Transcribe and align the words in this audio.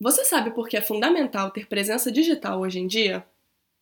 Você 0.00 0.24
sabe 0.24 0.52
por 0.52 0.68
que 0.68 0.76
é 0.76 0.80
fundamental 0.80 1.50
ter 1.50 1.66
presença 1.66 2.12
digital 2.12 2.60
hoje 2.60 2.78
em 2.78 2.86
dia? 2.86 3.26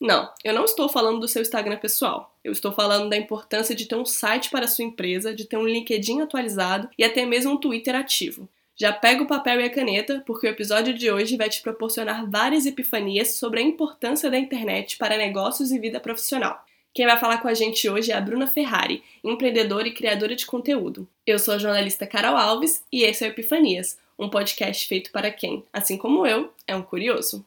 Não, 0.00 0.30
eu 0.42 0.54
não 0.54 0.64
estou 0.64 0.88
falando 0.88 1.20
do 1.20 1.28
seu 1.28 1.42
Instagram 1.42 1.76
pessoal. 1.76 2.34
Eu 2.42 2.52
estou 2.52 2.72
falando 2.72 3.10
da 3.10 3.16
importância 3.18 3.74
de 3.74 3.86
ter 3.86 3.96
um 3.96 4.04
site 4.04 4.48
para 4.48 4.64
a 4.64 4.68
sua 4.68 4.84
empresa, 4.84 5.34
de 5.34 5.44
ter 5.44 5.58
um 5.58 5.66
LinkedIn 5.66 6.22
atualizado 6.22 6.88
e 6.98 7.04
até 7.04 7.26
mesmo 7.26 7.52
um 7.52 7.56
Twitter 7.58 7.94
ativo. 7.94 8.48
Já 8.74 8.92
pega 8.92 9.22
o 9.22 9.26
papel 9.26 9.60
e 9.60 9.64
a 9.64 9.70
caneta, 9.70 10.22
porque 10.26 10.46
o 10.46 10.50
episódio 10.50 10.94
de 10.94 11.10
hoje 11.10 11.36
vai 11.36 11.50
te 11.50 11.60
proporcionar 11.62 12.28
várias 12.30 12.64
epifanias 12.64 13.34
sobre 13.34 13.60
a 13.60 13.62
importância 13.62 14.30
da 14.30 14.38
internet 14.38 14.96
para 14.96 15.18
negócios 15.18 15.70
e 15.70 15.78
vida 15.78 16.00
profissional. 16.00 16.62
Quem 16.94 17.06
vai 17.06 17.18
falar 17.18 17.38
com 17.38 17.48
a 17.48 17.54
gente 17.54 17.88
hoje 17.90 18.10
é 18.10 18.14
a 18.14 18.20
Bruna 18.22 18.46
Ferrari, 18.46 19.02
empreendedora 19.22 19.86
e 19.86 19.92
criadora 19.92 20.34
de 20.34 20.46
conteúdo. 20.46 21.06
Eu 21.26 21.38
sou 21.38 21.54
a 21.54 21.58
jornalista 21.58 22.06
Carol 22.06 22.36
Alves 22.36 22.82
e 22.90 23.02
esse 23.02 23.22
é 23.22 23.28
o 23.28 23.30
Epifanias, 23.30 23.98
um 24.18 24.30
podcast 24.30 24.86
feito 24.86 25.12
para 25.12 25.30
quem, 25.30 25.64
assim 25.72 25.96
como 25.98 26.26
eu, 26.26 26.52
é 26.66 26.74
um 26.74 26.82
curioso. 26.82 27.44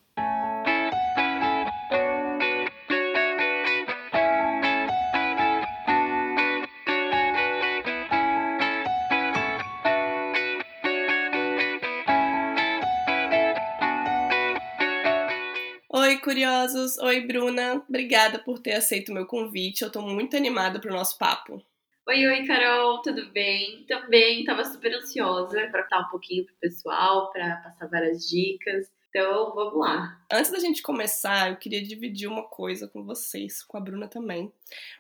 Oi, 15.91 16.17
curiosos! 16.17 16.97
Oi, 16.99 17.21
Bruna! 17.21 17.83
Obrigada 17.87 18.39
por 18.39 18.59
ter 18.59 18.73
aceito 18.73 19.09
o 19.09 19.13
meu 19.13 19.25
convite. 19.25 19.83
Eu 19.83 19.91
tô 19.91 20.01
muito 20.01 20.37
animada 20.37 20.79
pro 20.79 20.93
nosso 20.93 21.17
papo. 21.17 21.63
Oi, 22.09 22.25
oi, 22.25 22.43
Carol, 22.47 23.03
tudo 23.03 23.31
bem? 23.31 23.85
Também 23.87 24.39
estava 24.39 24.65
super 24.65 24.91
ansiosa 24.95 25.67
para 25.67 25.87
falar 25.87 26.07
um 26.07 26.09
pouquinho 26.09 26.43
pro 26.43 26.55
pessoal, 26.55 27.31
para 27.31 27.57
passar 27.57 27.87
várias 27.87 28.27
dicas. 28.27 28.91
Então, 29.09 29.53
vamos 29.53 29.77
lá. 29.77 30.19
Antes 30.31 30.49
da 30.49 30.57
gente 30.57 30.81
começar, 30.81 31.51
eu 31.51 31.57
queria 31.57 31.83
dividir 31.83 32.27
uma 32.27 32.41
coisa 32.47 32.87
com 32.87 33.03
vocês, 33.03 33.61
com 33.61 33.77
a 33.77 33.79
Bruna 33.79 34.07
também. 34.07 34.51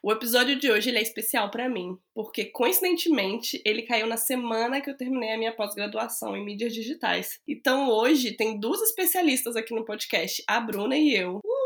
O 0.03 0.11
episódio 0.11 0.59
de 0.59 0.69
hoje 0.69 0.95
é 0.95 1.01
especial 1.01 1.49
para 1.49 1.67
mim, 1.67 1.97
porque 2.13 2.45
coincidentemente 2.45 3.59
ele 3.65 3.81
caiu 3.81 4.05
na 4.05 4.17
semana 4.17 4.79
que 4.79 4.91
eu 4.91 4.95
terminei 4.95 5.33
a 5.33 5.37
minha 5.37 5.55
pós-graduação 5.55 6.37
em 6.37 6.45
mídias 6.45 6.75
digitais. 6.75 7.41
Então, 7.47 7.89
hoje 7.89 8.33
tem 8.33 8.59
duas 8.59 8.83
especialistas 8.83 9.55
aqui 9.55 9.73
no 9.73 9.83
podcast, 9.83 10.43
a 10.47 10.59
Bruna 10.59 10.95
e 10.95 11.15
eu. 11.15 11.37
Uh! 11.37 11.58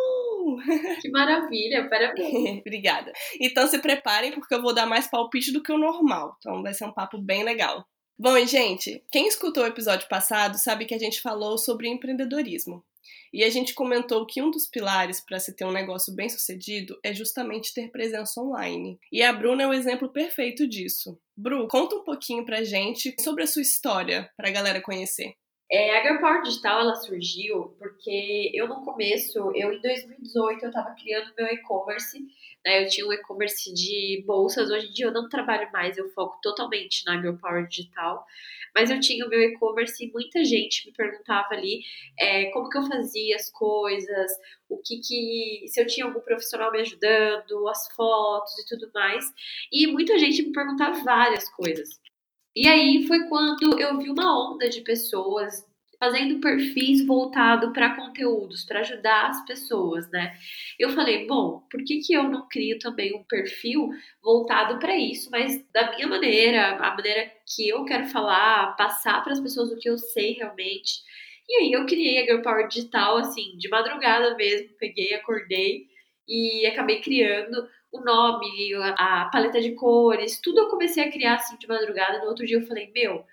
Que 1.02 1.10
maravilha, 1.10 1.90
parabéns. 1.90 2.60
Obrigada. 2.62 3.12
Então 3.40 3.68
se 3.68 3.80
preparem 3.80 4.32
porque 4.32 4.54
eu 4.54 4.62
vou 4.62 4.74
dar 4.74 4.86
mais 4.86 5.08
palpite 5.08 5.52
do 5.52 5.62
que 5.62 5.72
o 5.72 5.78
normal. 5.78 6.36
Então 6.40 6.62
vai 6.62 6.74
ser 6.74 6.86
um 6.86 6.92
papo 6.92 7.18
bem 7.18 7.44
legal. 7.44 7.86
Bom, 8.18 8.38
e 8.38 8.46
gente, 8.46 9.04
quem 9.12 9.28
escutou 9.28 9.64
o 9.64 9.68
episódio 9.68 10.08
passado 10.08 10.58
sabe 10.58 10.86
que 10.86 10.94
a 10.94 11.00
gente 11.00 11.22
falou 11.22 11.58
sobre 11.58 11.90
empreendedorismo. 11.90 12.84
E 13.34 13.44
a 13.44 13.50
gente 13.50 13.74
comentou 13.74 14.26
que 14.28 14.42
um 14.42 14.52
dos 14.52 14.68
pilares 14.68 15.20
para 15.20 15.40
se 15.40 15.56
ter 15.56 15.66
um 15.66 15.72
negócio 15.72 16.14
bem 16.14 16.30
sucedido 16.30 16.98
é 17.04 17.14
justamente 17.14 17.74
ter 17.74 17.90
presença 17.90 18.40
online. 18.40 19.00
E 19.12 19.24
a 19.24 19.34
Bruna 19.34 19.64
é 19.64 19.68
o 19.68 19.74
exemplo 19.74 20.08
perfeito 20.08 20.68
disso. 20.68 21.20
Bru, 21.36 21.68
conta 21.68 21.96
um 21.96 22.04
pouquinho 22.04 22.46
pra 22.46 22.64
gente 22.64 23.16
sobre 23.20 23.44
a 23.44 23.48
sua 23.48 23.64
história, 23.64 24.30
pra 24.38 24.52
galera 24.52 24.80
conhecer. 24.80 25.34
É, 25.74 25.98
a 25.98 26.04
Girl 26.04 26.20
Power 26.20 26.44
Digital 26.44 26.82
ela 26.82 26.94
surgiu 26.94 27.76
porque 27.80 28.52
eu 28.54 28.68
no 28.68 28.86
começo, 28.86 29.40
eu 29.56 29.74
em 29.74 29.82
2018 29.82 30.62
eu 30.62 30.70
estava 30.70 30.94
criando 30.94 31.34
meu 31.36 31.48
e-commerce, 31.48 32.20
né? 32.64 32.84
Eu 32.84 32.90
tinha 32.90 33.08
um 33.08 33.12
e-commerce 33.12 33.74
de 33.74 34.24
bolsas. 34.24 34.70
Hoje 34.70 34.90
em 34.90 34.94
dia 34.94 35.08
eu 35.08 35.12
não 35.12 35.28
trabalho 35.28 35.72
mais, 35.72 35.98
eu 35.98 36.08
foco 36.10 36.38
totalmente 36.44 37.04
na 37.08 37.20
Girl 37.20 37.38
Power 37.38 37.68
Digital. 37.68 38.24
Mas 38.76 38.92
eu 38.92 39.00
tinha 39.00 39.26
o 39.26 39.30
meu 39.30 39.42
e-commerce 39.42 40.06
e 40.06 40.12
muita 40.12 40.44
gente 40.44 40.86
me 40.86 40.94
perguntava 40.94 41.48
ali 41.56 41.82
é, 42.20 42.52
como 42.52 42.70
que 42.70 42.78
eu 42.78 42.88
fazia 42.88 43.36
as 43.36 43.50
coisas, 43.50 44.32
o 44.70 44.78
que 44.78 45.00
que 45.00 45.68
se 45.68 45.82
eu 45.82 45.88
tinha 45.88 46.06
algum 46.06 46.20
profissional 46.20 46.72
me 46.72 46.82
ajudando, 46.82 47.68
as 47.68 47.88
fotos 47.96 48.60
e 48.60 48.68
tudo 48.68 48.92
mais. 48.94 49.26
E 49.72 49.88
muita 49.88 50.20
gente 50.20 50.44
me 50.44 50.52
perguntava 50.52 51.04
várias 51.04 51.50
coisas. 51.50 52.00
E 52.56 52.68
aí 52.68 53.08
foi 53.08 53.28
quando 53.28 53.80
eu 53.80 53.98
vi 53.98 54.12
uma 54.12 54.52
onda 54.54 54.70
de 54.70 54.82
pessoas 54.82 55.73
fazendo 56.04 56.42
perfis 56.42 57.06
voltado 57.08 57.72
para 57.72 57.96
conteúdos, 57.96 58.66
para 58.66 58.82
ajudar 58.82 59.30
as 59.30 59.46
pessoas, 59.46 60.10
né? 60.12 60.36
Eu 60.78 60.90
falei, 60.90 61.26
bom, 61.26 61.66
por 61.72 61.82
que, 61.82 62.02
que 62.02 62.14
eu 62.14 62.24
não 62.24 62.46
crio 62.50 62.78
também 62.78 63.16
um 63.16 63.24
perfil 63.24 63.90
voltado 64.22 64.80
para 64.80 64.98
isso, 64.98 65.32
mas 65.32 65.66
da 65.72 65.96
minha 65.96 66.06
maneira, 66.06 66.76
a 66.76 66.94
maneira 66.94 67.32
que 67.48 67.70
eu 67.70 67.86
quero 67.86 68.06
falar, 68.08 68.76
passar 68.76 69.24
para 69.24 69.32
as 69.32 69.40
pessoas 69.40 69.72
o 69.72 69.80
que 69.80 69.90
eu 69.90 69.98
sei 69.98 70.34
realmente. 70.34 71.00
E 71.48 71.56
aí 71.62 71.72
eu 71.72 71.86
criei 71.86 72.22
a 72.22 72.26
Girl 72.26 72.42
Power 72.42 72.68
Digital, 72.68 73.16
assim, 73.20 73.58
de 73.58 73.70
madrugada 73.70 74.36
mesmo, 74.36 74.76
peguei, 74.78 75.14
acordei 75.14 75.88
e 76.28 76.66
acabei 76.66 77.00
criando 77.00 77.66
o 77.94 78.02
nome, 78.02 78.74
a, 78.98 79.30
paleta 79.32 79.62
de 79.62 79.72
cores, 79.72 80.42
tudo 80.42 80.60
eu 80.60 80.68
comecei 80.68 81.02
a 81.02 81.12
criar 81.12 81.36
assim 81.36 81.58
de 81.58 81.68
madrugada. 81.68 82.20
No 82.20 82.26
outro 82.26 82.46
dia 82.46 82.58
eu 82.58 82.68
falei, 82.68 82.92
meu, 82.94 83.24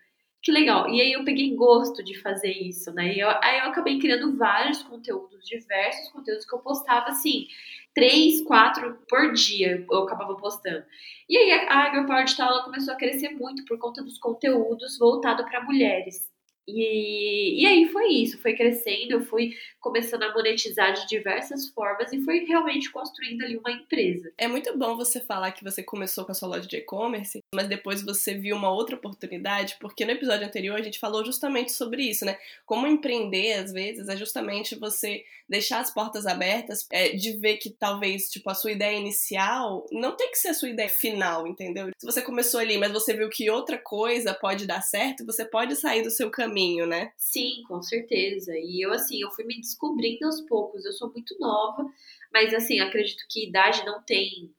que 0.43 0.51
legal. 0.51 0.89
E 0.89 1.01
aí 1.01 1.13
eu 1.13 1.25
peguei 1.25 1.55
gosto 1.55 2.03
de 2.03 2.19
fazer 2.21 2.53
isso, 2.53 2.93
né? 2.93 3.15
E 3.15 3.21
eu, 3.21 3.29
aí 3.43 3.59
eu 3.59 3.67
acabei 3.67 3.99
criando 3.99 4.37
vários 4.37 4.83
conteúdos, 4.83 5.45
diversos 5.47 6.09
conteúdos 6.11 6.47
que 6.47 6.55
eu 6.55 6.61
postava 6.61 7.09
assim, 7.09 7.47
três, 7.95 8.41
quatro 8.43 8.99
por 9.09 9.33
dia 9.33 9.85
eu 9.91 10.03
acabava 10.03 10.35
postando. 10.37 10.85
E 11.29 11.37
aí 11.37 11.53
a, 11.53 11.89
a 11.89 11.91
Girl 11.93 12.07
Power 12.07 12.65
começou 12.65 12.95
a 12.95 12.97
crescer 12.97 13.31
muito 13.31 13.65
por 13.67 13.79
conta 13.79 14.03
dos 14.03 14.19
conteúdos 14.19 14.99
voltados 14.99 15.45
para 15.45 15.63
mulheres. 15.65 16.30
E, 16.75 17.63
e 17.63 17.67
aí 17.67 17.89
foi 17.89 18.09
isso, 18.09 18.41
foi 18.41 18.55
crescendo, 18.55 19.13
eu 19.13 19.21
fui 19.21 19.55
começando 19.81 20.23
a 20.23 20.33
monetizar 20.33 20.93
de 20.93 21.07
diversas 21.07 21.69
formas 21.69 22.13
e 22.13 22.23
foi 22.23 22.45
realmente 22.45 22.91
construindo 22.91 23.43
ali 23.43 23.57
uma 23.57 23.73
empresa. 23.73 24.33
É 24.37 24.47
muito 24.47 24.77
bom 24.77 24.97
você 24.97 25.21
falar 25.21 25.53
que 25.53 25.65
você 25.65 25.83
começou 25.83 26.25
com 26.25 26.33
a 26.33 26.35
sua 26.35 26.49
loja 26.49 26.67
de 26.67 26.77
e-commerce, 26.77 27.41
mas 27.55 27.69
depois 27.69 28.03
você 28.03 28.35
viu 28.35 28.57
uma 28.57 28.71
outra 28.71 28.97
oportunidade, 28.97 29.77
porque 29.81 30.05
no 30.05 30.13
episódio 30.13 30.47
anterior 30.47 30.79
a 30.79 30.83
gente 30.83 30.99
falou 30.99 31.25
justamente 31.25 31.73
sobre 31.73 32.03
isso, 32.03 32.25
né? 32.25 32.39
Como 32.67 32.87
empreender, 32.87 33.55
às 33.55 33.73
vezes, 33.73 34.09
é 34.09 34.17
justamente 34.17 34.75
você 34.75 35.25
deixar 35.51 35.81
as 35.81 35.93
portas 35.93 36.27
abertas, 36.27 36.87
é, 36.93 37.09
de 37.09 37.37
ver 37.37 37.57
que 37.57 37.71
talvez, 37.71 38.31
tipo, 38.31 38.49
a 38.49 38.55
sua 38.55 38.71
ideia 38.71 38.97
inicial 38.97 39.85
não 39.91 40.17
tem 40.17 40.31
que 40.31 40.39
ser 40.39 40.49
a 40.49 40.55
sua 40.55 40.69
ideia 40.69 40.89
final, 40.89 41.45
entendeu? 41.45 41.91
Se 41.99 42.07
você 42.07 42.23
começou 42.23 42.61
ali, 42.61 42.79
mas 42.79 42.93
você 42.93 43.15
viu 43.15 43.29
que 43.29 43.51
outra 43.51 43.77
coisa 43.77 44.33
pode 44.33 44.65
dar 44.65 44.81
certo, 44.81 45.27
você 45.27 45.45
pode 45.45 45.75
sair 45.75 46.03
do 46.03 46.11
seu 46.11 46.31
caminho, 46.31 46.51
né? 46.87 47.13
Sim, 47.17 47.63
com 47.67 47.83
certeza. 47.83 48.53
E 48.57 48.85
eu, 48.85 48.93
assim, 48.93 49.21
eu 49.21 49.31
fui 49.31 49.45
me 49.45 49.61
descobrindo 49.61 50.27
aos 50.27 50.41
poucos. 50.43 50.85
Eu 50.85 50.93
sou 50.93 51.11
muito 51.11 51.37
nova, 51.39 51.85
mas, 52.33 52.55
assim, 52.55 52.81
acredito 52.81 53.25
que 53.29 53.49
idade 53.49 53.85
não 53.85 54.03
tem. 54.03 54.53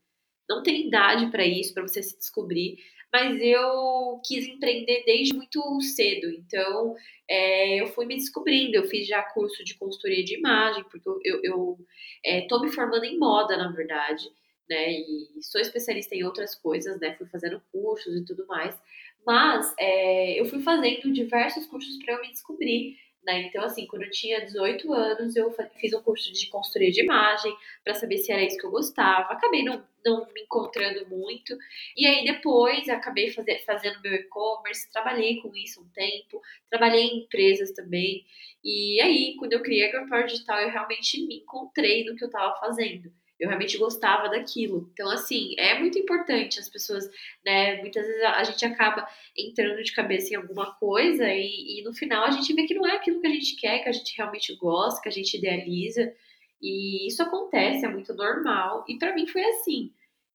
Não 0.49 0.63
tem 0.63 0.87
idade 0.87 1.29
para 1.31 1.45
isso, 1.45 1.73
para 1.73 1.83
você 1.83 2.03
se 2.03 2.17
descobrir 2.17 2.77
mas 3.11 3.41
eu 3.41 4.21
quis 4.25 4.47
empreender 4.47 5.03
desde 5.05 5.35
muito 5.35 5.81
cedo. 5.81 6.29
Então, 6.29 6.95
é, 7.29 7.81
eu 7.81 7.87
fui 7.87 8.05
me 8.05 8.15
descobrindo. 8.15 8.77
Eu 8.77 8.85
fiz 8.85 9.05
já 9.05 9.21
curso 9.21 9.63
de 9.65 9.75
consultoria 9.75 10.23
de 10.23 10.37
imagem, 10.37 10.83
porque 10.85 11.07
eu, 11.07 11.19
eu, 11.23 11.39
eu 11.43 11.79
é, 12.23 12.41
tô 12.47 12.61
me 12.61 12.71
formando 12.71 13.03
em 13.03 13.19
moda, 13.19 13.57
na 13.57 13.69
verdade, 13.71 14.29
né? 14.69 14.93
E 14.93 15.27
sou 15.41 15.59
especialista 15.59 16.15
em 16.15 16.23
outras 16.23 16.55
coisas, 16.55 16.99
né? 17.01 17.15
Fui 17.17 17.27
fazendo 17.27 17.61
cursos 17.71 18.15
e 18.15 18.23
tudo 18.23 18.47
mais. 18.47 18.79
Mas 19.25 19.73
é, 19.79 20.39
eu 20.39 20.45
fui 20.45 20.61
fazendo 20.61 21.11
diversos 21.11 21.65
cursos 21.67 21.97
para 22.03 22.15
eu 22.15 22.21
me 22.21 22.31
descobrir. 22.31 22.97
Né? 23.23 23.43
Então, 23.43 23.63
assim, 23.63 23.85
quando 23.85 24.01
eu 24.01 24.09
tinha 24.09 24.43
18 24.43 24.91
anos, 24.93 25.35
eu 25.35 25.55
fiz 25.79 25.93
um 25.93 26.01
curso 26.01 26.33
de 26.33 26.47
consultoria 26.47 26.91
de 26.91 27.03
imagem 27.03 27.55
para 27.83 27.93
saber 27.93 28.17
se 28.17 28.31
era 28.31 28.43
isso 28.43 28.57
que 28.57 28.65
eu 28.65 28.71
gostava. 28.71 29.31
Acabei 29.31 29.63
não, 29.63 29.85
não 30.03 30.25
me 30.33 30.41
encontrando 30.41 31.07
muito. 31.07 31.55
E 31.95 32.07
aí, 32.07 32.25
depois, 32.25 32.89
acabei 32.89 33.29
fazer, 33.29 33.63
fazendo 33.63 34.01
meu 34.01 34.13
e-commerce, 34.13 34.91
trabalhei 34.91 35.39
com 35.39 35.55
isso 35.55 35.81
um 35.81 35.89
tempo, 35.89 36.41
trabalhei 36.67 37.03
em 37.03 37.23
empresas 37.23 37.71
também. 37.73 38.25
E 38.63 38.99
aí, 39.01 39.35
quando 39.37 39.53
eu 39.53 39.61
criei 39.61 39.85
a 39.85 39.91
Girl 39.91 40.25
Digital, 40.25 40.59
eu 40.59 40.71
realmente 40.71 41.23
me 41.27 41.37
encontrei 41.37 42.03
no 42.05 42.15
que 42.15 42.23
eu 42.23 42.27
estava 42.27 42.59
fazendo 42.59 43.11
eu 43.41 43.47
realmente 43.47 43.75
gostava 43.79 44.29
daquilo. 44.29 44.87
Então, 44.93 45.09
assim, 45.09 45.55
é 45.57 45.79
muito 45.79 45.97
importante 45.97 46.59
as 46.59 46.69
pessoas, 46.69 47.09
né? 47.43 47.81
Muitas 47.81 48.05
vezes 48.05 48.21
a 48.21 48.43
gente 48.43 48.63
acaba 48.63 49.07
entrando 49.35 49.81
de 49.81 49.91
cabeça 49.93 50.31
em 50.31 50.37
alguma 50.37 50.75
coisa 50.75 51.27
e, 51.27 51.79
e, 51.79 51.83
no 51.83 51.91
final 51.91 52.23
a 52.23 52.29
gente 52.29 52.53
vê 52.53 52.67
que 52.67 52.75
não 52.75 52.85
é 52.85 52.97
aquilo 52.97 53.19
que 53.19 53.25
a 53.25 53.33
gente 53.33 53.55
quer, 53.55 53.79
que 53.79 53.89
a 53.89 53.91
gente 53.91 54.15
realmente 54.15 54.55
gosta, 54.57 55.01
que 55.01 55.09
a 55.09 55.11
gente 55.11 55.35
idealiza. 55.35 56.13
E 56.61 57.07
isso 57.07 57.23
acontece, 57.23 57.83
é 57.83 57.89
muito 57.89 58.13
normal. 58.13 58.85
E 58.87 58.99
para 58.99 59.15
mim 59.15 59.25
foi 59.25 59.43
assim. 59.43 59.91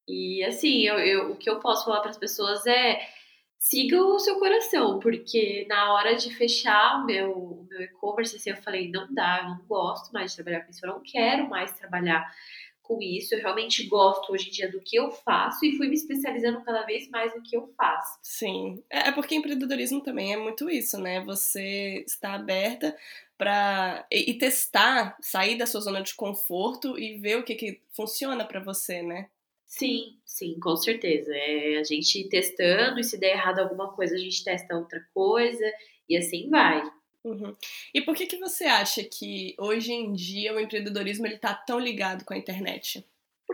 E 0.08 0.42
assim, 0.42 0.82
eu, 0.82 0.98
eu 0.98 1.30
o 1.30 1.36
que 1.36 1.48
eu 1.48 1.60
posso 1.60 1.84
falar 1.84 2.00
para 2.00 2.10
as 2.10 2.18
pessoas 2.18 2.66
é 2.66 3.00
siga 3.56 4.00
o 4.00 4.18
seu 4.18 4.38
coração, 4.38 4.98
porque 4.98 5.64
na 5.68 5.92
hora 5.94 6.14
de 6.16 6.34
fechar 6.34 7.00
o 7.00 7.06
meu, 7.06 7.66
meu 7.68 7.82
e-commerce, 7.82 8.36
assim, 8.36 8.50
eu 8.50 8.56
falei, 8.56 8.90
não 8.90 9.12
dá, 9.12 9.40
eu 9.42 9.50
não 9.50 9.58
gosto 9.66 10.12
mais 10.12 10.30
de 10.30 10.36
trabalhar 10.36 10.62
com 10.62 10.70
isso, 10.70 10.84
eu 10.84 10.92
não 10.92 11.02
quero 11.02 11.48
mais 11.48 11.72
trabalhar 11.72 12.30
com 12.86 13.02
isso. 13.02 13.34
Eu 13.34 13.40
realmente 13.40 13.86
gosto 13.86 14.32
hoje 14.32 14.48
em 14.48 14.52
dia 14.52 14.70
do 14.70 14.80
que 14.80 14.96
eu 14.96 15.10
faço 15.10 15.64
e 15.64 15.76
fui 15.76 15.88
me 15.88 15.94
especializando 15.94 16.62
cada 16.62 16.82
vez 16.82 17.08
mais 17.10 17.34
no 17.34 17.42
que 17.42 17.56
eu 17.56 17.72
faço. 17.76 18.18
Sim, 18.22 18.82
é, 18.88 19.08
é 19.08 19.12
porque 19.12 19.34
empreendedorismo 19.34 20.00
também 20.00 20.32
é 20.32 20.36
muito 20.36 20.70
isso, 20.70 20.98
né? 20.98 21.20
Você 21.24 22.04
está 22.06 22.34
aberta 22.34 22.96
para 23.36 24.06
e, 24.10 24.30
e, 24.30 24.34
testar, 24.38 25.16
sair 25.20 25.58
da 25.58 25.66
sua 25.66 25.80
zona 25.80 26.02
de 26.02 26.14
conforto 26.14 26.98
e 26.98 27.18
ver 27.18 27.38
o 27.38 27.44
que, 27.44 27.54
que 27.54 27.80
funciona 27.92 28.44
para 28.44 28.60
você, 28.60 29.02
né? 29.02 29.28
Sim, 29.66 30.16
sim, 30.24 30.58
com 30.60 30.76
certeza. 30.76 31.32
É 31.34 31.78
a 31.78 31.84
gente 31.84 32.28
testando 32.28 33.00
e 33.00 33.04
se 33.04 33.18
der 33.18 33.32
errado 33.32 33.58
alguma 33.58 33.92
coisa, 33.92 34.14
a 34.14 34.18
gente 34.18 34.42
testa 34.42 34.76
outra 34.76 35.04
coisa 35.12 35.64
e 36.08 36.16
assim 36.16 36.48
vai. 36.48 36.82
Uhum. 37.26 37.56
E 37.92 38.00
por 38.00 38.14
que, 38.14 38.24
que 38.24 38.38
você 38.38 38.66
acha 38.66 39.02
que 39.02 39.56
hoje 39.58 39.92
em 39.92 40.12
dia 40.12 40.54
o 40.54 40.60
empreendedorismo 40.60 41.26
ele 41.26 41.38
tá 41.38 41.52
tão 41.52 41.76
ligado 41.76 42.24
com 42.24 42.32
a 42.32 42.38
internet? 42.38 43.04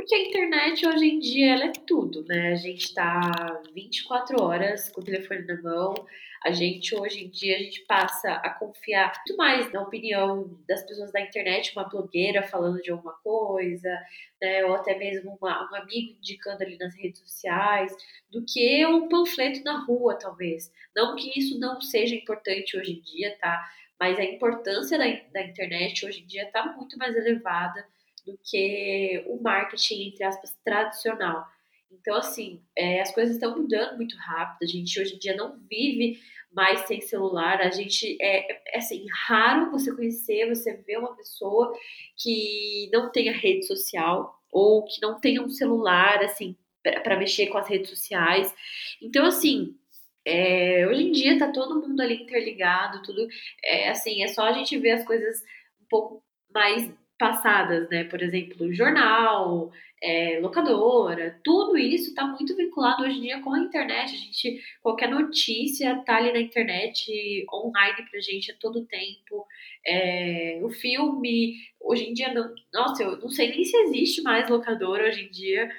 Porque 0.02 0.16
a 0.16 0.26
internet 0.26 0.84
hoje 0.84 1.06
em 1.06 1.20
dia 1.20 1.52
ela 1.52 1.66
é 1.66 1.72
tudo, 1.87 2.25
né? 2.25 2.49
A 2.49 2.56
gente 2.56 2.93
tá 2.93 3.62
24 3.72 4.43
horas 4.43 4.90
com 4.90 5.00
o 5.00 5.04
telefone 5.04 5.46
na 5.46 5.62
mão. 5.62 5.94
A 6.43 6.50
gente 6.50 6.93
hoje 6.93 7.25
em 7.25 7.31
dia 7.31 7.54
a 7.54 7.60
gente 7.60 7.82
passa 7.82 8.32
a 8.32 8.50
confiar 8.50 9.12
muito 9.14 9.37
mais 9.37 9.72
na 9.72 9.81
opinião 9.81 10.58
das 10.66 10.84
pessoas 10.84 11.12
da 11.12 11.20
internet, 11.20 11.70
uma 11.76 11.88
blogueira 11.88 12.43
falando 12.43 12.82
de 12.82 12.90
alguma 12.90 13.12
coisa, 13.22 13.96
né? 14.40 14.64
Ou 14.64 14.75
até 14.75 14.99
mesmo 14.99 15.38
uma, 15.40 15.70
um 15.70 15.75
amigo 15.76 16.16
indicando 16.19 16.64
ali 16.64 16.76
nas 16.78 16.96
redes 16.96 17.20
sociais, 17.20 17.96
do 18.28 18.44
que 18.44 18.84
um 18.84 19.08
panfleto 19.08 19.62
na 19.62 19.84
rua, 19.84 20.19
talvez. 20.19 20.72
Não 20.96 21.14
que 21.14 21.31
isso 21.38 21.60
não 21.60 21.81
seja 21.81 22.16
importante 22.16 22.76
hoje 22.76 22.94
em 22.94 23.00
dia, 23.02 23.37
tá? 23.38 23.70
Mas 24.00 24.19
a 24.19 24.25
importância 24.25 24.98
da, 24.98 25.05
da 25.32 25.46
internet 25.46 26.05
hoje 26.05 26.22
em 26.22 26.26
dia 26.26 26.43
está 26.43 26.72
muito 26.72 26.98
mais 26.98 27.14
elevada 27.14 27.87
do 28.24 28.38
que 28.42 29.24
o 29.26 29.40
marketing, 29.42 30.08
entre 30.08 30.24
aspas, 30.24 30.56
tradicional. 30.64 31.44
Então, 31.90 32.16
assim, 32.16 32.62
é, 32.76 33.00
as 33.00 33.12
coisas 33.12 33.34
estão 33.34 33.56
mudando 33.56 33.96
muito 33.96 34.16
rápido. 34.16 34.62
A 34.62 34.66
gente 34.66 35.00
hoje 35.00 35.16
em 35.16 35.19
dia 35.19 35.36
não 35.36 35.58
vive 35.69 36.19
mais 36.52 36.80
sem 36.80 37.00
celular. 37.00 37.60
A 37.60 37.70
gente 37.70 38.16
é, 38.20 38.74
é 38.74 38.78
assim, 38.78 39.06
raro 39.26 39.70
você 39.70 39.94
conhecer, 39.94 40.48
você 40.48 40.74
ver 40.74 40.98
uma 40.98 41.16
pessoa 41.16 41.72
que 42.16 42.88
não 42.92 43.10
tenha 43.10 43.32
rede 43.32 43.66
social 43.66 44.38
ou 44.50 44.84
que 44.84 45.00
não 45.00 45.19
tenha 45.20 45.42
um 45.42 45.50
celular, 45.50 46.22
assim, 46.22 46.56
para 46.82 47.19
mexer 47.19 47.46
com 47.46 47.58
as 47.58 47.69
redes 47.69 47.90
sociais. 47.90 48.54
Então, 49.00 49.24
assim, 49.24 49.76
é, 50.24 50.86
hoje 50.88 51.02
em 51.04 51.12
dia 51.12 51.38
tá 51.38 51.50
todo 51.50 51.80
mundo 51.86 52.00
ali 52.00 52.22
interligado, 52.22 53.02
tudo. 53.02 53.26
É, 53.64 53.90
assim, 53.90 54.22
é 54.22 54.28
só 54.28 54.42
a 54.42 54.52
gente 54.52 54.78
ver 54.78 54.92
as 54.92 55.04
coisas 55.04 55.42
um 55.80 55.86
pouco 55.88 56.22
mais 56.52 56.92
passadas, 57.22 57.88
né? 57.88 58.02
Por 58.02 58.20
exemplo, 58.20 58.74
jornal, 58.74 59.70
é, 60.02 60.40
locadora, 60.40 61.38
tudo 61.44 61.78
isso 61.78 62.08
está 62.08 62.26
muito 62.26 62.56
vinculado 62.56 63.04
hoje 63.04 63.19
em 63.19 63.20
dia 63.20 63.40
com 63.40 63.52
a 63.52 63.60
internet. 63.60 64.12
A 64.12 64.19
gente, 64.19 64.60
qualquer 64.82 65.08
notícia 65.08 66.02
tá 66.04 66.16
ali 66.16 66.32
na 66.32 66.40
internet, 66.40 67.46
online 67.54 68.10
pra 68.10 68.20
gente 68.20 68.50
a 68.50 68.56
todo 68.56 68.84
tempo. 68.86 69.46
É, 69.86 70.58
o 70.64 70.70
filme, 70.70 71.54
hoje 71.80 72.10
em 72.10 72.12
dia, 72.12 72.34
não, 72.34 72.52
nossa, 72.74 73.04
eu 73.04 73.16
não 73.20 73.28
sei 73.28 73.50
nem 73.50 73.64
se 73.64 73.76
existe 73.76 74.20
mais 74.22 74.48
locadora 74.48 75.06
hoje 75.06 75.22
em 75.22 75.30
dia, 75.30 75.70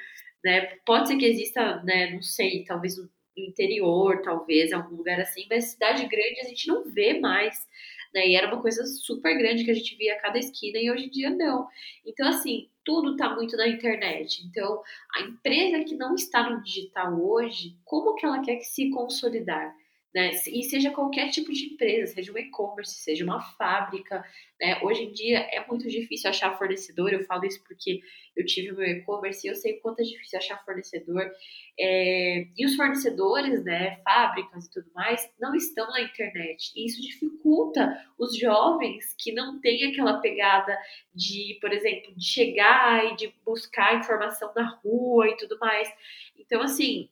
né? 0.46 0.62
Pode 0.86 1.10
ser 1.10 1.18
que 1.18 1.26
exista, 1.26 1.84
né? 1.84 2.12
Não 2.12 2.22
sei, 2.22 2.64
talvez 2.64 2.98
no 2.98 3.10
interior, 3.36 4.22
talvez, 4.22 4.72
em 4.72 4.76
algum 4.76 4.96
lugar 4.96 5.20
assim, 5.20 5.46
mas 5.50 5.72
cidade 5.74 6.08
grande 6.08 6.40
a 6.40 6.48
gente 6.48 6.68
não 6.70 6.86
vê 6.86 7.20
mais 7.20 7.68
né? 8.14 8.28
E 8.28 8.36
era 8.36 8.48
uma 8.48 8.62
coisa 8.62 8.86
super 8.86 9.38
grande 9.38 9.64
que 9.64 9.72
a 9.72 9.74
gente 9.74 9.96
via 9.96 10.14
a 10.14 10.20
cada 10.20 10.38
esquina 10.38 10.78
e 10.78 10.92
hoje 10.92 11.06
em 11.06 11.10
dia 11.10 11.30
não. 11.30 11.68
Então, 12.06 12.28
assim, 12.28 12.70
tudo 12.84 13.12
está 13.14 13.34
muito 13.34 13.58
na 13.58 13.68
internet. 13.68 14.46
Então, 14.46 14.82
a 15.16 15.22
empresa 15.22 15.84
que 15.84 15.96
não 15.96 16.16
está 16.16 16.50
no 16.50 16.62
digital 16.62 17.20
hoje, 17.20 17.78
como 17.84 18.16
que 18.16 18.26
ela 18.26 18.42
quer 18.42 18.60
se 18.62 18.90
consolidar? 18.92 19.76
Né? 20.14 20.30
E 20.48 20.62
seja 20.64 20.92
qualquer 20.92 21.32
tipo 21.32 21.52
de 21.52 21.74
empresa, 21.74 22.14
seja 22.14 22.32
um 22.32 22.38
e-commerce, 22.38 22.94
seja 22.94 23.24
uma 23.24 23.42
fábrica, 23.42 24.24
né? 24.62 24.80
Hoje 24.84 25.06
em 25.06 25.12
dia 25.12 25.40
é 25.40 25.66
muito 25.68 25.90
difícil 25.90 26.30
achar 26.30 26.56
fornecedor, 26.56 27.12
eu 27.12 27.24
falo 27.26 27.46
isso 27.46 27.64
porque 27.64 28.00
eu 28.36 28.46
tive 28.46 28.74
meu 28.74 28.86
e-commerce 28.86 29.46
e 29.46 29.50
eu 29.50 29.56
sei 29.56 29.74
quanto 29.80 30.02
é 30.02 30.04
difícil 30.04 30.38
achar 30.38 30.64
fornecedor. 30.64 31.32
É... 31.80 32.46
E 32.56 32.64
os 32.64 32.76
fornecedores, 32.76 33.64
né, 33.64 34.02
fábricas 34.04 34.68
e 34.68 34.72
tudo 34.72 34.92
mais, 34.94 35.28
não 35.40 35.56
estão 35.56 35.88
na 35.88 36.02
internet. 36.02 36.72
E 36.76 36.86
isso 36.86 37.02
dificulta 37.02 38.00
os 38.18 38.38
jovens 38.38 39.16
que 39.18 39.32
não 39.32 39.60
têm 39.60 39.86
aquela 39.86 40.20
pegada 40.20 40.78
de, 41.14 41.58
por 41.60 41.74
exemplo, 41.74 42.14
de 42.16 42.24
chegar 42.24 43.12
e 43.12 43.16
de 43.16 43.34
buscar 43.44 43.98
informação 43.98 44.52
na 44.56 44.80
rua 44.84 45.28
e 45.30 45.38
tudo 45.38 45.58
mais. 45.58 45.92
Então, 46.38 46.62
assim, 46.62 47.10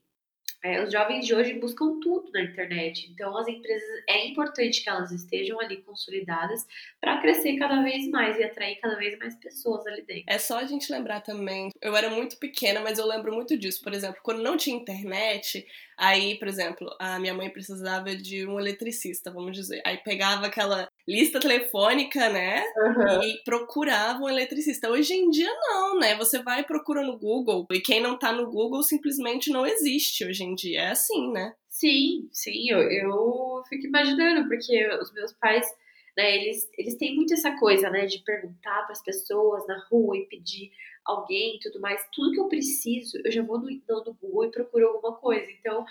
é, 0.63 0.83
os 0.83 0.91
jovens 0.91 1.25
de 1.25 1.33
hoje 1.33 1.53
buscam 1.53 1.99
tudo 1.99 2.31
na 2.31 2.43
internet, 2.43 3.09
então 3.11 3.35
as 3.35 3.47
empresas 3.47 3.89
é 4.07 4.27
importante 4.27 4.83
que 4.83 4.89
elas 4.89 5.11
estejam 5.11 5.59
ali 5.59 5.77
consolidadas 5.77 6.67
para 6.99 7.19
crescer 7.19 7.57
cada 7.57 7.81
vez 7.81 8.07
mais 8.09 8.37
e 8.37 8.43
atrair 8.43 8.79
cada 8.79 8.95
vez 8.95 9.17
mais 9.17 9.35
pessoas 9.35 9.85
ali 9.87 10.03
dentro. 10.03 10.25
É 10.27 10.37
só 10.37 10.59
a 10.59 10.65
gente 10.65 10.91
lembrar 10.91 11.21
também, 11.21 11.69
eu 11.81 11.95
era 11.95 12.09
muito 12.09 12.37
pequena, 12.37 12.79
mas 12.79 12.99
eu 12.99 13.07
lembro 13.07 13.33
muito 13.33 13.57
disso. 13.57 13.81
Por 13.81 13.93
exemplo, 13.93 14.19
quando 14.21 14.43
não 14.43 14.57
tinha 14.57 14.75
internet, 14.75 15.65
aí, 15.97 16.37
por 16.37 16.47
exemplo, 16.47 16.87
a 16.99 17.17
minha 17.19 17.33
mãe 17.33 17.49
precisava 17.49 18.15
de 18.15 18.45
um 18.45 18.59
eletricista, 18.59 19.31
vamos 19.31 19.55
dizer. 19.55 19.81
Aí 19.85 19.97
pegava 19.97 20.45
aquela 20.45 20.90
lista 21.07 21.39
telefônica, 21.39 22.29
né? 22.29 22.63
Uhum. 22.77 23.23
E 23.23 23.43
procurava 23.43 24.19
um 24.19 24.29
eletricista. 24.29 24.89
Hoje 24.89 25.13
em 25.13 25.29
dia 25.29 25.51
não, 25.53 25.99
né? 25.99 26.15
Você 26.15 26.41
vai 26.41 26.61
e 26.61 26.65
procura 26.65 27.03
no 27.03 27.17
Google. 27.17 27.65
E 27.71 27.79
quem 27.79 28.01
não 28.01 28.17
tá 28.17 28.31
no 28.31 28.49
Google 28.49 28.83
simplesmente 28.83 29.49
não 29.49 29.65
existe 29.65 30.25
hoje 30.25 30.43
em 30.43 30.55
dia. 30.55 30.81
É 30.81 30.87
assim, 30.89 31.31
né? 31.31 31.53
Sim, 31.69 32.29
sim, 32.31 32.69
eu, 32.69 32.79
eu 32.79 33.63
fico 33.67 33.87
imaginando, 33.87 34.47
porque 34.47 34.87
os 35.01 35.11
meus 35.13 35.33
pais, 35.33 35.65
né, 36.15 36.35
eles, 36.35 36.69
eles 36.77 36.95
têm 36.95 37.15
muito 37.15 37.33
essa 37.33 37.57
coisa, 37.57 37.89
né, 37.89 38.05
de 38.05 38.19
perguntar 38.19 38.83
para 38.83 38.91
as 38.91 39.01
pessoas 39.01 39.65
na 39.65 39.83
rua 39.89 40.17
e 40.17 40.27
pedir 40.27 40.71
alguém 41.05 41.55
e 41.55 41.59
tudo 41.59 41.79
mais. 41.79 42.05
Tudo 42.13 42.33
que 42.33 42.39
eu 42.39 42.47
preciso, 42.47 43.17
eu 43.23 43.31
já 43.31 43.41
vou 43.41 43.57
no, 43.57 43.67
no 43.67 44.13
Google 44.21 44.45
e 44.45 44.51
procuro 44.51 44.87
alguma 44.89 45.15
coisa. 45.15 45.49
Então, 45.49 45.85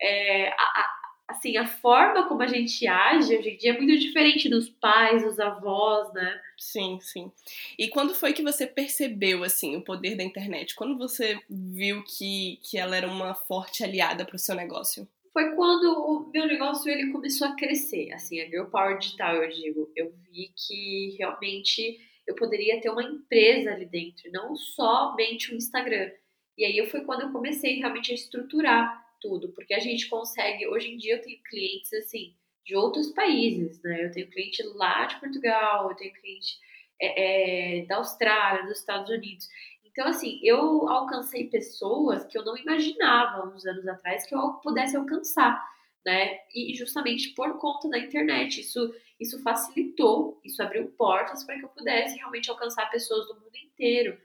é, 0.00 0.48
a, 0.48 0.90
assim, 1.28 1.56
a 1.56 1.66
forma 1.66 2.28
como 2.28 2.42
a 2.42 2.46
gente 2.46 2.86
age 2.86 3.36
hoje 3.36 3.50
em 3.50 3.56
dia 3.56 3.70
é 3.72 3.76
muito 3.76 3.98
diferente 3.98 4.48
dos 4.48 4.68
pais, 4.68 5.22
dos 5.22 5.40
avós, 5.40 6.12
né? 6.12 6.40
Sim, 6.56 6.98
sim. 7.00 7.32
E 7.78 7.88
quando 7.88 8.14
foi 8.14 8.32
que 8.32 8.42
você 8.42 8.66
percebeu, 8.66 9.42
assim, 9.42 9.76
o 9.76 9.82
poder 9.82 10.16
da 10.16 10.22
internet? 10.22 10.74
Quando 10.74 10.96
você 10.96 11.38
viu 11.50 12.02
que, 12.04 12.58
que 12.62 12.78
ela 12.78 12.96
era 12.96 13.08
uma 13.08 13.34
forte 13.34 13.82
aliada 13.82 14.24
para 14.24 14.36
o 14.36 14.38
seu 14.38 14.54
negócio? 14.54 15.08
Foi 15.32 15.54
quando 15.54 15.84
o 15.92 16.30
meu 16.32 16.46
negócio 16.46 16.90
ele 16.90 17.12
começou 17.12 17.48
a 17.48 17.56
crescer, 17.56 18.12
assim, 18.12 18.40
a 18.40 18.46
Girl 18.46 18.66
Power 18.66 18.98
Digital, 18.98 19.36
eu 19.36 19.50
digo. 19.50 19.92
Eu 19.94 20.14
vi 20.30 20.50
que 20.56 21.16
realmente 21.18 22.00
eu 22.26 22.34
poderia 22.34 22.80
ter 22.80 22.90
uma 22.90 23.02
empresa 23.02 23.72
ali 23.72 23.84
dentro, 23.84 24.30
não 24.32 24.56
somente 24.56 25.52
um 25.52 25.56
Instagram. 25.56 26.10
E 26.56 26.64
aí 26.64 26.86
foi 26.86 27.02
quando 27.04 27.22
eu 27.22 27.32
comecei 27.32 27.78
realmente 27.78 28.12
a 28.12 28.14
estruturar 28.14 29.05
tudo, 29.20 29.52
porque 29.52 29.74
a 29.74 29.80
gente 29.80 30.08
consegue, 30.08 30.66
hoje 30.66 30.90
em 30.90 30.96
dia 30.96 31.16
eu 31.16 31.22
tenho 31.22 31.42
clientes 31.42 31.92
assim 31.92 32.34
de 32.64 32.74
outros 32.74 33.12
países, 33.12 33.80
né? 33.82 34.06
Eu 34.06 34.10
tenho 34.10 34.28
cliente 34.28 34.62
lá 34.74 35.06
de 35.06 35.20
Portugal, 35.20 35.88
eu 35.88 35.96
tenho 35.96 36.12
cliente 36.12 36.58
é, 37.00 37.82
é, 37.82 37.86
da 37.86 37.96
Austrália, 37.96 38.64
dos 38.64 38.80
Estados 38.80 39.08
Unidos. 39.08 39.48
Então, 39.84 40.08
assim, 40.08 40.40
eu 40.42 40.88
alcancei 40.88 41.48
pessoas 41.48 42.24
que 42.26 42.36
eu 42.36 42.44
não 42.44 42.56
imaginava 42.56 43.48
uns 43.48 43.64
anos 43.64 43.86
atrás 43.86 44.26
que 44.26 44.34
eu 44.34 44.54
pudesse 44.54 44.96
alcançar, 44.96 45.64
né? 46.04 46.40
E 46.54 46.74
justamente 46.74 47.34
por 47.34 47.56
conta 47.58 47.88
da 47.88 47.98
internet. 47.98 48.60
Isso, 48.60 48.94
isso 49.18 49.40
facilitou, 49.42 50.40
isso 50.44 50.60
abriu 50.62 50.88
portas 50.98 51.44
para 51.44 51.56
que 51.56 51.64
eu 51.64 51.68
pudesse 51.68 52.16
realmente 52.16 52.50
alcançar 52.50 52.90
pessoas 52.90 53.28
do 53.28 53.34
mundo 53.34 53.56
inteiro. 53.56 54.18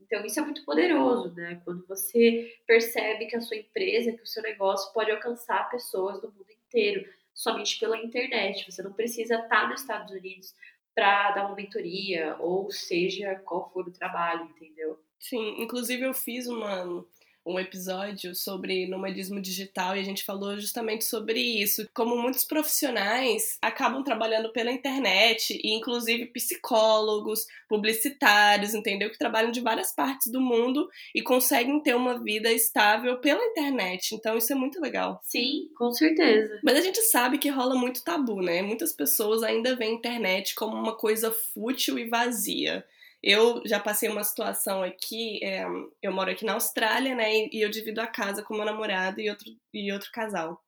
Então, 0.00 0.24
isso 0.24 0.38
é 0.38 0.42
muito 0.42 0.64
poderoso, 0.64 1.34
né? 1.34 1.60
Quando 1.64 1.86
você 1.86 2.54
percebe 2.66 3.26
que 3.26 3.36
a 3.36 3.40
sua 3.40 3.56
empresa, 3.56 4.12
que 4.12 4.22
o 4.22 4.26
seu 4.26 4.42
negócio 4.42 4.92
pode 4.92 5.10
alcançar 5.10 5.68
pessoas 5.70 6.20
do 6.20 6.30
mundo 6.30 6.50
inteiro, 6.50 7.08
somente 7.34 7.78
pela 7.78 7.98
internet. 7.98 8.70
Você 8.70 8.82
não 8.82 8.92
precisa 8.92 9.36
estar 9.36 9.68
nos 9.68 9.82
Estados 9.82 10.12
Unidos 10.12 10.54
para 10.94 11.32
dar 11.32 11.46
uma 11.46 11.54
mentoria, 11.54 12.36
ou 12.40 12.70
seja, 12.70 13.34
qual 13.44 13.70
for 13.70 13.86
o 13.86 13.92
trabalho, 13.92 14.44
entendeu? 14.44 14.98
Sim, 15.18 15.62
inclusive 15.62 16.04
eu 16.04 16.14
fiz 16.14 16.46
uma 16.46 17.04
um 17.46 17.60
episódio 17.60 18.34
sobre 18.34 18.88
nomadismo 18.88 19.40
digital 19.40 19.96
e 19.96 20.00
a 20.00 20.02
gente 20.02 20.24
falou 20.24 20.58
justamente 20.58 21.04
sobre 21.04 21.40
isso, 21.40 21.88
como 21.94 22.16
muitos 22.16 22.44
profissionais 22.44 23.56
acabam 23.62 24.02
trabalhando 24.02 24.50
pela 24.52 24.72
internet 24.72 25.58
e 25.62 25.72
inclusive 25.72 26.26
psicólogos, 26.26 27.46
publicitários, 27.68 28.74
entendeu? 28.74 29.10
Que 29.10 29.18
trabalham 29.18 29.52
de 29.52 29.60
várias 29.60 29.94
partes 29.94 30.30
do 30.30 30.40
mundo 30.40 30.88
e 31.14 31.22
conseguem 31.22 31.80
ter 31.80 31.94
uma 31.94 32.18
vida 32.18 32.52
estável 32.52 33.18
pela 33.18 33.44
internet. 33.44 34.14
Então 34.14 34.36
isso 34.36 34.52
é 34.52 34.56
muito 34.56 34.80
legal. 34.80 35.20
Sim, 35.22 35.68
com 35.76 35.92
certeza. 35.92 36.58
Mas 36.64 36.76
a 36.76 36.80
gente 36.80 37.00
sabe 37.02 37.38
que 37.38 37.48
rola 37.48 37.76
muito 37.76 38.02
tabu, 38.02 38.42
né? 38.42 38.60
Muitas 38.62 38.92
pessoas 38.92 39.44
ainda 39.44 39.76
veem 39.76 39.92
a 39.92 39.94
internet 39.94 40.54
como 40.54 40.76
uma 40.76 40.96
coisa 40.96 41.30
fútil 41.30 41.96
e 41.98 42.08
vazia. 42.08 42.84
Eu 43.22 43.62
já 43.66 43.80
passei 43.80 44.08
uma 44.08 44.24
situação 44.24 44.82
aqui, 44.82 45.40
é, 45.44 45.64
eu 46.02 46.12
moro 46.12 46.30
aqui 46.30 46.44
na 46.44 46.54
Austrália, 46.54 47.14
né, 47.14 47.48
e 47.52 47.64
eu 47.64 47.70
divido 47.70 48.00
a 48.00 48.06
casa 48.06 48.42
com 48.42 48.54
meu 48.54 48.64
namorado 48.64 49.20
e 49.20 49.28
outro, 49.30 49.46
e 49.74 49.92
outro 49.92 50.10
casal. 50.12 50.62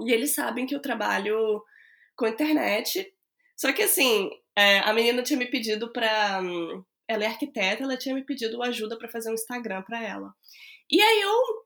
E 0.00 0.12
eles 0.12 0.34
sabem 0.34 0.66
que 0.66 0.74
eu 0.74 0.80
trabalho 0.82 1.62
com 2.16 2.26
internet, 2.26 3.12
só 3.56 3.72
que 3.72 3.82
assim, 3.82 4.30
É, 4.56 4.80
a 4.80 4.92
menina 4.92 5.22
tinha 5.22 5.38
me 5.38 5.46
pedido 5.46 5.90
pra. 5.92 6.42
Ela 7.08 7.24
é 7.24 7.26
arquiteta, 7.26 7.82
ela 7.84 7.96
tinha 7.96 8.14
me 8.14 8.22
pedido 8.24 8.62
ajuda 8.62 8.98
para 8.98 9.08
fazer 9.08 9.30
um 9.30 9.34
Instagram 9.34 9.82
para 9.82 10.02
ela. 10.02 10.34
E 10.90 11.00
aí 11.00 11.20
eu 11.22 11.64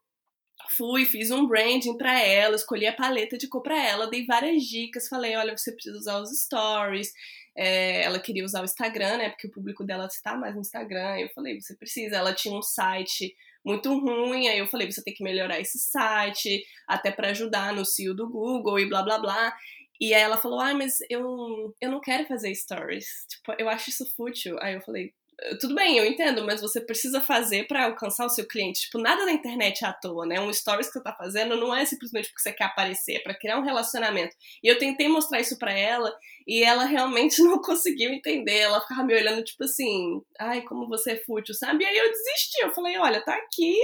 fui, 0.76 1.04
fiz 1.04 1.30
um 1.30 1.46
branding 1.46 1.96
para 1.96 2.20
ela, 2.20 2.56
escolhi 2.56 2.86
a 2.86 2.92
paleta 2.92 3.36
de 3.38 3.48
cor 3.48 3.62
para 3.62 3.80
ela, 3.84 4.08
dei 4.10 4.24
várias 4.26 4.62
dicas, 4.64 5.08
falei, 5.08 5.36
olha, 5.36 5.56
você 5.56 5.72
precisa 5.72 5.98
usar 5.98 6.20
os 6.20 6.30
stories. 6.42 7.12
É, 7.56 8.02
ela 8.02 8.18
queria 8.18 8.44
usar 8.44 8.60
o 8.60 8.64
Instagram, 8.64 9.18
né? 9.18 9.30
Porque 9.30 9.46
o 9.46 9.50
público 9.50 9.84
dela 9.84 10.06
está 10.06 10.36
mais 10.36 10.54
no 10.54 10.60
Instagram. 10.60 11.18
Eu 11.18 11.28
falei, 11.30 11.60
você 11.60 11.74
precisa. 11.76 12.16
Ela 12.16 12.34
tinha 12.34 12.54
um 12.54 12.62
site 12.62 13.34
muito 13.64 13.98
ruim, 13.98 14.46
aí 14.46 14.58
eu 14.58 14.66
falei, 14.68 14.90
você 14.90 15.02
tem 15.02 15.12
que 15.12 15.24
melhorar 15.24 15.58
esse 15.58 15.76
site, 15.76 16.64
até 16.86 17.10
para 17.10 17.30
ajudar 17.30 17.72
no 17.72 17.84
CEO 17.84 18.14
do 18.14 18.30
Google 18.30 18.78
e 18.78 18.88
blá 18.88 19.02
blá 19.02 19.18
blá. 19.18 19.56
E 20.00 20.14
aí 20.14 20.22
ela 20.22 20.36
falou, 20.36 20.60
ah, 20.60 20.74
mas 20.74 20.98
eu, 21.10 21.74
eu 21.80 21.90
não 21.90 22.00
quero 22.00 22.26
fazer 22.26 22.54
stories. 22.54 23.06
Tipo, 23.28 23.54
eu 23.58 23.68
acho 23.68 23.90
isso 23.90 24.06
fútil. 24.14 24.56
Aí 24.60 24.74
eu 24.74 24.80
falei, 24.82 25.12
tudo 25.60 25.74
bem, 25.74 25.98
eu 25.98 26.06
entendo, 26.06 26.44
mas 26.44 26.60
você 26.60 26.80
precisa 26.80 27.20
fazer 27.20 27.66
para 27.66 27.84
alcançar 27.84 28.24
o 28.24 28.30
seu 28.30 28.46
cliente. 28.46 28.82
Tipo, 28.82 28.98
nada 28.98 29.24
na 29.26 29.32
internet 29.32 29.84
é 29.84 29.88
à 29.88 29.92
toa, 29.92 30.24
né? 30.24 30.40
Um 30.40 30.52
stories 30.52 30.86
que 30.86 30.94
você 30.94 31.02
tá 31.02 31.12
fazendo 31.12 31.56
não 31.56 31.74
é 31.74 31.84
simplesmente 31.84 32.28
porque 32.28 32.40
você 32.40 32.52
quer 32.52 32.64
aparecer, 32.64 33.16
é 33.16 33.18
para 33.20 33.34
criar 33.34 33.58
um 33.58 33.62
relacionamento. 33.62 34.34
E 34.62 34.68
eu 34.68 34.78
tentei 34.78 35.08
mostrar 35.08 35.40
isso 35.40 35.58
para 35.58 35.72
ela 35.72 36.14
e 36.46 36.64
ela 36.64 36.84
realmente 36.84 37.40
não 37.44 37.60
conseguiu 37.60 38.10
entender. 38.12 38.58
Ela 38.58 38.80
ficava 38.80 39.04
me 39.04 39.14
olhando 39.14 39.44
tipo 39.44 39.64
assim, 39.64 40.22
ai, 40.40 40.62
como 40.62 40.88
você 40.88 41.12
é 41.12 41.16
fútil, 41.16 41.54
sabe? 41.54 41.84
E 41.84 41.86
aí 41.86 41.98
eu 41.98 42.10
desisti. 42.10 42.62
Eu 42.62 42.74
falei, 42.74 42.96
olha, 42.98 43.22
tá 43.22 43.34
aqui, 43.34 43.76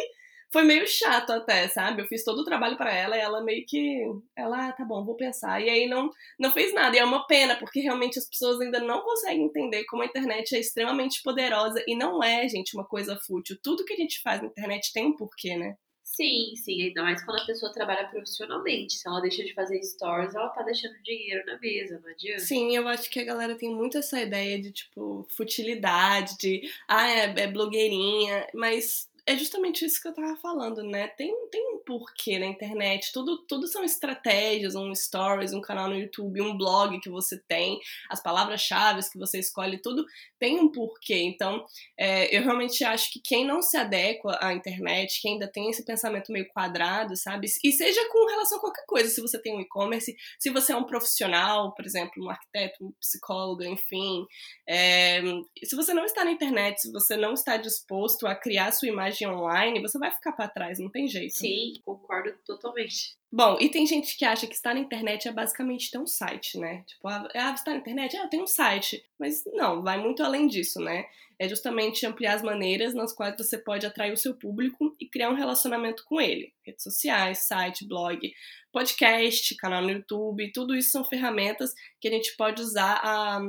foi 0.52 0.64
meio 0.64 0.86
chato 0.86 1.30
até, 1.30 1.66
sabe? 1.68 2.02
Eu 2.02 2.06
fiz 2.06 2.22
todo 2.22 2.40
o 2.40 2.44
trabalho 2.44 2.76
para 2.76 2.92
ela 2.94 3.16
e 3.16 3.20
ela 3.20 3.42
meio 3.42 3.64
que. 3.66 4.04
Ela, 4.36 4.68
ah, 4.68 4.72
tá 4.72 4.84
bom, 4.84 5.04
vou 5.04 5.16
pensar. 5.16 5.60
E 5.62 5.70
aí 5.70 5.88
não, 5.88 6.10
não 6.38 6.50
fez 6.50 6.74
nada. 6.74 6.94
E 6.94 6.98
é 6.98 7.04
uma 7.04 7.26
pena, 7.26 7.56
porque 7.56 7.80
realmente 7.80 8.18
as 8.18 8.28
pessoas 8.28 8.60
ainda 8.60 8.78
não 8.78 9.00
conseguem 9.00 9.46
entender 9.46 9.84
como 9.84 10.02
a 10.02 10.06
internet 10.06 10.54
é 10.54 10.60
extremamente 10.60 11.22
poderosa. 11.22 11.82
E 11.86 11.96
não 11.96 12.22
é, 12.22 12.46
gente, 12.48 12.76
uma 12.76 12.84
coisa 12.84 13.16
fútil. 13.16 13.58
Tudo 13.62 13.84
que 13.84 13.94
a 13.94 13.96
gente 13.96 14.20
faz 14.20 14.42
na 14.42 14.48
internet 14.48 14.92
tem 14.92 15.06
um 15.06 15.16
porquê, 15.16 15.56
né? 15.56 15.76
Sim, 16.04 16.54
sim, 16.56 16.82
ainda 16.82 17.02
mais 17.02 17.24
quando 17.24 17.40
a 17.40 17.46
pessoa 17.46 17.72
trabalha 17.72 18.06
profissionalmente. 18.08 18.98
Se 18.98 19.08
ela 19.08 19.20
deixa 19.22 19.42
de 19.42 19.54
fazer 19.54 19.82
stories, 19.82 20.34
ela 20.34 20.50
tá 20.50 20.62
deixando 20.62 21.02
dinheiro 21.02 21.42
na 21.46 21.58
mesa, 21.58 21.98
não 22.00 22.10
adianta. 22.10 22.40
Sim, 22.40 22.76
eu 22.76 22.86
acho 22.86 23.08
que 23.08 23.20
a 23.20 23.24
galera 23.24 23.54
tem 23.54 23.74
muito 23.74 23.96
essa 23.96 24.20
ideia 24.20 24.60
de, 24.60 24.72
tipo, 24.72 25.26
futilidade, 25.30 26.36
de, 26.36 26.68
ah, 26.86 27.08
é, 27.08 27.34
é 27.34 27.46
blogueirinha, 27.46 28.46
mas 28.52 29.08
é 29.26 29.36
justamente 29.36 29.84
isso 29.84 30.00
que 30.00 30.08
eu 30.08 30.14
tava 30.14 30.36
falando, 30.36 30.82
né? 30.82 31.08
Tem, 31.08 31.32
tem 31.50 31.71
porquê 31.84 32.38
na 32.38 32.46
internet. 32.46 33.10
Tudo, 33.12 33.44
tudo 33.46 33.66
são 33.66 33.84
estratégias, 33.84 34.74
um 34.74 34.94
stories, 34.94 35.52
um 35.52 35.60
canal 35.60 35.88
no 35.88 35.98
YouTube, 35.98 36.42
um 36.42 36.56
blog 36.56 36.98
que 37.00 37.10
você 37.10 37.40
tem, 37.48 37.78
as 38.08 38.22
palavras-chave 38.22 38.92
que 39.10 39.18
você 39.18 39.38
escolhe, 39.38 39.80
tudo 39.80 40.04
tem 40.38 40.58
um 40.58 40.70
porquê. 40.70 41.18
Então, 41.22 41.64
é, 41.98 42.36
eu 42.36 42.42
realmente 42.42 42.84
acho 42.84 43.12
que 43.12 43.20
quem 43.20 43.44
não 43.44 43.62
se 43.62 43.76
adequa 43.76 44.38
à 44.40 44.52
internet, 44.52 45.20
quem 45.20 45.34
ainda 45.34 45.48
tem 45.50 45.70
esse 45.70 45.84
pensamento 45.84 46.32
meio 46.32 46.48
quadrado, 46.48 47.16
sabe? 47.16 47.46
E 47.62 47.72
seja 47.72 48.08
com 48.08 48.26
relação 48.26 48.58
a 48.58 48.60
qualquer 48.60 48.84
coisa, 48.86 49.08
se 49.08 49.20
você 49.20 49.40
tem 49.40 49.54
um 49.56 49.60
e-commerce, 49.60 50.14
se 50.38 50.50
você 50.50 50.72
é 50.72 50.76
um 50.76 50.84
profissional, 50.84 51.74
por 51.74 51.84
exemplo, 51.84 52.24
um 52.24 52.30
arquiteto, 52.30 52.84
um 52.84 52.92
psicólogo, 53.00 53.62
enfim. 53.62 54.26
É, 54.68 55.22
se 55.64 55.76
você 55.76 55.94
não 55.94 56.04
está 56.04 56.24
na 56.24 56.32
internet, 56.32 56.80
se 56.80 56.92
você 56.92 57.16
não 57.16 57.34
está 57.34 57.56
disposto 57.56 58.26
a 58.26 58.34
criar 58.34 58.72
sua 58.72 58.88
imagem 58.88 59.28
online, 59.28 59.80
você 59.80 59.98
vai 59.98 60.10
ficar 60.10 60.32
para 60.32 60.48
trás, 60.48 60.78
não 60.78 60.90
tem 60.90 61.08
jeito. 61.08 61.34
Sim, 61.34 61.71
concordo 61.80 62.32
totalmente. 62.44 63.16
Bom, 63.30 63.56
e 63.60 63.68
tem 63.70 63.86
gente 63.86 64.16
que 64.16 64.24
acha 64.24 64.46
que 64.46 64.54
estar 64.54 64.74
na 64.74 64.80
internet 64.80 65.26
é 65.26 65.32
basicamente 65.32 65.90
ter 65.90 65.98
um 65.98 66.06
site, 66.06 66.58
né? 66.58 66.84
Tipo, 66.86 67.08
ah, 67.08 67.26
ah 67.34 67.52
está 67.52 67.70
na 67.70 67.78
internet? 67.78 68.16
Ah, 68.16 68.28
tenho 68.28 68.42
um 68.42 68.46
site. 68.46 69.02
Mas 69.18 69.42
não, 69.54 69.82
vai 69.82 69.98
muito 69.98 70.22
além 70.22 70.46
disso, 70.46 70.78
né? 70.80 71.06
É 71.38 71.48
justamente 71.48 72.06
ampliar 72.06 72.34
as 72.34 72.42
maneiras 72.42 72.94
nas 72.94 73.12
quais 73.12 73.36
você 73.36 73.56
pode 73.56 73.86
atrair 73.86 74.12
o 74.12 74.16
seu 74.16 74.34
público 74.34 74.94
e 75.00 75.08
criar 75.08 75.30
um 75.30 75.34
relacionamento 75.34 76.04
com 76.04 76.20
ele. 76.20 76.52
Redes 76.64 76.84
sociais, 76.84 77.46
site, 77.46 77.86
blog, 77.86 78.32
podcast, 78.70 79.56
canal 79.56 79.82
no 79.82 79.90
YouTube, 79.90 80.52
tudo 80.52 80.76
isso 80.76 80.90
são 80.90 81.04
ferramentas 81.04 81.72
que 82.00 82.08
a 82.08 82.10
gente 82.10 82.36
pode 82.36 82.60
usar 82.60 83.00
a, 83.02 83.40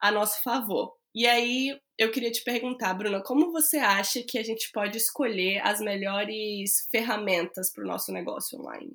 a 0.00 0.10
nosso 0.10 0.42
favor. 0.42 0.97
E 1.14 1.26
aí, 1.26 1.78
eu 1.98 2.10
queria 2.10 2.30
te 2.30 2.44
perguntar, 2.44 2.94
Bruna, 2.94 3.22
como 3.22 3.50
você 3.50 3.78
acha 3.78 4.22
que 4.22 4.38
a 4.38 4.42
gente 4.42 4.70
pode 4.72 4.98
escolher 4.98 5.58
as 5.66 5.80
melhores 5.80 6.88
ferramentas 6.90 7.72
para 7.72 7.82
o 7.82 7.86
nosso 7.86 8.12
negócio 8.12 8.58
online? 8.58 8.92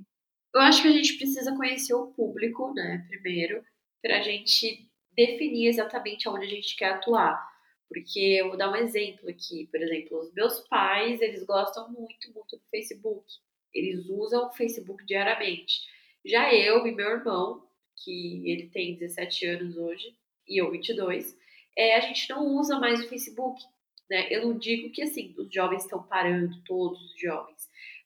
Eu 0.54 0.62
acho 0.62 0.82
que 0.84 0.88
a 0.88 0.92
gente 0.92 1.18
precisa 1.18 1.56
conhecer 1.56 1.94
o 1.94 2.08
público, 2.08 2.74
né, 2.74 3.06
primeiro, 3.10 3.64
para 4.02 4.20
a 4.20 4.22
gente 4.22 4.88
definir 5.16 5.68
exatamente 5.68 6.28
aonde 6.28 6.46
a 6.46 6.50
gente 6.50 6.76
quer 6.76 6.94
atuar. 6.94 7.52
Porque 7.90 8.20
eu 8.20 8.50
vou 8.50 8.58
dar 8.58 8.72
um 8.72 8.76
exemplo 8.76 9.30
aqui, 9.30 9.68
por 9.72 9.82
exemplo, 9.82 10.20
os 10.20 10.34
meus 10.34 10.60
pais, 10.68 11.22
eles 11.22 11.44
gostam 11.44 11.92
muito, 11.92 12.32
muito 12.34 12.58
do 12.58 12.64
Facebook. 12.70 13.26
Eles 13.74 14.08
usam 14.08 14.48
o 14.48 14.54
Facebook 14.54 15.06
diariamente. 15.06 15.82
Já 16.26 16.54
eu 16.54 16.86
e 16.88 16.92
meu 16.92 17.10
irmão, 17.10 17.68
que 18.04 18.50
ele 18.50 18.70
tem 18.70 18.96
17 18.96 19.46
anos 19.48 19.78
hoje, 19.78 20.16
e 20.48 20.62
eu 20.62 20.72
22, 20.72 21.36
é, 21.78 21.96
a 21.96 22.00
gente 22.00 22.30
não 22.30 22.46
usa 22.56 22.80
mais 22.80 23.04
o 23.04 23.10
Facebook. 23.10 23.62
Né? 24.10 24.28
Eu 24.30 24.46
não 24.48 24.58
digo 24.58 24.92
que 24.92 25.02
assim, 25.02 25.34
os 25.38 25.54
jovens 25.54 25.84
estão 25.84 26.04
parando, 26.04 26.62
todos 26.64 27.02
os 27.02 27.20
jovens 27.20 27.64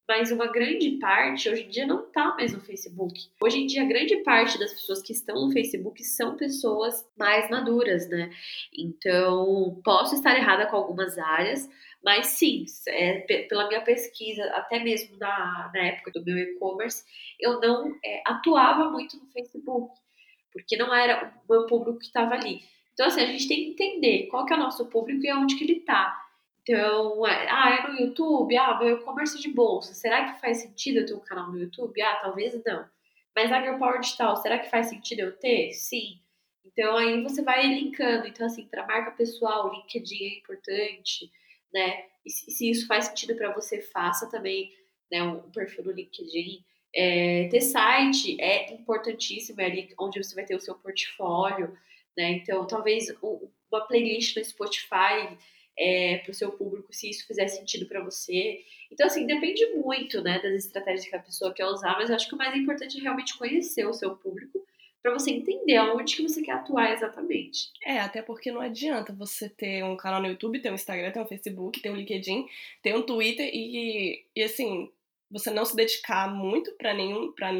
mas 0.07 0.31
uma 0.31 0.47
grande 0.47 0.91
parte 0.91 1.49
hoje 1.49 1.63
em 1.63 1.69
dia 1.69 1.85
não 1.85 2.07
está 2.07 2.33
mais 2.35 2.53
no 2.53 2.61
Facebook. 2.61 3.19
Hoje 3.41 3.59
em 3.59 3.65
dia, 3.65 3.83
grande 3.83 4.15
parte 4.23 4.57
das 4.57 4.71
pessoas 4.71 5.01
que 5.01 5.11
estão 5.11 5.35
no 5.35 5.51
Facebook 5.51 6.01
são 6.03 6.37
pessoas 6.37 7.05
mais 7.17 7.49
maduras, 7.49 8.07
né? 8.09 8.31
Então, 8.73 9.81
posso 9.83 10.15
estar 10.15 10.37
errada 10.37 10.65
com 10.67 10.77
algumas 10.77 11.17
áreas, 11.17 11.69
mas 12.01 12.27
sim, 12.27 12.63
é, 12.87 13.19
pela 13.49 13.67
minha 13.67 13.81
pesquisa, 13.81 14.43
até 14.53 14.79
mesmo 14.79 15.17
na, 15.17 15.69
na 15.73 15.81
época 15.87 16.11
do 16.11 16.23
meu 16.23 16.37
e-commerce, 16.37 17.03
eu 17.37 17.59
não 17.59 17.93
é, 18.03 18.23
atuava 18.25 18.89
muito 18.89 19.17
no 19.17 19.27
Facebook, 19.31 19.93
porque 20.53 20.77
não 20.77 20.93
era 20.95 21.35
o 21.49 21.51
meu 21.51 21.65
público 21.65 21.99
que 21.99 22.05
estava 22.05 22.33
ali. 22.33 22.61
Então, 22.97 23.05
assim, 23.05 23.21
a 23.21 23.27
gente 23.27 23.47
tem 23.47 23.63
que 23.63 23.69
entender 23.69 24.25
qual 24.25 24.43
que 24.43 24.51
é 24.51 24.55
o 24.55 24.59
nosso 24.59 24.87
público 24.87 25.23
e 25.23 25.29
aonde 25.29 25.55
que 25.55 25.63
ele 25.63 25.77
está. 25.77 26.19
Então, 26.63 27.27
é, 27.27 27.47
ah, 27.47 27.69
é 27.69 27.87
no 27.87 27.99
YouTube? 27.99 28.57
Ah, 28.57 28.79
meu 28.79 28.97
e-commerce 28.97 29.39
de 29.39 29.49
bolsa. 29.49 29.93
Será 29.93 30.33
que 30.33 30.41
faz 30.41 30.63
sentido 30.63 30.97
eu 30.97 31.05
ter 31.05 31.13
um 31.13 31.19
canal 31.19 31.51
no 31.51 31.59
YouTube? 31.59 32.01
Ah, 32.01 32.15
talvez 32.15 32.59
não. 32.65 32.89
Mas 33.35 33.51
a 33.51 33.77
Power 33.77 33.99
Digital, 33.99 34.35
será 34.37 34.57
que 34.57 34.71
faz 34.71 34.87
sentido 34.87 35.19
eu 35.19 35.31
ter? 35.37 35.73
Sim. 35.73 36.19
Então, 36.65 36.97
aí 36.97 37.21
você 37.21 37.43
vai 37.43 37.67
linkando. 37.67 38.25
Então, 38.27 38.47
assim, 38.47 38.65
para 38.65 38.87
marca 38.87 39.11
pessoal, 39.11 39.71
LinkedIn 39.71 40.23
é 40.23 40.37
importante, 40.39 41.31
né? 41.71 42.03
E 42.25 42.31
se 42.31 42.67
isso 42.67 42.87
faz 42.87 43.05
sentido 43.05 43.35
para 43.35 43.53
você, 43.53 43.79
faça 43.79 44.27
também 44.27 44.73
né, 45.11 45.21
um 45.21 45.51
perfil 45.51 45.83
no 45.83 45.91
LinkedIn. 45.91 46.65
É, 46.95 47.47
ter 47.49 47.61
site 47.61 48.41
é 48.41 48.73
importantíssimo, 48.73 49.61
é 49.61 49.65
ali 49.65 49.93
onde 49.99 50.23
você 50.23 50.33
vai 50.33 50.45
ter 50.45 50.55
o 50.55 50.59
seu 50.59 50.73
portfólio, 50.73 51.77
né? 52.17 52.31
Então, 52.31 52.65
talvez 52.65 53.07
uma 53.71 53.81
playlist 53.87 54.35
no 54.35 54.43
Spotify 54.43 55.37
é, 55.77 56.17
para 56.17 56.31
o 56.31 56.33
seu 56.33 56.51
público, 56.51 56.91
se 56.91 57.09
isso 57.09 57.27
fizer 57.27 57.47
sentido 57.47 57.85
para 57.85 58.03
você. 58.03 58.61
Então, 58.91 59.05
assim, 59.05 59.25
depende 59.27 59.65
muito, 59.75 60.21
né, 60.21 60.39
das 60.41 60.65
estratégias 60.65 61.07
que 61.07 61.15
a 61.15 61.19
pessoa 61.19 61.53
quer 61.53 61.65
usar, 61.65 61.93
mas 61.93 62.09
eu 62.09 62.15
acho 62.15 62.27
que 62.27 62.35
o 62.35 62.37
mais 62.37 62.55
importante 62.55 62.97
é 62.97 63.01
realmente 63.01 63.37
conhecer 63.37 63.85
o 63.85 63.93
seu 63.93 64.15
público 64.15 64.65
para 65.03 65.13
você 65.13 65.31
entender 65.31 65.75
aonde 65.75 66.15
que 66.15 66.23
você 66.23 66.41
quer 66.41 66.53
atuar 66.53 66.91
exatamente. 66.91 67.69
É, 67.85 67.99
até 67.99 68.21
porque 68.21 68.51
não 68.51 68.59
adianta 68.59 69.13
você 69.13 69.47
ter 69.47 69.83
um 69.83 69.95
canal 69.95 70.21
no 70.21 70.27
YouTube, 70.27 70.59
ter 70.59 70.71
um 70.71 70.75
Instagram, 70.75 71.11
ter 71.11 71.21
um 71.21 71.27
Facebook, 71.27 71.79
ter 71.79 71.91
um 71.91 71.95
LinkedIn, 71.95 72.45
ter 72.81 72.95
um 72.95 73.03
Twitter 73.03 73.49
e, 73.53 74.25
e 74.35 74.43
assim, 74.43 74.91
você 75.29 75.49
não 75.51 75.63
se 75.63 75.75
dedicar 75.75 76.33
muito 76.33 76.71
para 76.73 76.93
nenhum, 76.93 77.31
para 77.31 77.51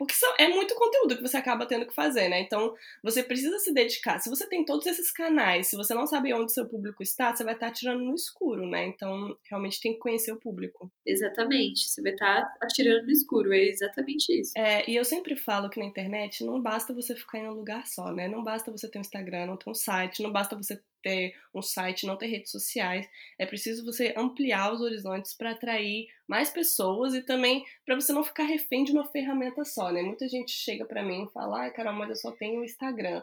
porque 0.00 0.14
são, 0.14 0.34
é 0.38 0.48
muito 0.48 0.74
conteúdo 0.76 1.14
que 1.14 1.20
você 1.20 1.36
acaba 1.36 1.66
tendo 1.66 1.86
que 1.86 1.94
fazer, 1.94 2.30
né? 2.30 2.40
Então, 2.40 2.74
você 3.02 3.22
precisa 3.22 3.58
se 3.58 3.70
dedicar. 3.70 4.18
Se 4.18 4.30
você 4.30 4.48
tem 4.48 4.64
todos 4.64 4.86
esses 4.86 5.10
canais, 5.12 5.66
se 5.66 5.76
você 5.76 5.92
não 5.92 6.06
sabe 6.06 6.32
onde 6.32 6.54
seu 6.54 6.66
público 6.66 7.02
está, 7.02 7.36
você 7.36 7.44
vai 7.44 7.52
estar 7.52 7.66
atirando 7.66 8.02
no 8.02 8.14
escuro, 8.14 8.66
né? 8.66 8.86
Então, 8.86 9.36
realmente 9.50 9.78
tem 9.78 9.92
que 9.92 9.98
conhecer 9.98 10.32
o 10.32 10.40
público. 10.40 10.90
Exatamente. 11.04 11.86
Você 11.86 12.00
vai 12.00 12.12
estar 12.12 12.50
atirando 12.62 13.04
no 13.04 13.10
escuro, 13.10 13.52
é 13.52 13.58
exatamente 13.58 14.40
isso. 14.40 14.52
É, 14.56 14.90
e 14.90 14.96
eu 14.96 15.04
sempre 15.04 15.36
falo 15.36 15.68
que 15.68 15.78
na 15.78 15.84
internet 15.84 16.46
não 16.46 16.62
basta 16.62 16.94
você 16.94 17.14
ficar 17.14 17.38
em 17.40 17.48
um 17.48 17.52
lugar 17.52 17.86
só, 17.86 18.10
né? 18.10 18.26
Não 18.26 18.42
basta 18.42 18.70
você 18.70 18.90
ter 18.90 18.96
um 18.96 19.02
Instagram, 19.02 19.48
não 19.48 19.58
ter 19.58 19.68
um 19.68 19.74
site, 19.74 20.22
não 20.22 20.32
basta 20.32 20.56
você 20.56 20.80
ter 21.02 21.34
um 21.54 21.62
site, 21.62 22.06
não 22.06 22.16
ter 22.16 22.26
redes 22.26 22.50
sociais. 22.50 23.08
É 23.38 23.46
preciso 23.46 23.84
você 23.84 24.14
ampliar 24.16 24.72
os 24.72 24.80
horizontes 24.80 25.34
para 25.34 25.52
atrair 25.52 26.08
mais 26.28 26.50
pessoas 26.50 27.14
e 27.14 27.22
também 27.22 27.64
para 27.84 27.94
você 27.94 28.12
não 28.12 28.24
ficar 28.24 28.44
refém 28.44 28.84
de 28.84 28.92
uma 28.92 29.06
ferramenta 29.06 29.64
só, 29.64 29.90
né? 29.90 30.02
Muita 30.02 30.28
gente 30.28 30.52
chega 30.52 30.84
para 30.84 31.02
mim 31.02 31.24
e 31.24 31.32
fala: 31.32 31.66
"Ah, 31.66 31.70
Carol, 31.70 31.94
mas 31.94 32.10
eu 32.10 32.16
só 32.16 32.32
tenho 32.32 32.60
o 32.60 32.64
Instagram". 32.64 33.22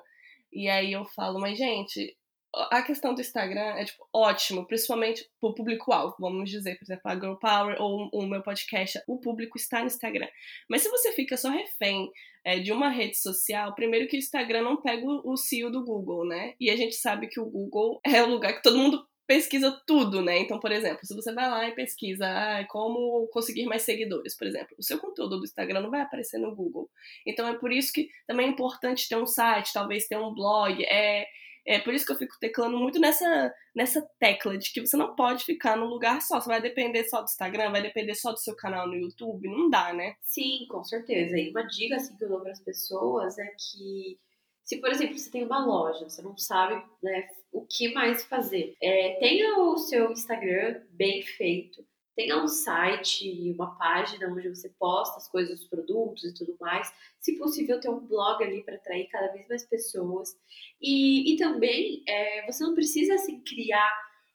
E 0.52 0.70
aí 0.70 0.92
eu 0.94 1.06
falo: 1.06 1.40
"Mas 1.40 1.58
gente, 1.58 2.16
a 2.54 2.82
questão 2.82 3.14
do 3.14 3.22
Instagram 3.22 3.76
é, 3.76 3.86
tipo, 3.86 4.08
ótimo, 4.14 4.66
principalmente 4.66 5.28
pro 5.40 5.54
público-alvo, 5.54 6.16
vamos 6.20 6.50
dizer, 6.50 6.78
por 6.78 6.86
exemplo, 6.86 7.02
a 7.06 7.16
Girl 7.16 7.36
Power 7.36 7.82
ou 7.82 8.10
o 8.14 8.26
meu 8.26 8.42
podcast, 8.42 9.00
o 9.08 9.20
público 9.20 9.58
está 9.58 9.80
no 9.80 9.88
Instagram. 9.88 10.28
Mas 10.70 10.82
se 10.82 10.90
você 10.90 11.12
fica 11.12 11.38
só 11.38 11.50
refém 11.50 12.10
é, 12.44 12.60
de 12.60 12.72
uma 12.72 12.90
rede 12.90 13.18
social, 13.18 13.76
primeiro 13.76 14.08
que 14.08 14.18
o 14.18 14.20
Instagram 14.20 14.62
não 14.62 14.82
pega 14.82 15.06
o, 15.06 15.34
o 15.34 15.38
CEO 15.38 15.70
do 15.70 15.84
Google, 15.84 16.26
né? 16.26 16.54
E 16.60 16.70
a 16.70 16.76
gente 16.76 16.96
sabe 16.96 17.28
que 17.28 17.40
o 17.40 17.46
Google 17.46 18.00
é 18.06 18.24
o 18.24 18.30
lugar 18.30 18.54
que 18.54 18.64
todo 18.64 18.78
mundo 18.78 19.06
pesquisa 19.28 19.78
tudo, 19.86 20.22
né? 20.22 20.40
Então, 20.40 20.58
por 20.58 20.72
exemplo, 20.72 21.06
se 21.06 21.14
você 21.14 21.34
vai 21.34 21.50
lá 21.50 21.68
e 21.68 21.76
pesquisa 21.76 22.26
ah, 22.26 22.66
como 22.70 23.28
conseguir 23.28 23.66
mais 23.66 23.82
seguidores, 23.82 24.36
por 24.38 24.48
exemplo, 24.48 24.74
o 24.80 24.84
seu 24.84 24.98
conteúdo 24.98 25.38
do 25.38 25.44
Instagram 25.44 25.82
não 25.82 25.92
vai 25.92 26.00
aparecer 26.00 26.40
no 26.40 26.56
Google. 26.56 26.90
Então, 27.26 27.46
é 27.46 27.58
por 27.58 27.72
isso 27.72 27.92
que 27.92 28.10
também 28.26 28.48
é 28.48 28.50
importante 28.50 29.10
ter 29.10 29.18
um 29.18 29.28
site, 29.28 29.74
talvez 29.74 30.08
ter 30.08 30.18
um 30.18 30.34
blog, 30.34 30.82
é 30.86 31.28
é 31.68 31.80
por 31.80 31.94
isso 31.94 32.06
que 32.06 32.14
eu 32.14 32.18
fico 32.18 32.40
teclando 32.40 32.78
muito 32.78 32.98
nessa, 32.98 33.54
nessa 33.76 34.02
tecla 34.18 34.58
de 34.58 34.72
que 34.72 34.80
você 34.80 34.96
não 34.96 35.14
pode 35.16 35.44
ficar 35.44 35.76
num 35.76 35.88
lugar 35.88 36.22
só. 36.22 36.40
Você 36.40 36.48
vai 36.48 36.62
depender 36.62 37.04
só 37.04 37.22
do 37.22 37.26
Instagram, 37.26 37.72
vai 37.72 37.82
depender 37.82 38.16
só 38.16 38.32
do 38.32 38.40
seu 38.40 38.56
canal 38.56 38.88
no 38.88 38.96
YouTube. 38.96 39.50
Não 39.50 39.70
dá, 39.70 39.94
né? 39.94 40.16
Sim, 40.22 40.66
com 40.70 40.82
certeza. 40.86 41.38
E 41.38 41.50
uma 41.52 41.64
dica 41.64 41.98
assim, 41.98 42.16
que 42.16 42.24
eu 42.24 42.30
dou 42.30 42.40
para 42.40 42.54
as 42.54 42.62
pessoas 42.62 43.38
é 43.38 43.48
que, 43.48 44.18
se 44.64 44.80
por 44.80 44.90
exemplo 44.90 45.18
você 45.18 45.30
tem 45.30 45.44
uma 45.44 45.66
loja, 45.66 46.10
você 46.10 46.22
não 46.22 46.38
sabe 46.38 46.82
né, 47.04 47.28
o 47.52 47.66
que 47.66 47.94
mais 47.94 48.24
fazer, 48.24 48.76
é, 48.82 49.18
tenha 49.20 49.60
o 49.60 49.78
seu 49.78 50.12
Instagram 50.12 50.82
bem 50.92 51.22
feito 51.22 51.86
tenha 52.18 52.36
um 52.36 52.48
site, 52.48 53.52
uma 53.52 53.78
página 53.78 54.28
onde 54.28 54.50
você 54.50 54.70
posta 54.70 55.18
as 55.18 55.28
coisas, 55.28 55.62
os 55.62 55.68
produtos 55.68 56.24
e 56.24 56.34
tudo 56.34 56.58
mais. 56.60 56.92
Se 57.20 57.38
possível, 57.38 57.80
ter 57.80 57.90
um 57.90 58.00
blog 58.00 58.44
ali 58.44 58.64
para 58.64 58.74
atrair 58.74 59.08
cada 59.08 59.32
vez 59.32 59.48
mais 59.48 59.64
pessoas. 59.64 60.36
E, 60.82 61.32
e 61.32 61.38
também, 61.38 62.02
é, 62.08 62.44
você 62.48 62.64
não 62.64 62.74
precisa 62.74 63.14
assim 63.14 63.40
criar 63.42 63.88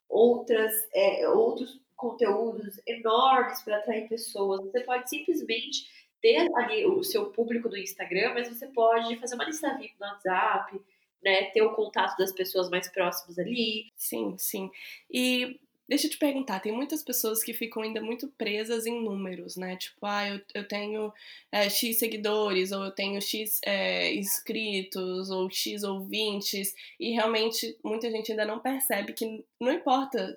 outras, 0.08 0.72
é, 0.94 1.28
outros 1.28 1.80
conteúdos 1.96 2.80
enormes 2.86 3.60
para 3.62 3.78
atrair 3.78 4.08
pessoas. 4.08 4.60
Você 4.62 4.80
pode 4.82 5.10
simplesmente 5.10 5.84
ter 6.20 6.46
ali 6.54 6.86
o 6.86 7.02
seu 7.02 7.30
público 7.30 7.68
no 7.68 7.76
Instagram, 7.76 8.34
mas 8.34 8.46
você 8.46 8.68
pode 8.68 9.16
fazer 9.16 9.34
uma 9.34 9.44
lista 9.44 9.76
VIP 9.76 9.94
no 9.98 10.06
WhatsApp, 10.06 10.80
né, 11.20 11.46
ter 11.46 11.62
o 11.62 11.74
contato 11.74 12.16
das 12.16 12.30
pessoas 12.30 12.70
mais 12.70 12.88
próximas 12.88 13.40
ali. 13.40 13.90
Sim, 13.96 14.36
sim. 14.38 14.70
E 15.10 15.58
Deixa 15.88 16.06
eu 16.06 16.10
te 16.10 16.18
perguntar, 16.18 16.60
tem 16.60 16.72
muitas 16.72 17.02
pessoas 17.02 17.42
que 17.42 17.52
ficam 17.52 17.82
ainda 17.82 18.00
muito 18.00 18.28
presas 18.38 18.86
em 18.86 19.02
números, 19.02 19.56
né? 19.56 19.76
Tipo, 19.76 20.06
ah, 20.06 20.28
eu, 20.28 20.40
eu 20.54 20.68
tenho 20.68 21.12
é, 21.50 21.68
X 21.68 21.98
seguidores, 21.98 22.72
ou 22.72 22.84
eu 22.84 22.92
tenho 22.92 23.20
X 23.20 23.60
é, 23.64 24.14
inscritos, 24.14 25.30
ou 25.30 25.50
X 25.50 25.82
ouvintes, 25.82 26.72
e 26.98 27.12
realmente 27.12 27.76
muita 27.84 28.10
gente 28.10 28.30
ainda 28.30 28.44
não 28.44 28.60
percebe 28.60 29.12
que 29.12 29.44
não 29.60 29.72
importa 29.72 30.36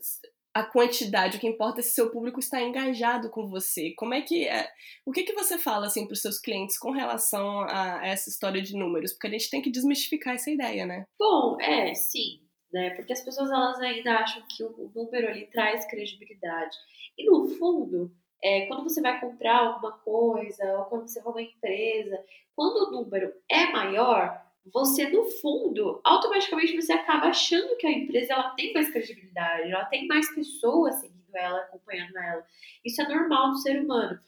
a 0.55 0.63
quantidade, 0.63 1.35
o 1.35 1.39
que 1.39 1.47
importa 1.47 1.81
é 1.81 1.83
se 1.83 1.91
seu 1.91 2.09
público 2.09 2.39
está 2.39 2.61
engajado 2.61 3.29
com 3.29 3.47
você. 3.49 3.91
Como 3.91 4.13
é 4.13 4.21
que 4.21 4.47
é? 4.47 4.69
O 5.05 5.11
que 5.11 5.23
que 5.23 5.33
você 5.33 5.57
fala 5.57 5.87
assim 5.87 6.05
para 6.05 6.13
os 6.13 6.21
seus 6.21 6.39
clientes 6.39 6.79
com 6.79 6.91
relação 6.91 7.61
a 7.69 7.99
essa 8.07 8.29
história 8.29 8.61
de 8.61 8.73
números? 8.73 9.11
Porque 9.11 9.27
a 9.27 9.31
gente 9.31 9.49
tem 9.49 9.61
que 9.61 9.69
desmistificar 9.69 10.35
essa 10.35 10.49
ideia, 10.49 10.85
né? 10.85 11.05
Bom, 11.19 11.59
é, 11.59 11.93
sim 11.93 12.44
né? 12.75 12.89
Porque 12.89 13.13
as 13.13 13.21
pessoas 13.21 13.49
elas 13.49 13.79
ainda 13.79 14.17
acham 14.17 14.43
que 14.49 14.61
o 14.61 14.91
número 14.93 15.29
ali 15.29 15.47
traz 15.47 15.85
credibilidade. 15.85 16.75
E 17.17 17.25
no 17.25 17.47
fundo, 17.47 18.11
é, 18.43 18.65
quando 18.65 18.83
você 18.83 19.01
vai 19.01 19.17
comprar 19.21 19.59
alguma 19.59 19.93
coisa, 19.93 20.79
ou 20.79 20.85
quando 20.85 21.07
você 21.07 21.21
vai 21.21 21.31
uma 21.31 21.41
empresa, 21.41 22.21
quando 22.53 22.89
o 22.89 22.91
número 22.91 23.33
é 23.49 23.71
maior, 23.71 24.43
você 24.73 25.07
no 25.07 25.23
fundo, 25.23 26.01
automaticamente 26.03 26.75
você 26.75 26.91
acaba 26.91 27.27
achando 27.27 27.77
que 27.77 27.87
a 27.87 27.91
empresa 27.91 28.33
ela 28.33 28.49
tem 28.49 28.73
mais 28.73 28.91
credibilidade, 28.91 29.71
ela 29.71 29.85
tem 29.85 30.05
mais 30.05 30.35
pessoas 30.35 30.95
seguindo 30.95 31.33
ela, 31.33 31.59
acompanhando 31.59 32.17
ela. 32.17 32.45
Isso 32.83 33.01
é 33.01 33.07
normal 33.07 33.51
do 33.51 33.57
ser 33.57 33.81
humano. 33.81 34.19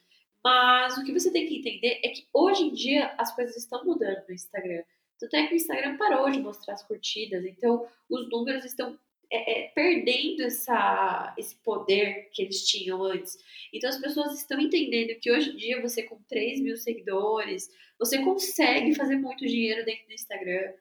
Mas 0.42 0.98
o 0.98 1.04
que 1.04 1.12
você 1.12 1.30
tem 1.32 1.46
que 1.46 1.60
entender 1.60 2.00
é 2.02 2.10
que 2.10 2.26
hoje 2.34 2.64
em 2.64 2.74
dia 2.74 3.14
as 3.18 3.36
coisas 3.36 3.58
estão 3.58 3.84
mudando 3.84 4.24
no 4.26 4.34
Instagram. 4.34 4.84
Tanto 5.20 5.36
é 5.36 5.48
que 5.48 5.54
o 5.54 5.58
Instagram 5.58 5.98
parou 5.98 6.30
de 6.30 6.40
mostrar 6.40 6.74
as 6.74 6.84
curtidas, 6.84 7.44
então 7.46 7.88
os 8.10 8.30
números 8.30 8.64
estão 8.66 8.98
é, 9.30 9.60
é, 9.60 9.68
perdendo 9.70 10.44
essa, 10.44 11.34
esse 11.38 11.56
poder 11.58 12.30
que 12.32 12.44
eles 12.44 12.66
tinham 12.66 13.04
antes. 13.04 13.38
Então 13.74 13.90
as 13.90 14.00
pessoas 14.00 14.34
estão 14.34 14.60
entendendo 14.60 15.20
que 15.20 15.32
hoje 15.32 15.52
em 15.52 15.58
dia 15.58 15.82
você 15.82 16.04
com 16.04 16.18
3 16.30 16.62
mil 16.62 16.78
seguidores, 16.78 17.70
você 18.00 18.20
consegue 18.20 18.96
fazer 18.96 19.18
muito 19.18 19.46
dinheiro 19.46 19.84
dentro 19.84 20.08
do 20.08 20.14
Instagram. 20.14 20.72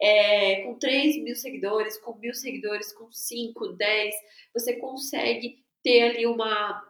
É, 0.00 0.62
com 0.62 0.78
3 0.78 1.22
mil 1.22 1.34
seguidores, 1.34 1.96
com 1.98 2.14
mil 2.16 2.34
seguidores, 2.34 2.92
com 2.92 3.10
5, 3.10 3.68
10, 3.68 4.14
você 4.52 4.74
consegue 4.76 5.64
ter 5.82 6.02
ali 6.02 6.26
uma, 6.26 6.86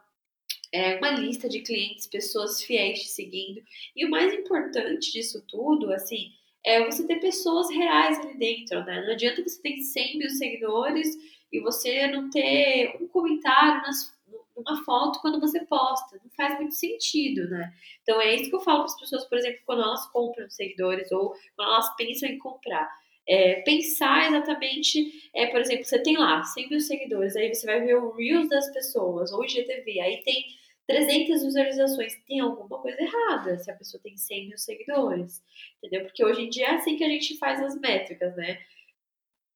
é, 0.73 0.97
uma 0.97 1.11
lista 1.11 1.47
de 1.47 1.61
clientes, 1.61 2.05
pessoas 2.05 2.61
fiéis 2.61 3.01
te 3.01 3.07
seguindo. 3.07 3.63
E 3.95 4.05
o 4.05 4.09
mais 4.09 4.33
importante 4.33 5.11
disso 5.11 5.41
tudo, 5.47 5.91
assim, 5.93 6.33
é 6.67 6.83
você 6.83 7.07
ter 7.07 7.21
pessoas 7.21 7.69
reais 7.69 8.19
ali 8.19 8.37
dentro, 8.37 8.83
né? 8.83 9.01
Não 9.05 9.13
adianta 9.13 9.41
você 9.41 9.61
ter 9.61 9.77
100 9.77 10.17
mil 10.17 10.29
seguidores 10.29 11.07
e 11.49 11.61
você 11.61 12.07
não 12.07 12.29
ter 12.29 12.97
um 12.99 13.07
comentário 13.07 13.81
nas, 13.83 14.13
numa 14.53 14.83
foto 14.83 15.21
quando 15.21 15.39
você 15.39 15.61
posta. 15.61 16.19
Não 16.21 16.29
faz 16.35 16.59
muito 16.59 16.75
sentido, 16.75 17.49
né? 17.49 17.71
Então 18.03 18.19
é 18.19 18.35
isso 18.35 18.49
que 18.49 18.55
eu 18.57 18.59
falo 18.59 18.79
para 18.79 18.87
as 18.87 18.99
pessoas, 18.99 19.23
por 19.29 19.37
exemplo, 19.37 19.61
quando 19.65 19.81
elas 19.81 20.05
compram 20.11 20.49
seguidores 20.49 21.09
ou 21.09 21.33
quando 21.55 21.69
elas 21.69 21.95
pensam 21.95 22.27
em 22.27 22.37
comprar. 22.37 22.89
É, 23.29 23.61
pensar 23.61 24.27
exatamente, 24.27 25.29
é, 25.33 25.47
por 25.47 25.61
exemplo, 25.61 25.85
você 25.85 26.01
tem 26.01 26.17
lá 26.17 26.43
100 26.43 26.69
mil 26.69 26.79
seguidores, 26.79 27.35
aí 27.35 27.53
você 27.53 27.65
vai 27.65 27.81
ver 27.81 27.95
o 27.95 28.11
Reels 28.11 28.47
das 28.47 28.71
pessoas, 28.71 29.33
ou 29.33 29.43
IGTV, 29.43 29.99
aí 29.99 30.21
tem 30.23 30.45
300 30.87 31.43
visualizações, 31.43 32.15
tem 32.25 32.39
alguma 32.39 32.79
coisa 32.79 32.97
errada 33.01 33.59
se 33.59 33.69
a 33.69 33.75
pessoa 33.75 34.01
tem 34.01 34.15
100 34.15 34.47
mil 34.47 34.57
seguidores, 34.57 35.43
entendeu? 35.77 36.05
Porque 36.05 36.23
hoje 36.23 36.43
em 36.43 36.49
dia 36.49 36.67
é 36.67 36.75
assim 36.75 36.95
que 36.95 37.03
a 37.03 37.09
gente 37.09 37.37
faz 37.37 37.61
as 37.61 37.77
métricas, 37.79 38.35
né? 38.37 38.59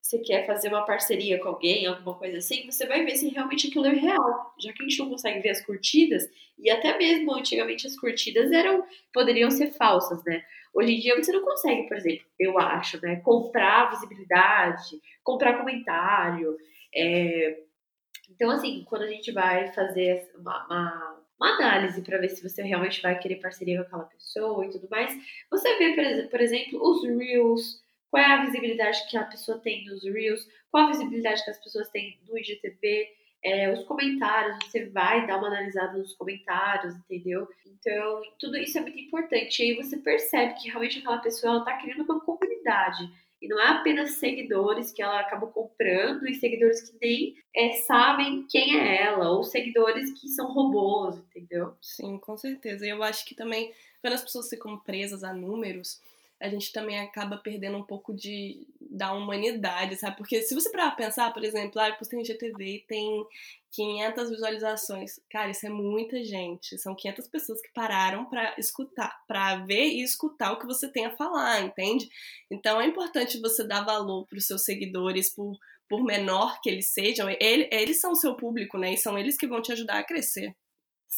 Você 0.02 0.20
quer 0.20 0.46
fazer 0.46 0.67
uma 0.67 0.84
parceria 0.84 1.39
com 1.39 1.48
alguém, 1.48 1.86
alguma 1.86 2.15
coisa 2.15 2.39
assim, 2.39 2.65
você 2.65 2.86
vai 2.86 3.06
ver 3.06 3.15
se 3.15 3.30
realmente 3.30 3.67
aquilo 3.67 3.86
é 3.86 3.94
real. 3.94 4.54
Já 4.60 4.74
que 4.74 4.84
a 4.84 4.86
gente 4.86 5.00
não 5.00 5.10
consegue 5.10 5.39
ver 5.39 5.52
as 5.52 5.65
curtidas, 5.65 6.30
e 6.60 6.70
até 6.70 6.98
mesmo 6.98 7.34
antigamente 7.34 7.88
as 7.88 7.98
curtidas 7.98 8.52
eram 8.52 8.86
poderiam 9.13 9.50
ser 9.50 9.72
falsas, 9.72 10.22
né? 10.26 10.44
Hoje 10.74 10.96
em 10.96 11.00
dia 11.00 11.15
você 11.15 11.32
não 11.32 11.44
consegue, 11.46 11.88
por 11.88 11.96
exemplo, 11.96 12.26
eu 12.38 12.58
acho, 12.60 13.02
né? 13.02 13.17
Comprar 13.17 13.91
visibilidade, 13.91 15.00
comprar 15.24 15.58
comentário. 15.58 16.58
É... 16.94 17.60
Então, 18.30 18.50
assim, 18.50 18.84
quando 18.89 19.04
a 19.04 19.08
gente 19.08 19.32
vai 19.32 19.72
fazer 19.74 20.30
uma, 20.36 20.65
uma 20.65 21.20
uma 21.41 21.56
análise 21.56 22.04
para 22.04 22.19
ver 22.19 22.30
se 22.30 22.47
você 22.47 22.62
realmente 22.62 23.01
vai 23.01 23.17
querer 23.17 23.38
parceria 23.38 23.80
com 23.80 23.88
aquela 23.88 24.04
pessoa 24.04 24.63
e 24.63 24.69
tudo 24.69 24.88
mais. 24.89 25.12
Você 25.49 25.75
vê, 25.80 26.27
por 26.27 26.39
exemplo, 26.39 26.80
os 26.80 27.04
Reels, 27.04 27.82
qual 28.12 28.21
é 28.21 28.27
a 28.27 28.45
visibilidade 28.45 29.10
que 29.10 29.17
a 29.17 29.23
pessoa 29.23 29.58
tem 29.58 29.84
nos 29.86 30.04
Reels, 30.04 30.47
qual 30.69 30.86
a 30.86 30.91
visibilidade 30.91 31.43
que 31.43 31.49
as 31.49 31.58
pessoas 31.58 31.89
têm 31.89 32.19
no 32.27 32.38
IGTV, 32.38 33.10
é, 33.43 33.73
os 33.73 33.84
comentários, 33.86 34.56
você 34.63 34.86
vai 34.86 35.25
dar 35.25 35.38
uma 35.38 35.47
analisada 35.47 35.97
nos 35.97 36.13
comentários, 36.13 36.93
entendeu? 36.95 37.47
Então, 37.65 38.21
tudo 38.39 38.56
isso 38.58 38.77
é 38.77 38.82
muito 38.82 38.99
importante. 38.99 39.63
E 39.63 39.71
aí 39.71 39.75
você 39.75 39.97
percebe 39.97 40.54
que 40.62 40.69
realmente 40.69 40.99
aquela 40.99 41.17
pessoa 41.17 41.56
ela 41.56 41.65
tá 41.65 41.75
criando 41.77 42.04
uma 42.04 42.19
comunidade. 42.19 43.10
E 43.41 43.47
não 43.47 43.60
é 43.60 43.69
apenas 43.69 44.12
seguidores 44.12 44.91
que 44.91 45.01
ela 45.01 45.19
acaba 45.19 45.47
comprando 45.47 46.27
e 46.27 46.36
seguidores 46.36 46.89
que 46.89 46.97
nem 47.01 47.36
é, 47.56 47.71
sabem 47.82 48.45
quem 48.47 48.80
é 48.80 49.01
ela, 49.04 49.32
ou 49.32 49.43
seguidores 49.43 50.12
que 50.19 50.27
são 50.27 50.54
robôs, 50.54 51.17
entendeu? 51.17 51.73
Sim, 51.82 52.19
com 52.19 52.38
certeza. 52.38 52.86
E 52.86 52.89
eu 52.89 53.01
acho 53.01 53.25
que 53.25 53.34
também, 53.34 53.73
quando 53.99 54.13
as 54.13 54.21
pessoas 54.21 54.47
ficam 54.47 54.77
presas 54.77 55.23
a 55.23 55.34
números, 55.34 55.99
a 56.41 56.49
gente 56.49 56.71
também 56.71 56.99
acaba 56.99 57.38
perdendo 57.38 57.77
um 57.77 57.84
pouco 57.84 58.13
de 58.13 58.67
da 58.80 59.13
humanidade, 59.13 59.95
sabe? 59.95 60.17
Porque 60.17 60.41
se 60.41 60.54
você 60.54 60.69
para 60.69 60.91
pensar, 60.91 61.32
por 61.32 61.43
exemplo, 61.43 61.80
ah, 61.80 61.89
eu 61.89 62.19
em 62.19 62.25
GTV 62.25 62.65
e 62.65 62.86
tem 62.86 63.25
500 63.71 64.30
visualizações. 64.30 65.19
Cara, 65.30 65.51
isso 65.51 65.65
é 65.65 65.69
muita 65.69 66.21
gente. 66.23 66.77
São 66.77 66.95
500 66.95 67.27
pessoas 67.27 67.62
que 67.62 67.71
pararam 67.73 68.25
para 68.25 68.54
escutar, 68.58 69.15
para 69.27 69.63
ver 69.65 69.86
e 69.86 70.04
escutar 70.04 70.51
o 70.51 70.60
que 70.60 70.65
você 70.65 70.91
tem 70.91 71.06
a 71.06 71.15
falar, 71.15 71.62
entende? 71.62 72.10
Então 72.49 72.82
é 72.82 72.86
importante 72.86 73.39
você 73.39 73.63
dar 73.65 73.86
valor 73.86 74.25
para 74.27 74.38
os 74.38 74.45
seus 74.45 74.65
seguidores, 74.65 75.34
por, 75.34 75.58
por 75.88 76.04
menor 76.04 76.60
que 76.62 76.69
eles 76.69 76.89
sejam. 76.89 77.30
Ele, 77.39 77.69
eles 77.71 78.01
são 78.01 78.12
o 78.12 78.15
seu 78.15 78.36
público, 78.36 78.77
né? 78.77 78.93
E 78.93 78.97
são 78.97 79.17
eles 79.17 79.38
que 79.38 79.47
vão 79.47 79.62
te 79.62 79.71
ajudar 79.71 79.99
a 79.99 80.04
crescer. 80.04 80.54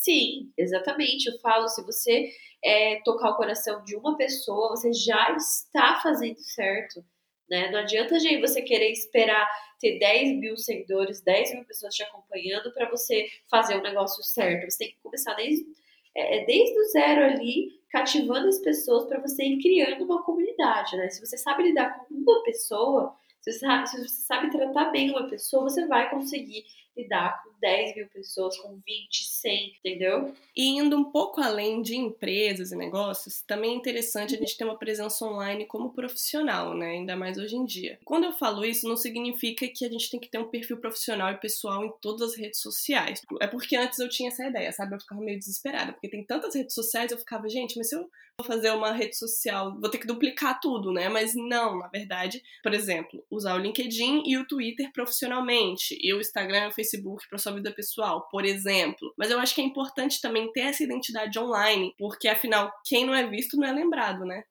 Sim, 0.03 0.51
exatamente. 0.57 1.27
Eu 1.29 1.39
falo, 1.39 1.69
se 1.69 1.81
você 1.81 2.29
é, 2.61 2.99
tocar 3.05 3.29
o 3.29 3.37
coração 3.37 3.81
de 3.85 3.95
uma 3.95 4.17
pessoa, 4.17 4.71
você 4.71 4.91
já 4.91 5.33
está 5.37 5.99
fazendo 6.03 6.39
certo. 6.39 7.03
Né? 7.49 7.71
Não 7.71 7.79
adianta, 7.79 8.19
gente, 8.19 8.41
você 8.41 8.61
querer 8.61 8.91
esperar 8.91 9.47
ter 9.79 9.97
10 9.99 10.39
mil 10.39 10.57
seguidores, 10.57 11.21
10 11.21 11.53
mil 11.53 11.63
pessoas 11.63 11.95
te 11.95 12.03
acompanhando 12.03 12.73
para 12.73 12.89
você 12.89 13.27
fazer 13.49 13.75
o 13.75 13.79
um 13.79 13.81
negócio 13.81 14.21
certo. 14.23 14.69
Você 14.69 14.77
tem 14.77 14.87
que 14.89 14.97
começar 15.01 15.35
desde, 15.35 15.65
é, 16.13 16.39
é, 16.39 16.45
desde 16.45 16.77
o 16.77 16.83
zero 16.89 17.23
ali, 17.23 17.69
cativando 17.89 18.49
as 18.49 18.59
pessoas 18.59 19.05
para 19.05 19.21
você 19.21 19.41
ir 19.45 19.61
criando 19.61 20.03
uma 20.03 20.21
comunidade. 20.23 20.97
Né? 20.97 21.07
Se 21.09 21.25
você 21.25 21.37
sabe 21.37 21.63
lidar 21.63 21.97
com 21.97 22.13
uma 22.13 22.43
pessoa, 22.43 23.15
Se 23.39 23.53
você, 23.53 23.59
sabe, 23.59 23.89
se 23.89 23.97
você 23.97 24.21
sabe 24.21 24.51
tratar 24.51 24.91
bem 24.91 25.11
uma 25.11 25.29
pessoa, 25.29 25.63
você 25.63 25.85
vai 25.87 26.09
conseguir 26.09 26.65
lidar 26.95 27.43
com 27.43 27.51
10 27.59 27.95
mil 27.95 28.07
pessoas, 28.07 28.57
com 28.57 28.79
20, 28.85 29.23
100, 29.25 29.75
entendeu? 29.79 30.33
E 30.55 30.77
indo 30.77 30.95
um 30.95 31.05
pouco 31.05 31.41
além 31.41 31.81
de 31.81 31.95
empresas 31.95 32.71
e 32.71 32.75
negócios, 32.75 33.41
também 33.41 33.71
é 33.71 33.75
interessante 33.75 34.35
a 34.35 34.37
gente 34.37 34.57
ter 34.57 34.63
uma 34.63 34.77
presença 34.77 35.25
online 35.25 35.65
como 35.65 35.93
profissional, 35.93 36.75
né? 36.75 36.91
Ainda 36.91 37.15
mais 37.15 37.37
hoje 37.37 37.55
em 37.55 37.65
dia. 37.65 37.99
Quando 38.05 38.25
eu 38.25 38.33
falo 38.33 38.63
isso, 38.63 38.87
não 38.87 38.97
significa 38.97 39.67
que 39.67 39.85
a 39.85 39.89
gente 39.89 40.09
tem 40.09 40.19
que 40.19 40.29
ter 40.29 40.37
um 40.37 40.49
perfil 40.49 40.77
profissional 40.77 41.31
e 41.31 41.39
pessoal 41.39 41.83
em 41.83 41.91
todas 42.01 42.31
as 42.31 42.37
redes 42.37 42.59
sociais. 42.59 43.21
É 43.41 43.47
porque 43.47 43.75
antes 43.75 43.99
eu 43.99 44.09
tinha 44.09 44.29
essa 44.29 44.47
ideia, 44.47 44.71
sabe? 44.71 44.95
Eu 44.95 44.99
ficava 44.99 45.21
meio 45.21 45.39
desesperada, 45.39 45.93
porque 45.93 46.09
tem 46.09 46.23
tantas 46.23 46.55
redes 46.55 46.75
sociais, 46.75 47.11
eu 47.11 47.17
ficava, 47.17 47.47
gente, 47.49 47.77
mas 47.77 47.89
se 47.89 47.95
eu 47.95 48.09
vou 48.37 48.45
fazer 48.45 48.71
uma 48.71 48.91
rede 48.91 49.17
social, 49.17 49.79
vou 49.79 49.89
ter 49.89 49.99
que 49.99 50.07
duplicar 50.07 50.59
tudo, 50.59 50.91
né? 50.91 51.07
Mas 51.07 51.33
não, 51.35 51.77
na 51.77 51.87
verdade, 51.87 52.41
por 52.61 52.73
exemplo, 52.73 53.23
usar 53.29 53.55
o 53.55 53.59
LinkedIn 53.59 54.23
e 54.25 54.37
o 54.37 54.47
Twitter 54.47 54.91
profissionalmente, 54.91 55.97
e 56.01 56.13
o 56.13 56.19
Instagram 56.19 56.65
e 56.65 56.67
o 56.69 56.71
Facebook 56.71 56.82
para 57.29 57.37
sua 57.37 57.53
vida 57.53 57.71
pessoal, 57.71 58.27
por 58.29 58.45
exemplo. 58.45 59.13
Mas 59.17 59.31
eu 59.31 59.39
acho 59.39 59.55
que 59.55 59.61
é 59.61 59.63
importante 59.63 60.21
também 60.21 60.51
ter 60.51 60.61
essa 60.61 60.83
identidade 60.83 61.37
online, 61.39 61.93
porque 61.97 62.27
afinal, 62.27 62.71
quem 62.85 63.05
não 63.05 63.13
é 63.13 63.27
visto 63.27 63.57
não 63.57 63.67
é 63.67 63.71
lembrado, 63.71 64.25
né? 64.25 64.43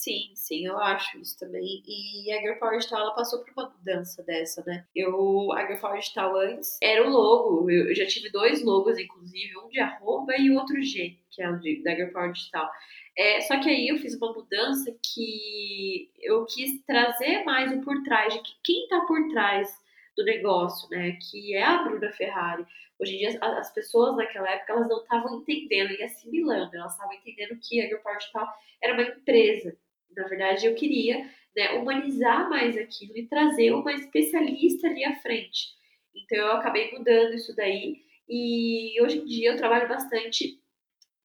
Sim, 0.00 0.32
sim, 0.34 0.64
eu 0.64 0.78
acho 0.78 1.18
isso 1.18 1.38
também. 1.38 1.82
E 1.86 2.32
a 2.32 2.40
Girl 2.40 2.58
Power 2.58 2.78
Digital, 2.78 3.00
ela 3.00 3.14
passou 3.14 3.44
por 3.44 3.52
uma 3.52 3.68
mudança 3.68 4.22
dessa, 4.22 4.64
né? 4.64 4.86
Eu, 4.96 5.52
a 5.52 5.66
Girl 5.66 5.78
Power 5.78 5.98
Digital 5.98 6.36
antes 6.36 6.78
era 6.82 7.06
o 7.06 7.10
logo, 7.10 7.70
eu, 7.70 7.94
já 7.94 8.06
tive 8.06 8.30
dois 8.30 8.64
logos, 8.64 8.96
inclusive, 8.96 9.58
um 9.58 9.68
de 9.68 9.78
arroba 9.78 10.34
e 10.38 10.50
outro 10.52 10.80
G, 10.80 11.18
que 11.30 11.42
é 11.42 11.50
o 11.50 11.58
de, 11.58 11.82
da 11.82 11.94
Girl 11.94 12.12
Power 12.12 12.32
Digital. 12.32 12.70
É, 13.18 13.42
só 13.42 13.60
que 13.60 13.68
aí 13.68 13.88
eu 13.88 13.98
fiz 13.98 14.14
uma 14.14 14.32
mudança 14.32 14.90
que 15.04 16.10
eu 16.18 16.46
quis 16.46 16.82
trazer 16.86 17.44
mais 17.44 17.70
o 17.70 17.82
por 17.82 18.02
trás, 18.02 18.32
de 18.32 18.40
quem 18.64 18.88
tá 18.88 19.00
por 19.02 19.28
trás 19.28 19.70
do 20.20 20.24
negócio, 20.24 20.88
né? 20.90 21.12
Que 21.12 21.54
é 21.54 21.62
a 21.62 21.82
Bruna 21.82 22.12
Ferrari. 22.12 22.66
Hoje 22.98 23.14
em 23.14 23.18
dia, 23.18 23.38
as 23.40 23.72
pessoas 23.72 24.16
naquela 24.16 24.48
época, 24.50 24.74
elas 24.74 24.88
não 24.88 24.98
estavam 24.98 25.38
entendendo 25.38 25.92
e 25.92 26.02
assimilando, 26.02 26.76
elas 26.76 26.92
estavam 26.92 27.14
entendendo 27.14 27.58
que 27.60 27.80
a 27.80 27.86
Agropar 27.86 28.18
Digital 28.18 28.48
era 28.82 28.92
uma 28.92 29.02
empresa. 29.02 29.76
Na 30.14 30.28
verdade, 30.28 30.66
eu 30.66 30.74
queria 30.74 31.30
né, 31.56 31.72
humanizar 31.72 32.48
mais 32.50 32.76
aquilo 32.76 33.16
e 33.16 33.26
trazer 33.26 33.72
uma 33.72 33.92
especialista 33.92 34.86
ali 34.86 35.04
à 35.04 35.14
frente. 35.20 35.68
Então, 36.14 36.38
eu 36.38 36.52
acabei 36.52 36.92
mudando 36.92 37.34
isso 37.34 37.56
daí. 37.56 38.02
E 38.28 39.00
hoje 39.02 39.18
em 39.18 39.24
dia, 39.24 39.52
eu 39.52 39.56
trabalho 39.56 39.88
bastante 39.88 40.60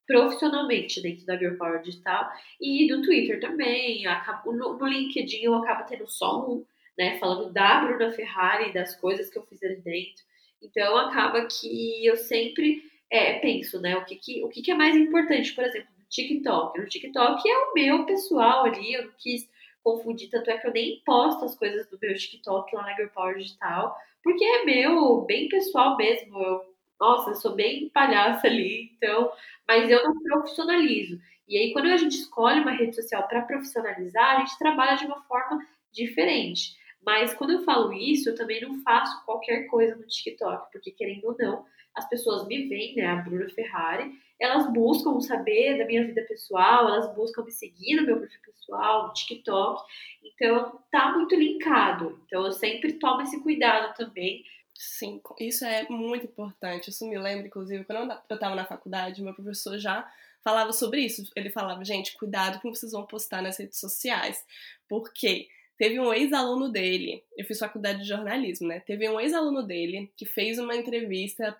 profissionalmente 0.07 1.01
dentro 1.01 1.25
da 1.25 1.37
Girl 1.37 1.57
Power 1.57 1.81
Digital 1.81 2.31
e 2.61 2.87
do 2.87 3.01
Twitter 3.01 3.39
também. 3.39 4.05
Acabo, 4.07 4.51
no, 4.53 4.77
no, 4.77 4.87
LinkedIn 4.87 5.43
eu 5.43 5.55
acabo 5.55 5.83
tendo 5.87 6.07
só 6.07 6.47
um, 6.47 6.65
né, 6.97 7.17
falando 7.19 7.51
da 7.51 7.81
Bruna 7.81 8.11
Ferrari, 8.11 8.73
das 8.73 8.95
coisas 8.95 9.29
que 9.29 9.37
eu 9.37 9.43
fiz 9.43 9.61
ali 9.63 9.81
dentro. 9.81 10.23
Então 10.61 10.97
acaba 10.97 11.45
que 11.45 12.05
eu 12.05 12.15
sempre 12.15 12.83
é, 13.09 13.39
penso, 13.39 13.79
né, 13.81 13.95
o 13.97 14.05
que, 14.05 14.15
que, 14.15 14.43
o 14.43 14.49
que, 14.49 14.61
que 14.61 14.71
é 14.71 14.75
mais 14.75 14.95
importante, 14.95 15.53
por 15.53 15.63
exemplo, 15.63 15.89
no 15.97 16.05
TikTok. 16.09 16.79
No 16.79 16.87
TikTok 16.87 17.49
é 17.49 17.57
o 17.57 17.73
meu 17.73 18.05
pessoal 18.05 18.65
ali, 18.65 18.93
eu 18.93 19.05
não 19.05 19.13
quis 19.17 19.49
confundir, 19.83 20.29
tanto 20.29 20.49
é 20.49 20.57
que 20.57 20.67
eu 20.67 20.73
nem 20.73 21.01
posto 21.05 21.45
as 21.45 21.55
coisas 21.55 21.87
do 21.89 21.99
meu 22.01 22.15
TikTok 22.15 22.75
lá 22.75 22.83
na 22.83 22.95
Girl 22.95 23.09
Power 23.09 23.37
Digital, 23.37 23.95
porque 24.23 24.43
é 24.43 24.65
meu, 24.65 25.21
bem 25.21 25.47
pessoal 25.47 25.95
mesmo. 25.95 26.41
Eu 26.41 26.75
nossa, 26.99 27.31
eu 27.31 27.35
sou 27.35 27.55
bem 27.55 27.89
palhaça 27.89 28.47
ali, 28.47 28.91
então, 28.95 29.31
mas 29.67 29.89
eu 29.89 30.03
não 30.03 30.21
profissionalizo. 30.21 31.19
E 31.47 31.57
aí, 31.57 31.73
quando 31.73 31.87
a 31.87 31.97
gente 31.97 32.15
escolhe 32.15 32.61
uma 32.61 32.71
rede 32.71 32.95
social 32.95 33.27
para 33.27 33.41
profissionalizar, 33.41 34.35
a 34.35 34.39
gente 34.39 34.57
trabalha 34.57 34.95
de 34.95 35.05
uma 35.05 35.21
forma 35.23 35.65
diferente. 35.91 36.75
Mas 37.05 37.33
quando 37.33 37.51
eu 37.51 37.63
falo 37.63 37.93
isso, 37.93 38.29
eu 38.29 38.35
também 38.35 38.61
não 38.61 38.81
faço 38.81 39.23
qualquer 39.25 39.67
coisa 39.67 39.95
no 39.95 40.07
TikTok, 40.07 40.71
porque 40.71 40.91
querendo 40.91 41.25
ou 41.25 41.35
não, 41.37 41.65
as 41.93 42.07
pessoas 42.09 42.47
me 42.47 42.67
veem, 42.67 42.95
né, 42.95 43.05
a 43.05 43.15
Bruna 43.17 43.47
Ferrari, 43.49 44.11
elas 44.39 44.71
buscam 44.73 45.19
saber 45.21 45.77
da 45.77 45.85
minha 45.85 46.05
vida 46.05 46.21
pessoal, 46.23 46.89
elas 46.89 47.13
buscam 47.15 47.43
me 47.43 47.51
seguir 47.51 47.95
no 47.95 48.05
meu 48.05 48.19
perfil 48.19 48.41
pessoal, 48.41 49.07
no 49.07 49.13
TikTok. 49.13 49.81
Então, 50.23 50.79
tá 50.91 51.13
muito 51.13 51.35
linkado. 51.35 52.19
Então, 52.25 52.45
eu 52.45 52.51
sempre 52.51 52.93
tomo 52.93 53.21
esse 53.21 53.41
cuidado 53.41 53.95
também 53.95 54.43
Sim, 54.77 55.21
isso 55.39 55.63
é 55.63 55.87
muito 55.89 56.25
importante. 56.25 56.89
Isso 56.89 57.07
me 57.07 57.17
lembra, 57.17 57.47
inclusive, 57.47 57.85
quando 57.85 58.11
eu 58.29 58.35
estava 58.35 58.55
na 58.55 58.65
faculdade, 58.65 59.23
meu 59.23 59.33
professor 59.33 59.77
já 59.79 60.05
falava 60.43 60.73
sobre 60.73 61.01
isso. 61.01 61.23
Ele 61.35 61.49
falava, 61.49 61.83
gente, 61.85 62.15
cuidado 62.17 62.59
com 62.59 62.67
o 62.67 62.71
que 62.71 62.77
vocês 62.77 62.91
vão 62.91 63.05
postar 63.05 63.41
nas 63.41 63.57
redes 63.57 63.79
sociais. 63.79 64.45
Porque 64.87 65.47
teve 65.77 65.99
um 65.99 66.13
ex-aluno 66.13 66.69
dele, 66.69 67.23
eu 67.37 67.45
fiz 67.45 67.59
faculdade 67.59 68.01
de 68.01 68.07
jornalismo, 68.07 68.67
né? 68.67 68.79
Teve 68.79 69.09
um 69.09 69.19
ex-aluno 69.19 69.63
dele 69.63 70.11
que 70.17 70.25
fez 70.25 70.57
uma 70.57 70.75
entrevista 70.75 71.55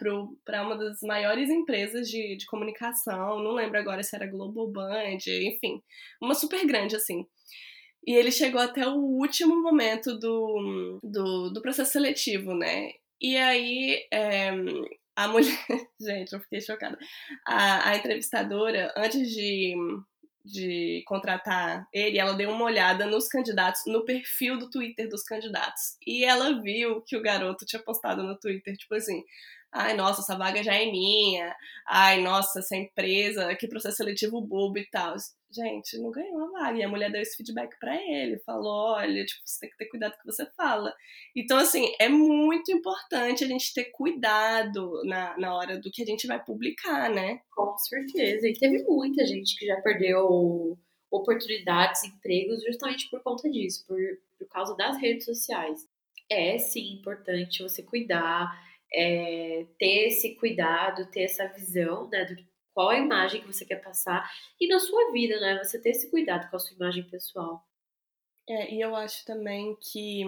para 0.46 0.64
uma 0.64 0.78
das 0.78 1.02
maiores 1.02 1.50
empresas 1.50 2.10
de, 2.10 2.36
de 2.36 2.46
comunicação, 2.46 3.44
não 3.44 3.54
lembro 3.54 3.80
agora 3.80 4.04
se 4.04 4.16
era 4.16 4.28
Global 4.28 4.68
Band, 4.68 5.18
enfim, 5.28 5.82
uma 6.22 6.36
super 6.36 6.66
grande 6.66 6.96
assim. 6.96 7.26
E 8.08 8.14
ele 8.14 8.32
chegou 8.32 8.62
até 8.62 8.88
o 8.88 8.98
último 8.98 9.62
momento 9.62 10.18
do, 10.20 11.00
do, 11.04 11.50
do 11.50 11.62
processo 11.62 11.92
seletivo, 11.94 12.54
né? 12.54 12.92
E 13.20 13.36
aí, 13.36 14.06
é, 14.14 14.52
a 15.16 15.28
mulher. 15.28 15.58
Gente, 16.00 16.34
eu 16.34 16.40
fiquei 16.42 16.62
chocada. 16.62 16.98
A, 17.48 17.90
a 17.90 17.96
entrevistadora, 17.96 18.94
antes 18.96 19.30
de, 19.30 19.76
de 20.46 21.04
contratar 21.08 21.88
ele, 21.92 22.20
ela 22.20 22.34
deu 22.34 22.52
uma 22.52 22.66
olhada 22.66 23.08
nos 23.08 23.28
candidatos, 23.28 23.82
no 23.88 24.06
perfil 24.06 24.60
do 24.60 24.70
Twitter 24.70 25.10
dos 25.10 25.24
candidatos. 25.24 25.98
E 26.06 26.24
ela 26.24 26.62
viu 26.62 27.02
que 27.02 27.18
o 27.18 27.22
garoto 27.22 27.66
tinha 27.66 27.82
postado 27.82 28.22
no 28.22 28.38
Twitter, 28.38 28.78
tipo 28.78 28.94
assim. 28.94 29.24
Ai, 29.76 29.94
nossa, 29.96 30.22
essa 30.22 30.38
vaga 30.38 30.64
já 30.64 30.74
é 30.74 30.86
minha. 30.90 31.56
Ai, 31.88 32.22
nossa, 32.22 32.60
essa 32.60 32.76
empresa, 32.76 33.54
que 33.56 33.68
processo 33.68 33.98
seletivo 33.98 34.42
bobo 34.42 34.78
e 34.78 34.90
tal 34.90 35.16
gente, 35.56 35.98
não 35.98 36.12
ganhou 36.12 36.44
a 36.44 36.52
vaga. 36.52 36.78
E 36.78 36.84
a 36.84 36.88
mulher 36.88 37.12
deu 37.12 37.22
esse 37.22 37.38
feedback 37.38 37.78
para 37.80 37.96
ele, 37.96 38.38
falou: 38.40 38.94
olha, 38.94 39.26
tipo, 39.26 39.42
você 39.46 39.60
tem 39.62 39.70
que 39.70 39.78
ter 39.78 39.86
cuidado 39.86 40.12
com 40.12 40.18
o 40.18 40.22
que 40.22 40.32
você 40.32 40.46
fala. 40.58 40.94
Então, 41.36 41.58
assim, 41.58 41.94
é 42.00 42.10
muito 42.10 42.72
importante 42.72 43.44
a 43.44 43.48
gente 43.48 43.74
ter 43.74 43.86
cuidado 43.86 45.02
na, 45.06 45.38
na 45.38 45.56
hora 45.56 45.80
do 45.80 45.90
que 45.92 46.04
a 46.04 46.06
gente 46.06 46.28
vai 46.28 46.44
publicar, 46.44 47.10
né? 47.10 47.40
Com 47.56 47.78
certeza. 47.78 48.48
E 48.48 48.54
teve 48.54 48.84
muita 48.84 49.26
gente 49.26 49.58
que 49.58 49.66
já 49.66 49.80
perdeu 49.82 50.78
oportunidades, 51.10 52.04
empregos, 52.04 52.62
justamente 52.64 53.10
por 53.10 53.22
conta 53.24 53.50
disso, 53.50 53.86
por, 53.88 53.98
por 54.38 54.48
causa 54.50 54.76
das 54.76 54.98
redes 54.98 55.26
sociais. 55.26 55.88
É 56.30 56.58
sim 56.58 56.94
importante 56.94 57.62
você 57.62 57.84
cuidar, 57.84 58.52
é, 58.94 59.66
ter 59.78 60.08
esse 60.08 60.36
cuidado, 60.36 61.10
ter 61.12 61.24
essa 61.24 61.48
visão 61.48 62.10
né, 62.10 62.26
do 62.26 62.36
qual 62.74 62.90
a 62.90 62.98
imagem 62.98 63.42
que 63.42 63.48
você 63.48 63.66
quer 63.66 63.82
passar 63.82 64.30
e 64.60 64.68
na 64.68 64.80
sua 64.80 65.12
vida, 65.14 65.40
né? 65.40 65.58
Você 65.64 65.82
ter 65.82 65.92
esse 65.92 66.12
cuidado 66.12 66.50
com 66.50 66.58
a 66.58 66.60
sua 66.60 66.76
imagem 66.76 67.04
pessoal. 67.04 67.66
É, 68.48 68.72
e 68.76 68.82
eu 68.82 68.96
acho 68.96 69.26
também 69.26 69.76
que, 69.82 70.24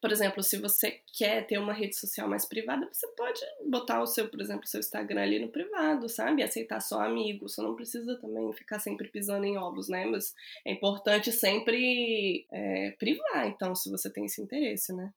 por 0.00 0.12
exemplo, 0.12 0.42
se 0.44 0.58
você 0.58 1.00
quer 1.16 1.44
ter 1.44 1.58
uma 1.58 1.72
rede 1.72 1.96
social 1.96 2.28
mais 2.28 2.46
privada, 2.46 2.88
você 2.92 3.08
pode 3.16 3.40
botar 3.68 4.00
o 4.00 4.06
seu, 4.06 4.28
por 4.28 4.40
exemplo, 4.40 4.66
seu 4.66 4.78
Instagram 4.78 5.22
ali 5.22 5.38
no 5.40 5.48
privado, 5.48 6.08
sabe? 6.08 6.42
Aceitar 6.42 6.80
só 6.80 7.00
amigos. 7.00 7.54
Você 7.54 7.62
não 7.62 7.74
precisa 7.74 8.20
também 8.20 8.52
ficar 8.52 8.78
sempre 8.78 9.08
pisando 9.08 9.44
em 9.44 9.56
ovos, 9.56 9.88
né? 9.88 10.04
Mas 10.04 10.34
é 10.64 10.72
importante 10.72 11.32
sempre 11.32 12.46
é, 12.52 12.92
privar, 12.92 13.48
então, 13.48 13.74
se 13.74 13.90
você 13.90 14.12
tem 14.12 14.26
esse 14.26 14.40
interesse, 14.40 14.94
né? 14.94 15.12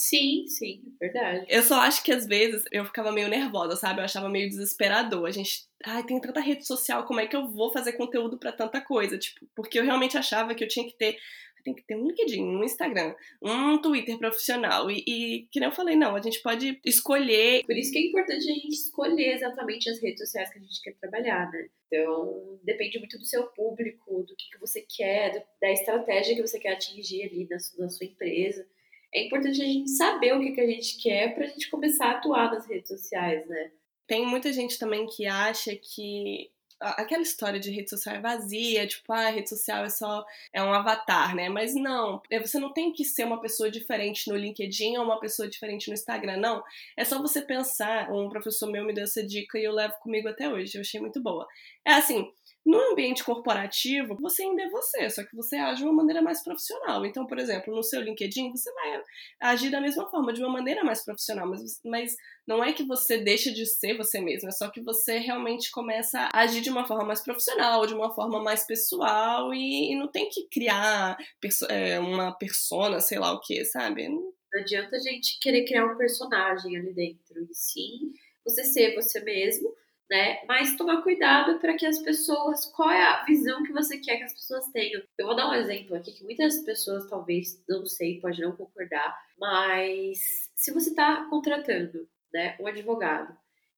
Sim, 0.00 0.46
sim, 0.46 0.82
verdade. 0.98 1.44
Eu 1.46 1.62
só 1.62 1.74
acho 1.80 2.02
que 2.02 2.10
às 2.10 2.26
vezes 2.26 2.64
eu 2.72 2.86
ficava 2.86 3.12
meio 3.12 3.28
nervosa, 3.28 3.76
sabe? 3.76 4.00
Eu 4.00 4.04
achava 4.04 4.30
meio 4.30 4.48
desesperador. 4.48 5.26
A 5.26 5.30
gente, 5.30 5.66
ai, 5.84 6.02
tem 6.02 6.18
tanta 6.18 6.40
rede 6.40 6.66
social, 6.66 7.04
como 7.04 7.20
é 7.20 7.26
que 7.26 7.36
eu 7.36 7.46
vou 7.46 7.70
fazer 7.70 7.92
conteúdo 7.92 8.38
para 8.38 8.50
tanta 8.50 8.80
coisa? 8.80 9.18
Tipo, 9.18 9.46
porque 9.54 9.78
eu 9.78 9.84
realmente 9.84 10.16
achava 10.16 10.54
que 10.54 10.64
eu 10.64 10.68
tinha 10.68 10.86
que 10.86 10.96
ter 10.96 11.18
tem 11.62 11.74
que 11.74 11.82
ter 11.82 11.94
um 11.94 12.06
LinkedIn, 12.06 12.42
um 12.42 12.64
Instagram, 12.64 13.14
um 13.42 13.76
Twitter 13.82 14.16
profissional. 14.16 14.90
E, 14.90 15.04
e, 15.06 15.48
que 15.52 15.60
nem 15.60 15.68
eu 15.68 15.74
falei, 15.74 15.94
não, 15.94 16.16
a 16.16 16.22
gente 16.22 16.40
pode 16.40 16.80
escolher. 16.82 17.62
Por 17.66 17.76
isso 17.76 17.92
que 17.92 17.98
é 17.98 18.06
importante 18.08 18.50
a 18.50 18.54
gente 18.54 18.68
escolher 18.68 19.34
exatamente 19.34 19.90
as 19.90 20.00
redes 20.00 20.20
sociais 20.20 20.50
que 20.50 20.58
a 20.58 20.62
gente 20.62 20.80
quer 20.80 20.94
trabalhar, 20.94 21.50
né? 21.52 21.68
Então, 21.86 22.58
depende 22.64 22.98
muito 22.98 23.18
do 23.18 23.26
seu 23.26 23.42
público, 23.48 24.22
do 24.22 24.34
que, 24.34 24.48
que 24.50 24.58
você 24.58 24.80
quer, 24.80 25.46
da 25.60 25.70
estratégia 25.70 26.34
que 26.34 26.40
você 26.40 26.58
quer 26.58 26.72
atingir 26.72 27.24
ali 27.24 27.46
na, 27.50 27.58
na 27.78 27.90
sua 27.90 28.06
empresa 28.06 28.66
é 29.12 29.26
importante 29.26 29.60
a 29.60 29.64
gente 29.64 29.90
saber 29.90 30.34
o 30.34 30.40
que, 30.40 30.52
que 30.52 30.60
a 30.60 30.66
gente 30.66 30.98
quer 30.98 31.34
para 31.34 31.44
a 31.44 31.48
gente 31.48 31.68
começar 31.70 32.06
a 32.06 32.10
atuar 32.12 32.52
nas 32.52 32.66
redes 32.66 32.88
sociais, 32.88 33.46
né? 33.46 33.72
Tem 34.06 34.26
muita 34.26 34.52
gente 34.52 34.78
também 34.78 35.06
que 35.06 35.26
acha 35.26 35.74
que 35.76 36.50
aquela 36.80 37.22
história 37.22 37.60
de 37.60 37.70
rede 37.70 37.90
social 37.90 38.16
é 38.16 38.20
vazia, 38.20 38.86
tipo, 38.86 39.12
ah, 39.12 39.28
rede 39.28 39.48
social 39.50 39.84
é 39.84 39.90
só 39.90 40.24
é 40.52 40.62
um 40.62 40.72
avatar, 40.72 41.34
né? 41.34 41.48
Mas 41.48 41.74
não, 41.74 42.22
é, 42.30 42.40
você 42.40 42.58
não 42.58 42.72
tem 42.72 42.92
que 42.92 43.04
ser 43.04 43.24
uma 43.24 43.40
pessoa 43.40 43.70
diferente 43.70 44.28
no 44.28 44.36
LinkedIn 44.36 44.96
ou 44.96 45.04
uma 45.04 45.20
pessoa 45.20 45.48
diferente 45.48 45.88
no 45.88 45.94
Instagram, 45.94 46.38
não. 46.38 46.62
É 46.96 47.04
só 47.04 47.20
você 47.20 47.42
pensar, 47.42 48.10
um 48.10 48.28
professor 48.28 48.70
meu 48.70 48.84
me 48.84 48.94
deu 48.94 49.04
essa 49.04 49.22
dica 49.22 49.58
e 49.58 49.64
eu 49.64 49.72
levo 49.72 49.94
comigo 50.00 50.28
até 50.28 50.48
hoje, 50.48 50.76
eu 50.76 50.80
achei 50.80 51.00
muito 51.00 51.22
boa. 51.22 51.46
É 51.84 51.92
assim, 51.92 52.32
No 52.64 52.78
ambiente 52.92 53.24
corporativo, 53.24 54.16
você 54.20 54.42
ainda 54.42 54.62
é 54.62 54.68
você, 54.68 55.08
só 55.08 55.24
que 55.24 55.34
você 55.34 55.56
age 55.56 55.78
de 55.78 55.84
uma 55.84 55.94
maneira 55.94 56.20
mais 56.20 56.44
profissional. 56.44 57.06
Então, 57.06 57.26
por 57.26 57.38
exemplo, 57.38 57.74
no 57.74 57.82
seu 57.82 58.00
LinkedIn, 58.02 58.50
você 58.50 58.70
vai 58.72 59.02
agir 59.40 59.70
da 59.70 59.80
mesma 59.80 60.08
forma, 60.10 60.32
de 60.32 60.40
uma 60.42 60.52
maneira 60.52 60.84
mais 60.84 61.02
profissional, 61.02 61.48
mas, 61.48 61.80
mas 61.84 62.14
não 62.46 62.62
é 62.62 62.72
que 62.72 62.84
você 62.84 63.18
deixa 63.18 63.50
de 63.50 63.64
ser 63.64 63.96
você 63.96 64.20
mesmo, 64.20 64.48
é 64.48 64.52
só 64.52 64.70
que 64.70 64.82
você 64.82 65.18
realmente 65.18 65.70
começa 65.70 66.28
a 66.32 66.40
agir 66.40 66.60
de 66.60 66.70
uma 66.70 66.86
forma 66.86 67.04
mais 67.04 67.22
profissional, 67.22 67.86
de 67.86 67.94
uma 67.94 68.14
forma 68.14 68.42
mais 68.42 68.66
pessoal 68.66 69.54
e, 69.54 69.92
e 69.92 69.96
não 69.96 70.08
tem 70.08 70.28
que 70.28 70.46
criar 70.48 71.16
perso 71.40 71.64
é, 71.66 71.98
uma 71.98 72.32
persona, 72.32 73.00
sei 73.00 73.18
lá 73.18 73.32
o 73.32 73.40
que, 73.40 73.64
sabe? 73.64 74.08
Não 74.08 74.32
adianta 74.52 74.96
a 74.96 75.00
gente 75.00 75.38
querer 75.40 75.64
criar 75.64 75.86
um 75.86 75.96
personagem 75.96 76.76
ali 76.76 76.92
dentro, 76.92 77.42
e 77.50 77.54
sim 77.54 78.12
você 78.44 78.64
ser 78.64 78.94
você 78.94 79.20
mesmo 79.20 79.72
né? 80.10 80.44
Mas 80.46 80.76
tomar 80.76 81.02
cuidado 81.02 81.60
para 81.60 81.74
que 81.74 81.86
as 81.86 81.98
pessoas, 82.00 82.66
qual 82.66 82.90
é 82.90 83.00
a 83.00 83.24
visão 83.24 83.62
que 83.62 83.72
você 83.72 83.96
quer 83.98 84.16
que 84.16 84.24
as 84.24 84.32
pessoas 84.32 84.66
tenham. 84.72 85.00
Eu 85.16 85.26
vou 85.26 85.36
dar 85.36 85.48
um 85.48 85.54
exemplo 85.54 85.94
aqui 85.94 86.12
que 86.12 86.24
muitas 86.24 86.58
pessoas 86.62 87.08
talvez 87.08 87.62
não 87.68 87.86
sei, 87.86 88.20
pode 88.20 88.40
não 88.40 88.52
concordar, 88.56 89.16
mas 89.38 90.18
se 90.56 90.72
você 90.72 90.90
está 90.90 91.24
contratando, 91.30 92.08
né, 92.32 92.56
um 92.60 92.66
advogado 92.66 93.36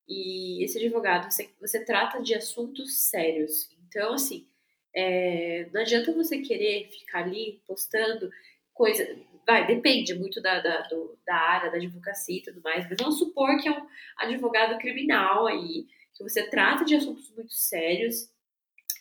e 0.08 0.64
esse 0.64 0.78
advogado 0.78 1.30
você, 1.30 1.50
você 1.60 1.84
trata 1.84 2.22
de 2.22 2.34
assuntos 2.34 2.98
sérios, 2.98 3.68
então 3.86 4.14
assim 4.14 4.46
é, 4.94 5.68
não 5.72 5.80
adianta 5.80 6.12
você 6.12 6.38
querer 6.38 6.88
ficar 6.90 7.24
ali 7.24 7.62
postando 7.66 8.30
coisa. 8.74 9.06
Vai, 9.46 9.66
depende 9.66 10.14
muito 10.14 10.40
da, 10.40 10.60
da, 10.60 10.82
do, 10.82 11.18
da 11.26 11.34
área 11.34 11.70
da 11.70 11.76
advocacia 11.76 12.38
e 12.38 12.42
tudo 12.42 12.60
mais, 12.62 12.88
mas 12.88 12.96
vamos 12.98 13.18
supor 13.18 13.58
que 13.58 13.68
é 13.68 13.72
um 13.72 13.86
advogado 14.18 14.78
criminal 14.78 15.46
aí, 15.46 15.86
que 16.22 16.30
você 16.30 16.48
trata 16.48 16.85
de 16.85 16.94
assuntos 16.94 17.30
muito 17.35 17.52
sérios, 17.52 18.30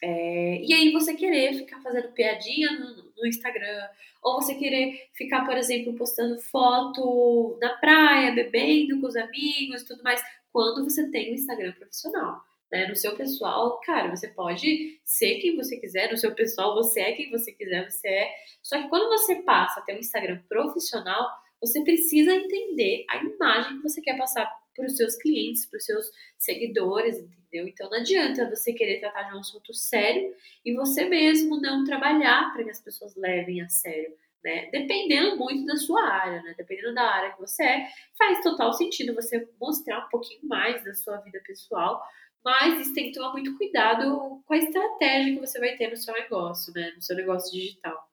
é, 0.04 0.62
e 0.64 0.74
aí 0.74 0.92
você 0.92 1.14
querer 1.14 1.54
ficar 1.54 1.80
fazendo 1.82 2.12
piadinha 2.12 2.72
no, 2.72 3.12
no, 3.16 3.28
Instagram, 3.28 3.88
ou 4.24 4.42
você 4.42 4.56
querer 4.56 5.10
ficar, 5.14 5.46
por 5.46 5.56
exemplo, 5.56 5.94
postando 5.94 6.40
foto 6.40 7.58
na 7.62 7.78
praia, 7.78 8.34
bebendo 8.34 9.00
com 9.00 9.08
os 9.08 9.16
amigos 9.16 9.82
e 9.82 9.88
tudo 9.88 10.04
mais, 10.04 10.24
quando 10.52 10.84
você 10.84 11.10
tem 11.12 11.32
um 11.32 11.36
Instagram 11.36 11.74
profissional. 11.74 12.42
Né? 12.72 12.88
No 12.88 12.96
seu 12.96 13.16
pessoal, 13.16 13.80
cara, 13.82 14.10
você 14.10 14.28
pode 14.30 15.00
ser 15.04 15.36
quem 15.40 15.56
você 15.56 15.78
quiser, 15.78 16.10
no 16.10 16.18
seu 16.18 16.34
pessoal 16.34 16.74
você 16.74 17.02
é 17.02 17.12
quem 17.12 17.30
você 17.30 17.52
quiser, 17.52 17.90
você 17.90 18.08
é. 18.08 18.32
Só 18.64 18.82
que 18.82 18.90
quando 18.90 19.10
você 19.10 19.36
passa 19.44 19.82
a 19.82 19.84
ter 19.84 19.96
um 19.96 20.00
Instagram 20.00 20.42
profissional, 20.50 21.30
você 21.60 21.84
precisa 21.84 22.34
entender 22.34 23.06
a 23.08 23.18
imagem 23.18 23.78
que 23.78 23.84
você 23.84 24.02
quer 24.02 24.18
passar 24.18 24.50
para 24.76 24.86
os 24.86 24.98
seus 24.98 25.16
clientes, 25.16 25.66
para 25.66 25.78
os 25.78 25.86
seus 25.86 26.12
seguidores, 26.38 27.18
entendeu? 27.18 27.68
Então 27.68 27.90
não 27.90 27.98
adianta 27.98 28.50
você 28.50 28.74
querer 28.74 29.00
tratar 29.00 29.24
de 29.24 29.36
um 29.36 29.40
assunto 29.40 29.74
sério 29.74 30.34
e 30.66 30.74
você 30.74 31.06
mesmo 31.06 31.60
não 31.60 31.84
trabalhar 31.84 32.52
para 32.54 32.64
que 32.64 32.70
as 32.70 32.82
pessoas 32.82 33.16
levem 33.16 33.62
a 33.62 33.70
sério. 33.70 34.16
Né? 34.44 34.72
Dependendo 34.72 35.38
muito 35.38 35.66
da 35.66 35.76
sua 35.76 36.04
área, 36.04 36.42
né? 36.42 36.56
Dependendo 36.58 36.96
da 36.96 37.04
área 37.04 37.32
que 37.34 37.40
você 37.40 37.64
é, 37.64 37.88
faz 38.18 38.42
total 38.42 38.74
sentido 38.74 39.14
você 39.14 39.48
mostrar 39.60 40.06
um 40.06 40.10
pouquinho 40.10 40.48
mais 40.48 40.84
da 40.84 40.96
sua 40.96 41.18
vida 41.18 41.40
pessoal, 41.46 42.02
mas 42.44 42.82
isso 42.82 42.94
tem 42.96 43.12
que 43.12 43.12
tomar 43.12 43.34
muito 43.34 43.56
cuidado 43.56 44.42
com 44.44 44.54
a 44.54 44.58
estratégia 44.58 45.36
que 45.36 45.40
você 45.40 45.60
vai 45.60 45.76
ter 45.76 45.90
no 45.90 45.96
seu 45.96 46.14
negócio, 46.16 46.74
né? 46.74 46.92
No 46.96 47.02
seu 47.04 47.16
negócio 47.16 47.52
digital. 47.52 48.11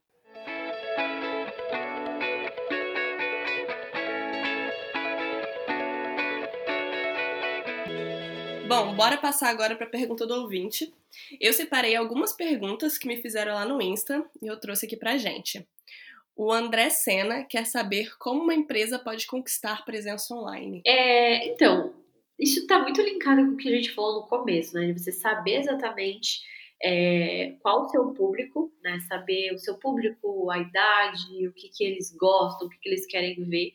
Bom, 8.68 8.94
bora 8.94 9.16
passar 9.16 9.48
agora 9.48 9.74
para 9.74 9.86
a 9.86 9.90
pergunta 9.90 10.26
do 10.26 10.34
ouvinte. 10.34 10.92
Eu 11.40 11.54
separei 11.54 11.96
algumas 11.96 12.34
perguntas 12.34 12.98
que 12.98 13.08
me 13.08 13.16
fizeram 13.16 13.54
lá 13.54 13.64
no 13.64 13.80
Insta 13.80 14.22
e 14.42 14.46
eu 14.46 14.60
trouxe 14.60 14.84
aqui 14.84 14.94
pra 14.94 15.16
gente. 15.16 15.66
O 16.36 16.52
André 16.52 16.90
Sena 16.90 17.44
quer 17.44 17.64
saber 17.64 18.16
como 18.18 18.42
uma 18.42 18.54
empresa 18.54 18.98
pode 18.98 19.26
conquistar 19.26 19.86
presença 19.86 20.34
online. 20.34 20.82
É, 20.86 21.48
então, 21.48 21.94
isso 22.38 22.60
está 22.60 22.78
muito 22.80 23.00
linkado 23.00 23.42
com 23.46 23.52
o 23.52 23.56
que 23.56 23.70
a 23.70 23.74
gente 23.74 23.90
falou 23.92 24.20
no 24.20 24.28
começo, 24.28 24.74
né? 24.74 24.86
De 24.86 24.92
você 24.92 25.12
saber 25.12 25.60
exatamente 25.60 26.42
é, 26.82 27.56
qual 27.62 27.84
o 27.84 27.88
seu 27.88 28.12
público, 28.12 28.70
né? 28.82 29.00
Saber 29.08 29.54
o 29.54 29.58
seu 29.58 29.78
público, 29.78 30.50
a 30.50 30.58
idade, 30.58 31.48
o 31.48 31.54
que, 31.54 31.70
que 31.70 31.84
eles 31.84 32.14
gostam, 32.14 32.66
o 32.66 32.70
que, 32.70 32.78
que 32.78 32.88
eles 32.90 33.06
querem 33.06 33.42
ver 33.44 33.72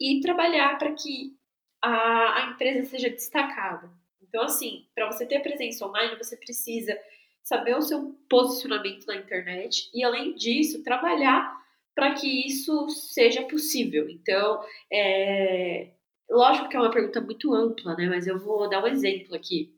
e 0.00 0.18
trabalhar 0.22 0.78
para 0.78 0.94
que 0.94 1.36
a, 1.82 2.38
a 2.38 2.50
empresa 2.52 2.88
seja 2.88 3.10
destacada. 3.10 3.99
Então, 4.30 4.44
assim, 4.44 4.86
para 4.94 5.10
você 5.10 5.26
ter 5.26 5.40
presença 5.40 5.84
online, 5.84 6.16
você 6.16 6.36
precisa 6.36 6.96
saber 7.42 7.76
o 7.76 7.82
seu 7.82 8.16
posicionamento 8.28 9.04
na 9.06 9.16
internet 9.16 9.90
e, 9.92 10.04
além 10.04 10.36
disso, 10.36 10.84
trabalhar 10.84 11.60
para 11.96 12.14
que 12.14 12.46
isso 12.46 12.88
seja 12.88 13.42
possível. 13.42 14.08
Então, 14.08 14.64
é... 14.90 15.90
lógico 16.30 16.68
que 16.68 16.76
é 16.76 16.80
uma 16.80 16.92
pergunta 16.92 17.20
muito 17.20 17.52
ampla, 17.52 17.96
né? 17.96 18.06
Mas 18.06 18.28
eu 18.28 18.38
vou 18.38 18.68
dar 18.68 18.84
um 18.84 18.86
exemplo 18.86 19.34
aqui. 19.34 19.74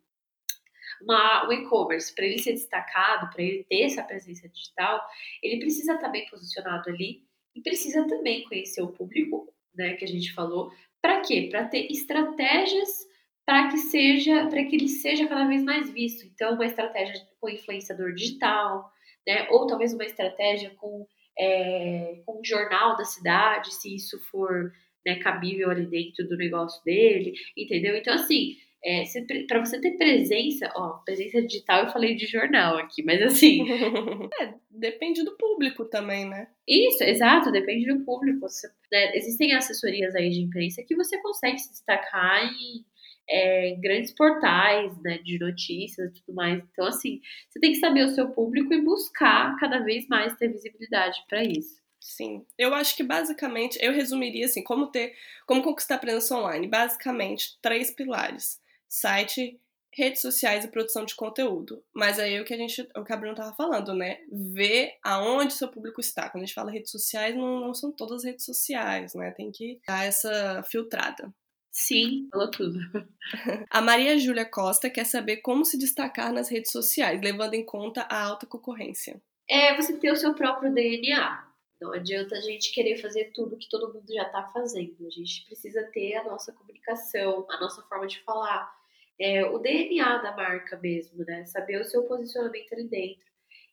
Uma, 1.01 1.49
um 1.49 1.53
e-commerce, 1.53 2.15
para 2.15 2.27
ele 2.27 2.38
ser 2.38 2.53
destacado, 2.53 3.33
para 3.33 3.43
ele 3.43 3.65
ter 3.65 3.85
essa 3.85 4.03
presença 4.03 4.47
digital, 4.51 5.01
ele 5.43 5.59
precisa 5.59 5.95
estar 5.95 6.11
bem 6.11 6.29
posicionado 6.29 6.91
ali 6.91 7.25
e 7.57 7.62
precisa 7.62 8.07
também 8.07 8.45
conhecer 8.45 8.83
o 8.83 8.93
público, 8.93 9.53
né, 9.75 9.95
que 9.95 10.05
a 10.05 10.09
gente 10.09 10.33
falou. 10.35 10.71
Para 11.01 11.23
quê? 11.23 11.49
Para 11.51 11.67
ter 11.67 11.91
estratégias 11.91 13.11
para 13.53 13.69
que 13.69 13.77
seja, 13.77 14.47
para 14.47 14.65
que 14.65 14.77
ele 14.77 14.88
seja 14.88 15.29
cada 15.29 15.47
vez 15.47 15.62
mais 15.62 15.91
visto. 15.91 16.25
Então, 16.25 16.55
uma 16.55 16.65
estratégia 16.65 17.21
com 17.38 17.51
influenciador 17.51 18.15
digital, 18.15 18.91
né? 19.27 19.47
Ou 19.51 19.67
talvez 19.67 19.93
uma 19.93 20.07
estratégia 20.07 20.71
com 20.71 21.07
é, 21.38 22.23
com 22.25 22.41
o 22.41 22.45
jornal 22.45 22.97
da 22.97 23.05
cidade, 23.05 23.75
se 23.75 23.95
isso 23.95 24.19
for 24.31 24.73
né, 25.05 25.17
cabível 25.17 25.69
ali 25.69 25.85
dentro 25.85 26.27
do 26.27 26.37
negócio 26.38 26.83
dele, 26.83 27.35
entendeu? 27.55 27.95
Então, 27.95 28.15
assim, 28.15 28.57
é, 28.83 29.03
para 29.47 29.61
você 29.61 29.79
ter 29.79 29.99
presença, 29.99 30.73
ó, 30.75 31.03
presença 31.05 31.43
digital, 31.43 31.85
eu 31.85 31.93
falei 31.93 32.15
de 32.15 32.27
jornal 32.27 32.79
aqui, 32.79 33.03
mas 33.03 33.21
assim. 33.21 33.67
é, 34.41 34.55
depende 34.71 35.23
do 35.25 35.37
público 35.37 35.85
também, 35.85 36.27
né? 36.27 36.49
Isso, 36.67 37.05
exato, 37.05 37.53
depende 37.53 37.87
do 37.93 38.03
público. 38.03 38.41
Você, 38.41 38.67
né, 38.91 39.15
existem 39.15 39.53
assessorias 39.53 40.15
aí 40.15 40.31
de 40.31 40.41
imprensa 40.41 40.83
que 40.83 40.97
você 40.97 41.21
consegue 41.21 41.59
se 41.59 41.71
destacar 41.71 42.47
em 42.47 42.83
é, 43.29 43.77
grandes 43.81 44.13
portais 44.13 44.97
né, 45.03 45.19
de 45.19 45.39
notícias 45.39 46.11
e 46.11 46.15
tudo 46.21 46.35
mais. 46.35 46.63
Então, 46.73 46.87
assim, 46.87 47.21
você 47.49 47.61
tem 47.61 47.73
que 47.73 47.79
saber 47.79 48.05
o 48.05 48.15
seu 48.15 48.31
público 48.31 48.73
e 48.73 48.83
buscar 48.83 49.57
cada 49.59 49.79
vez 49.81 50.07
mais 50.09 50.37
ter 50.37 50.49
visibilidade 50.49 51.23
para 51.29 51.43
isso. 51.43 51.83
Sim, 52.01 52.45
eu 52.59 52.75
acho 52.75 52.97
que 52.97 53.03
basicamente 53.05 53.79
eu 53.81 53.93
resumiria 53.93 54.47
assim, 54.47 54.63
como 54.63 54.89
ter, 54.89 55.15
como 55.47 55.63
conquistar 55.63 55.99
presença 55.99 56.37
online, 56.37 56.67
basicamente 56.67 57.57
três 57.63 57.93
pilares: 57.93 58.61
site, 58.89 59.61
redes 59.95 60.21
sociais 60.21 60.65
e 60.65 60.69
produção 60.69 61.05
de 61.05 61.15
conteúdo. 61.15 61.85
Mas 61.95 62.19
aí 62.19 62.35
é 62.35 62.41
o 62.41 62.45
que 62.45 62.55
a 62.55 62.57
gente, 62.57 62.89
o 62.97 63.05
que 63.05 63.13
a 63.13 63.17
Bruna 63.17 63.37
tava 63.37 63.55
falando, 63.55 63.95
né? 63.95 64.19
Ver 64.33 64.95
aonde 65.03 65.53
seu 65.53 65.69
público 65.69 66.01
está. 66.01 66.29
Quando 66.29 66.43
a 66.43 66.47
gente 66.47 66.55
fala 66.55 66.73
redes 66.73 66.91
sociais, 66.91 67.37
não, 67.37 67.61
não 67.61 67.75
são 67.75 67.93
todas 67.93 68.19
as 68.19 68.25
redes 68.25 68.45
sociais, 68.45 69.15
né? 69.15 69.31
Tem 69.31 69.53
que 69.53 69.81
dar 69.87 70.05
essa 70.05 70.63
filtrada. 70.65 71.33
Sim, 71.73 72.29
falou 72.31 72.51
tudo. 72.51 72.79
A 73.71 73.81
Maria 73.81 74.19
Júlia 74.19 74.45
Costa 74.45 74.91
quer 74.91 75.07
saber 75.07 75.39
como 75.39 75.65
se 75.65 75.79
destacar 75.79 76.31
nas 76.31 76.51
redes 76.51 76.71
sociais, 76.71 77.23
levando 77.23 77.55
em 77.55 77.65
conta 77.65 78.03
a 78.03 78.23
alta 78.23 78.47
concorrência. 78.47 79.21
É 79.49 79.75
você 79.75 79.97
ter 79.97 80.13
o 80.13 80.17
seu 80.17 80.35
próprio 80.35 80.73
DNA. 80.73 81.49
Não 81.81 81.93
adianta 81.93 82.37
a 82.37 82.41
gente 82.43 82.73
querer 82.73 82.99
fazer 82.99 83.33
tudo 83.35 83.57
que 83.57 83.71
todo 83.71 83.93
mundo 83.93 84.07
já 84.13 84.25
está 84.25 84.43
fazendo. 84.53 85.07
A 85.07 85.11
gente 85.11 85.47
precisa 85.47 85.83
ter 85.85 86.17
a 86.17 86.25
nossa 86.25 86.53
comunicação, 86.53 87.47
a 87.49 87.59
nossa 87.59 87.81
forma 87.83 88.07
de 88.07 88.21
falar, 88.21 88.71
é, 89.19 89.45
o 89.47 89.59
DNA 89.59 90.19
da 90.19 90.37
marca 90.37 90.77
mesmo, 90.77 91.25
né? 91.25 91.47
Saber 91.47 91.81
o 91.81 91.85
seu 91.85 92.03
posicionamento 92.05 92.73
ali 92.75 92.85
dentro. 92.85 93.25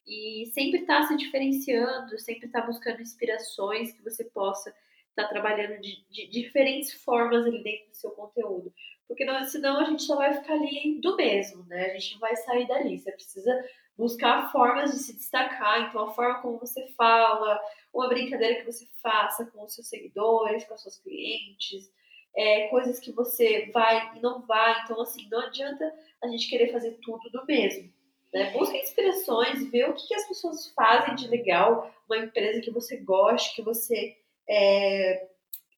E 0.07 0.49
sempre 0.53 0.81
estar 0.81 1.01
tá 1.01 1.07
se 1.07 1.17
diferenciando, 1.17 2.17
sempre 2.17 2.47
estar 2.47 2.61
tá 2.61 2.67
buscando 2.67 3.01
inspirações 3.01 3.91
que 3.91 4.01
você 4.01 4.23
possa 4.23 4.73
está 5.19 5.27
trabalhando 5.27 5.79
de, 5.81 6.03
de, 6.09 6.27
diferentes 6.27 6.93
formas 7.03 7.45
ali 7.45 7.61
dentro 7.63 7.89
do 7.89 7.95
seu 7.95 8.11
conteúdo. 8.11 8.73
Porque 9.07 9.25
não, 9.25 9.43
senão 9.43 9.79
a 9.79 9.85
gente 9.85 10.03
só 10.03 10.15
vai 10.15 10.33
ficar 10.33 10.53
ali 10.53 10.99
do 11.01 11.15
mesmo, 11.15 11.65
né? 11.65 11.87
A 11.87 11.93
gente 11.93 12.13
não 12.13 12.19
vai 12.19 12.35
sair 12.35 12.67
dali. 12.67 12.99
Você 12.99 13.11
precisa 13.11 13.65
buscar 13.97 14.51
formas 14.51 14.91
de 14.91 14.99
se 14.99 15.15
destacar. 15.15 15.89
Então, 15.89 16.07
a 16.07 16.13
forma 16.13 16.41
como 16.41 16.59
você 16.59 16.87
fala, 16.95 17.59
uma 17.93 18.07
brincadeira 18.07 18.55
que 18.55 18.71
você 18.71 18.87
faça 19.01 19.45
com 19.47 19.63
os 19.63 19.73
seus 19.73 19.87
seguidores, 19.87 20.63
com 20.65 20.75
os 20.75 20.81
seus 20.81 20.97
clientes, 20.99 21.91
é, 22.35 22.67
coisas 22.67 22.99
que 22.99 23.11
você 23.11 23.69
vai 23.73 24.15
e 24.15 24.21
não 24.21 24.45
vai. 24.45 24.83
Então, 24.83 25.01
assim, 25.01 25.27
não 25.29 25.41
adianta 25.41 25.91
a 26.23 26.27
gente 26.27 26.49
querer 26.49 26.71
fazer 26.71 26.97
tudo 27.01 27.29
do 27.31 27.45
mesmo. 27.45 27.91
Né? 28.33 28.53
Inspirações, 28.55 29.69
vê 29.71 29.85
o 29.85 29.93
que, 29.93 30.07
que 30.07 30.13
as 30.13 30.27
pessoas 30.27 30.71
fazem 30.73 31.15
de 31.15 31.27
legal, 31.27 31.91
uma 32.07 32.17
empresa 32.17 32.61
que 32.61 32.71
você 32.71 32.97
goste, 32.97 33.55
que 33.55 33.61
você 33.61 34.15
é, 34.49 35.27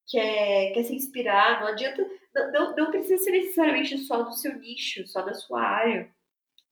quer, 0.07 0.71
quer 0.73 0.83
se 0.83 0.95
inspirar, 0.95 1.61
não 1.61 1.67
adianta, 1.67 2.07
não, 2.53 2.75
não, 2.75 2.91
precisa 2.91 3.21
ser 3.23 3.31
necessariamente 3.31 3.97
só 3.99 4.23
do 4.23 4.33
seu 4.33 4.57
nicho, 4.57 5.05
só 5.07 5.21
da 5.21 5.33
sua 5.33 5.61
área, 5.61 6.09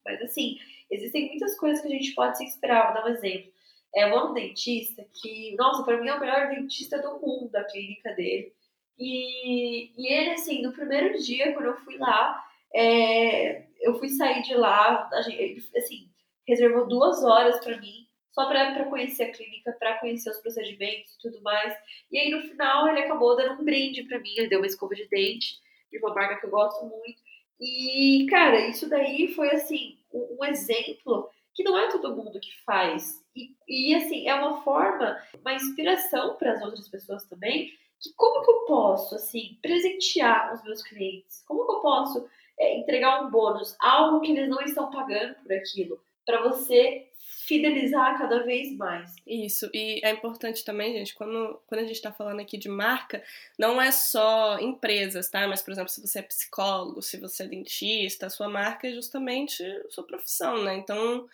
mas 0.06 0.22
assim, 0.22 0.58
existem 0.90 1.30
muitas 1.30 1.58
coisas 1.58 1.82
que 1.82 1.88
a 1.88 1.92
gente 1.92 2.14
pode 2.16 2.38
se 2.38 2.44
inspirar. 2.44 2.86
Vou 2.86 2.94
dar 2.96 3.06
um 3.06 3.14
exemplo. 3.14 3.52
É, 3.96 4.14
um 4.14 4.34
dentista 4.34 5.06
que, 5.14 5.56
nossa, 5.56 5.84
para 5.84 6.00
mim 6.00 6.08
é 6.08 6.14
o 6.14 6.20
melhor 6.20 6.50
dentista 6.50 7.02
do 7.02 7.20
mundo, 7.20 7.56
a 7.56 7.64
clínica 7.64 8.14
dele. 8.14 8.54
E, 8.98 9.92
e 9.98 10.14
ele, 10.14 10.32
assim, 10.32 10.62
no 10.62 10.74
primeiro 10.74 11.18
dia, 11.20 11.54
quando 11.54 11.68
eu 11.68 11.78
fui 11.78 11.98
lá, 11.98 12.44
é, 12.74 13.64
eu 13.82 13.98
fui 13.98 14.10
sair 14.10 14.44
de 14.44 14.54
lá, 14.54 15.10
ele, 15.28 15.64
assim, 15.76 16.10
reservou 16.48 16.88
duas 16.88 17.24
horas 17.24 17.64
para 17.64 17.78
mim, 17.78 18.08
só 18.32 18.48
para 18.48 18.86
conhecer 18.86 19.24
a 19.24 19.32
clínica, 19.32 19.72
para 19.74 19.98
conhecer 20.00 20.30
os 20.30 20.40
procedimentos 20.40 21.14
e 21.14 21.20
tudo 21.20 21.42
mais. 21.42 21.76
E 22.12 22.20
aí, 22.20 22.30
no 22.30 22.42
final, 22.42 22.88
ele 22.88 23.00
acabou 23.00 23.36
dando 23.36 23.62
um 23.62 23.66
brinde 23.66 24.04
para 24.04 24.20
mim, 24.20 24.34
ele 24.38 24.50
deu 24.50 24.60
uma 24.60 24.68
escova 24.68 24.96
de 24.96 25.08
dente, 25.08 25.60
de 25.92 25.98
uma 26.00 26.14
marca 26.14 26.40
que 26.40 26.46
eu 26.46 26.52
gosto 26.52 26.86
muito. 26.86 27.20
E, 27.60 28.26
cara, 28.30 28.68
isso 28.68 28.90
daí 28.90 29.34
foi, 29.34 29.50
assim, 29.52 29.98
um, 30.14 30.46
exemplo 30.46 31.30
que 31.54 31.64
não 31.64 31.78
é 31.78 31.90
todo 31.90 32.16
mundo 32.16 32.40
que 32.40 32.56
faz. 32.64 33.22
E, 33.36 33.54
e 33.68 33.96
assim, 33.96 34.28
é 34.28 34.34
uma 34.34 34.62
forma, 34.62 35.22
uma 35.42 35.54
inspiração 35.54 36.38
para 36.38 36.54
as 36.54 36.62
outras 36.62 36.88
pessoas 36.88 37.26
também, 37.26 37.70
que 38.00 38.14
como 38.16 38.46
que 38.46 38.52
eu 38.52 38.66
posso, 38.66 39.16
assim, 39.16 39.58
presentear 39.62 40.54
os 40.54 40.64
meus 40.64 40.82
clientes? 40.82 41.44
Como 41.46 41.66
que 41.66 41.72
eu 41.74 41.80
posso 41.82 42.30
é, 42.58 42.78
entregar 42.78 43.24
um 43.24 43.30
bônus, 43.30 43.76
algo 43.80 44.22
que 44.22 44.32
eles 44.32 44.50
não 44.50 44.62
estão 44.62 44.90
pagando 44.90 45.36
por 45.36 45.52
aquilo, 45.52 46.00
para 46.30 46.44
você 46.44 47.08
fidelizar 47.48 48.16
cada 48.20 48.44
vez 48.44 48.78
mais. 48.78 49.16
Isso, 49.26 49.68
e 49.74 50.00
é 50.04 50.12
importante 50.12 50.64
também, 50.64 50.94
gente, 50.94 51.16
quando, 51.16 51.60
quando 51.66 51.82
a 51.82 51.84
gente 51.84 51.96
está 51.96 52.12
falando 52.12 52.40
aqui 52.40 52.56
de 52.56 52.70
marca, 52.70 53.24
não 53.58 53.82
é 53.82 53.92
só 53.92 54.60
empresas, 54.60 55.28
tá? 55.28 55.48
Mas, 55.48 55.64
por 55.64 55.72
exemplo, 55.72 55.90
se 55.90 56.00
você 56.00 56.20
é 56.20 56.22
psicólogo, 56.22 57.02
se 57.02 57.18
você 57.18 57.44
é 57.44 57.48
dentista, 57.48 58.28
a 58.28 58.30
sua 58.30 58.48
marca 58.48 58.88
é 58.88 58.94
justamente 58.94 59.64
a 59.64 59.90
sua 59.90 60.04
profissão, 60.04 60.64
né? 60.64 60.76
Então, 60.76 61.28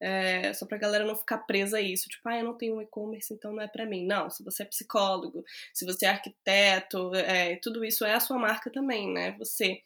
é, 0.00 0.52
só 0.52 0.66
pra 0.66 0.78
galera 0.78 1.04
não 1.04 1.16
ficar 1.16 1.38
presa 1.38 1.78
a 1.78 1.80
isso, 1.80 2.08
tipo, 2.08 2.28
ah, 2.28 2.38
eu 2.38 2.44
não 2.44 2.56
tenho 2.56 2.76
um 2.76 2.82
e-commerce, 2.82 3.32
então 3.32 3.52
não 3.52 3.62
é 3.62 3.68
para 3.68 3.86
mim. 3.86 4.06
Não, 4.06 4.28
se 4.28 4.44
você 4.44 4.62
é 4.62 4.66
psicólogo, 4.66 5.44
se 5.72 5.84
você 5.86 6.06
é 6.06 6.10
arquiteto, 6.10 7.14
é, 7.14 7.56
tudo 7.56 7.84
isso 7.84 8.04
é 8.04 8.14
a 8.14 8.20
sua 8.20 8.38
marca 8.38 8.70
também, 8.70 9.12
né? 9.12 9.34
Você. 9.38 9.80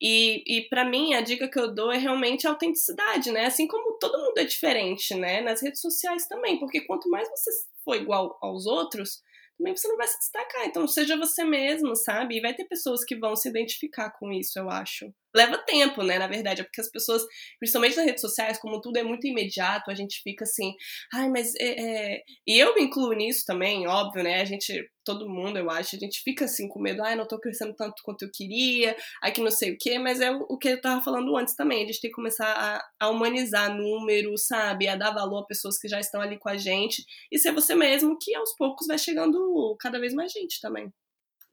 E, 0.00 0.42
e 0.46 0.68
para 0.68 0.84
mim, 0.84 1.14
a 1.14 1.20
dica 1.20 1.48
que 1.48 1.58
eu 1.58 1.72
dou 1.72 1.92
é 1.92 1.98
realmente 1.98 2.46
a 2.46 2.50
autenticidade, 2.50 3.30
né? 3.30 3.46
Assim 3.46 3.66
como 3.66 3.98
todo 3.98 4.18
mundo 4.18 4.38
é 4.38 4.44
diferente, 4.44 5.14
né? 5.14 5.40
Nas 5.40 5.62
redes 5.62 5.80
sociais 5.80 6.26
também, 6.26 6.58
porque 6.58 6.80
quanto 6.82 7.08
mais 7.08 7.28
você 7.28 7.50
for 7.84 7.96
igual 7.96 8.38
aos 8.40 8.66
outros, 8.66 9.22
também 9.58 9.76
você 9.76 9.86
não 9.88 9.96
vai 9.96 10.08
se 10.08 10.18
destacar. 10.18 10.66
Então, 10.66 10.86
seja 10.88 11.16
você 11.16 11.44
mesmo, 11.44 11.94
sabe? 11.94 12.36
E 12.36 12.40
vai 12.40 12.54
ter 12.54 12.64
pessoas 12.64 13.04
que 13.04 13.16
vão 13.16 13.36
se 13.36 13.48
identificar 13.48 14.10
com 14.10 14.32
isso, 14.32 14.58
eu 14.58 14.68
acho. 14.68 15.12
Leva 15.34 15.58
tempo, 15.58 16.02
né? 16.02 16.18
Na 16.18 16.26
verdade, 16.26 16.60
é 16.60 16.64
porque 16.64 16.80
as 16.80 16.90
pessoas, 16.90 17.22
principalmente 17.58 17.96
nas 17.96 18.06
redes 18.06 18.20
sociais, 18.20 18.58
como 18.58 18.80
tudo 18.80 18.98
é 18.98 19.02
muito 19.02 19.26
imediato, 19.26 19.90
a 19.90 19.94
gente 19.94 20.20
fica 20.22 20.44
assim, 20.44 20.74
ai, 21.12 21.28
mas 21.30 21.54
é, 21.56 22.16
é... 22.16 22.22
E 22.46 22.58
eu 22.58 22.74
me 22.74 22.82
incluo 22.82 23.12
nisso 23.12 23.44
também, 23.46 23.86
óbvio, 23.86 24.22
né? 24.22 24.40
A 24.40 24.44
gente, 24.44 24.88
todo 25.04 25.28
mundo, 25.28 25.58
eu 25.58 25.70
acho, 25.70 25.96
a 25.96 25.98
gente 25.98 26.20
fica 26.22 26.44
assim 26.44 26.68
com 26.68 26.80
medo, 26.80 27.02
ai, 27.02 27.16
não 27.16 27.26
tô 27.26 27.38
crescendo 27.38 27.74
tanto 27.74 28.02
quanto 28.04 28.22
eu 28.22 28.30
queria, 28.32 28.96
aqui 29.22 29.40
não 29.40 29.50
sei 29.50 29.72
o 29.72 29.76
quê, 29.78 29.98
mas 29.98 30.20
é 30.20 30.30
o, 30.30 30.58
que 30.58 30.68
eu 30.68 30.80
tava 30.80 31.02
falando 31.02 31.36
antes 31.36 31.54
também. 31.56 31.82
A 31.82 31.86
gente 31.86 32.00
tem 32.00 32.10
que 32.10 32.16
começar 32.16 32.46
a, 32.46 33.06
a 33.06 33.10
humanizar 33.10 33.74
números, 33.74 34.46
sabe? 34.46 34.88
A 34.88 34.96
dar 34.96 35.12
valor 35.12 35.40
a 35.42 35.46
pessoas 35.46 35.78
que 35.78 35.88
já 35.88 36.00
estão 36.00 36.20
ali 36.20 36.38
com 36.38 36.48
a 36.48 36.56
gente 36.56 37.04
e 37.30 37.38
ser 37.38 37.52
você 37.52 37.74
mesmo, 37.74 38.18
que 38.20 38.34
aos 38.34 38.54
poucos 38.56 38.86
vai 38.86 38.98
chegando 38.98 39.76
cada 39.80 39.98
vez 39.98 40.12
mais 40.14 40.32
gente 40.32 40.60
também. 40.60 40.92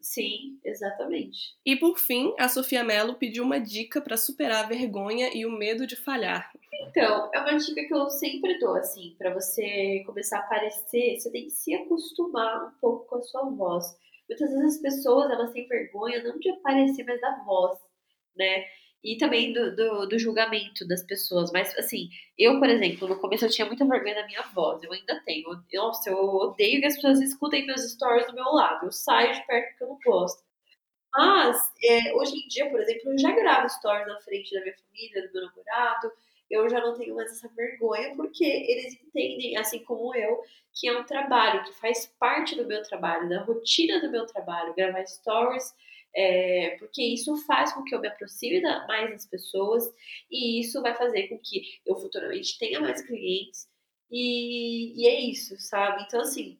Sim, 0.02 0.60
exatamente. 0.64 1.58
E 1.66 1.76
por 1.76 2.00
fim, 2.00 2.34
a 2.40 2.48
Sofia 2.48 2.84
Mello 2.84 3.16
pediu 3.16 3.44
uma 3.44 3.60
dica 3.60 4.02
para 4.02 4.16
superar 4.16 4.64
a 4.64 4.68
vergonha 4.68 5.30
e 5.34 5.46
o 5.46 5.52
medo 5.52 5.86
de 5.86 5.96
falhar. 5.96 6.52
Então, 6.88 7.30
é 7.34 7.40
uma 7.40 7.58
dica 7.58 7.86
que 7.86 7.94
eu 7.94 8.10
sempre 8.10 8.58
dou, 8.60 8.76
assim, 8.76 9.16
para 9.18 9.34
você 9.34 10.02
começar 10.06 10.38
a 10.38 10.42
aparecer, 10.42 11.20
você 11.20 11.30
tem 11.32 11.46
que 11.46 11.52
se 11.52 11.74
acostumar 11.74 12.68
um 12.68 12.72
pouco 12.80 13.06
com 13.06 13.16
a 13.18 13.22
sua 13.22 13.44
voz. 13.50 13.86
Muitas 14.30 14.50
vezes 14.52 14.76
as 14.76 14.82
pessoas, 14.82 15.30
elas 15.30 15.52
têm 15.52 15.68
vergonha 15.68 16.24
não 16.24 16.40
de 16.40 16.50
aparecer, 16.50 17.04
mas 17.04 17.20
da 17.20 17.44
voz, 17.44 17.78
né? 18.38 18.66
E 19.04 19.18
também 19.18 19.54
do, 19.54 19.76
do, 19.76 20.06
do, 20.08 20.20
julgamento 20.20 20.88
das 20.88 21.04
pessoas. 21.04 21.52
Mas, 21.52 21.76
assim, 21.78 22.10
eu, 22.38 22.60
por 22.60 22.70
exemplo, 22.70 23.08
no 23.08 23.20
começo 23.20 23.46
eu 23.46 23.50
tinha 23.50 23.68
muita 23.68 23.86
vergonha 23.86 24.16
da 24.16 24.28
minha 24.28 24.42
voz, 24.54 24.84
eu 24.84 24.92
ainda 24.92 25.22
tenho. 25.26 25.50
Eu, 25.72 25.84
nossa, 25.84 26.10
eu 26.10 26.18
odeio 26.18 26.80
que 26.82 26.88
as 26.88 26.96
pessoas 26.96 27.22
escutem 27.22 27.66
meus 27.66 27.82
stories 27.92 28.28
do 28.28 28.36
meu 28.36 28.46
lado, 28.46 28.86
eu 28.86 28.92
saio 28.92 29.34
de 29.34 29.46
perto 29.46 29.70
porque 29.70 29.84
eu 29.84 29.88
não 29.90 30.00
gosto. 30.06 30.44
Mas, 31.16 31.72
é, 31.84 32.14
hoje 32.14 32.36
em 32.38 32.48
dia, 32.48 32.70
por 32.70 32.80
exemplo, 32.80 33.12
eu 33.12 33.18
já 33.18 33.32
gravo 33.32 33.70
stories 33.70 34.08
na 34.08 34.20
frente 34.22 34.54
da 34.54 34.62
minha 34.62 34.76
família, 34.76 35.28
do 35.28 35.34
meu 35.34 35.46
namorado, 35.46 36.12
eu 36.50 36.68
já 36.70 36.82
não 36.82 36.98
tenho 36.98 37.16
mais 37.16 37.32
essa 37.32 37.48
vergonha, 37.50 38.16
porque 38.16 38.44
eles 38.44 38.94
entendem, 38.94 39.56
assim 39.58 39.84
como 39.84 40.16
eu, 40.16 40.42
que 40.74 40.88
é 40.88 40.98
um 40.98 41.04
trabalho, 41.04 41.64
que 41.64 41.74
faz 41.74 42.08
parte 42.20 42.56
do 42.56 42.66
meu 42.66 42.82
trabalho, 42.84 43.30
da 43.30 43.44
rotina 43.44 44.00
do 44.00 44.10
meu 44.10 44.26
trabalho, 44.26 44.74
gravar 44.74 45.06
stories 45.06 45.74
é, 46.16 46.76
porque 46.80 47.04
isso 47.04 47.36
faz 47.46 47.74
com 47.74 47.84
que 47.84 47.94
eu 47.94 48.02
me 48.02 48.08
aproxime 48.08 48.62
da, 48.62 48.88
mais 48.88 49.12
das 49.12 49.26
pessoas 49.28 49.84
e 50.30 50.60
isso 50.60 50.82
vai 50.82 50.96
fazer 50.96 51.28
com 51.28 51.38
que 51.38 51.62
eu 51.86 51.96
futuramente 51.96 52.58
tenha 52.58 52.80
mais 52.80 53.02
clientes 53.02 53.68
e, 54.12 55.02
e 55.02 55.08
é 55.08 55.20
isso, 55.22 55.56
sabe? 55.60 56.04
Então, 56.04 56.22
assim, 56.22 56.60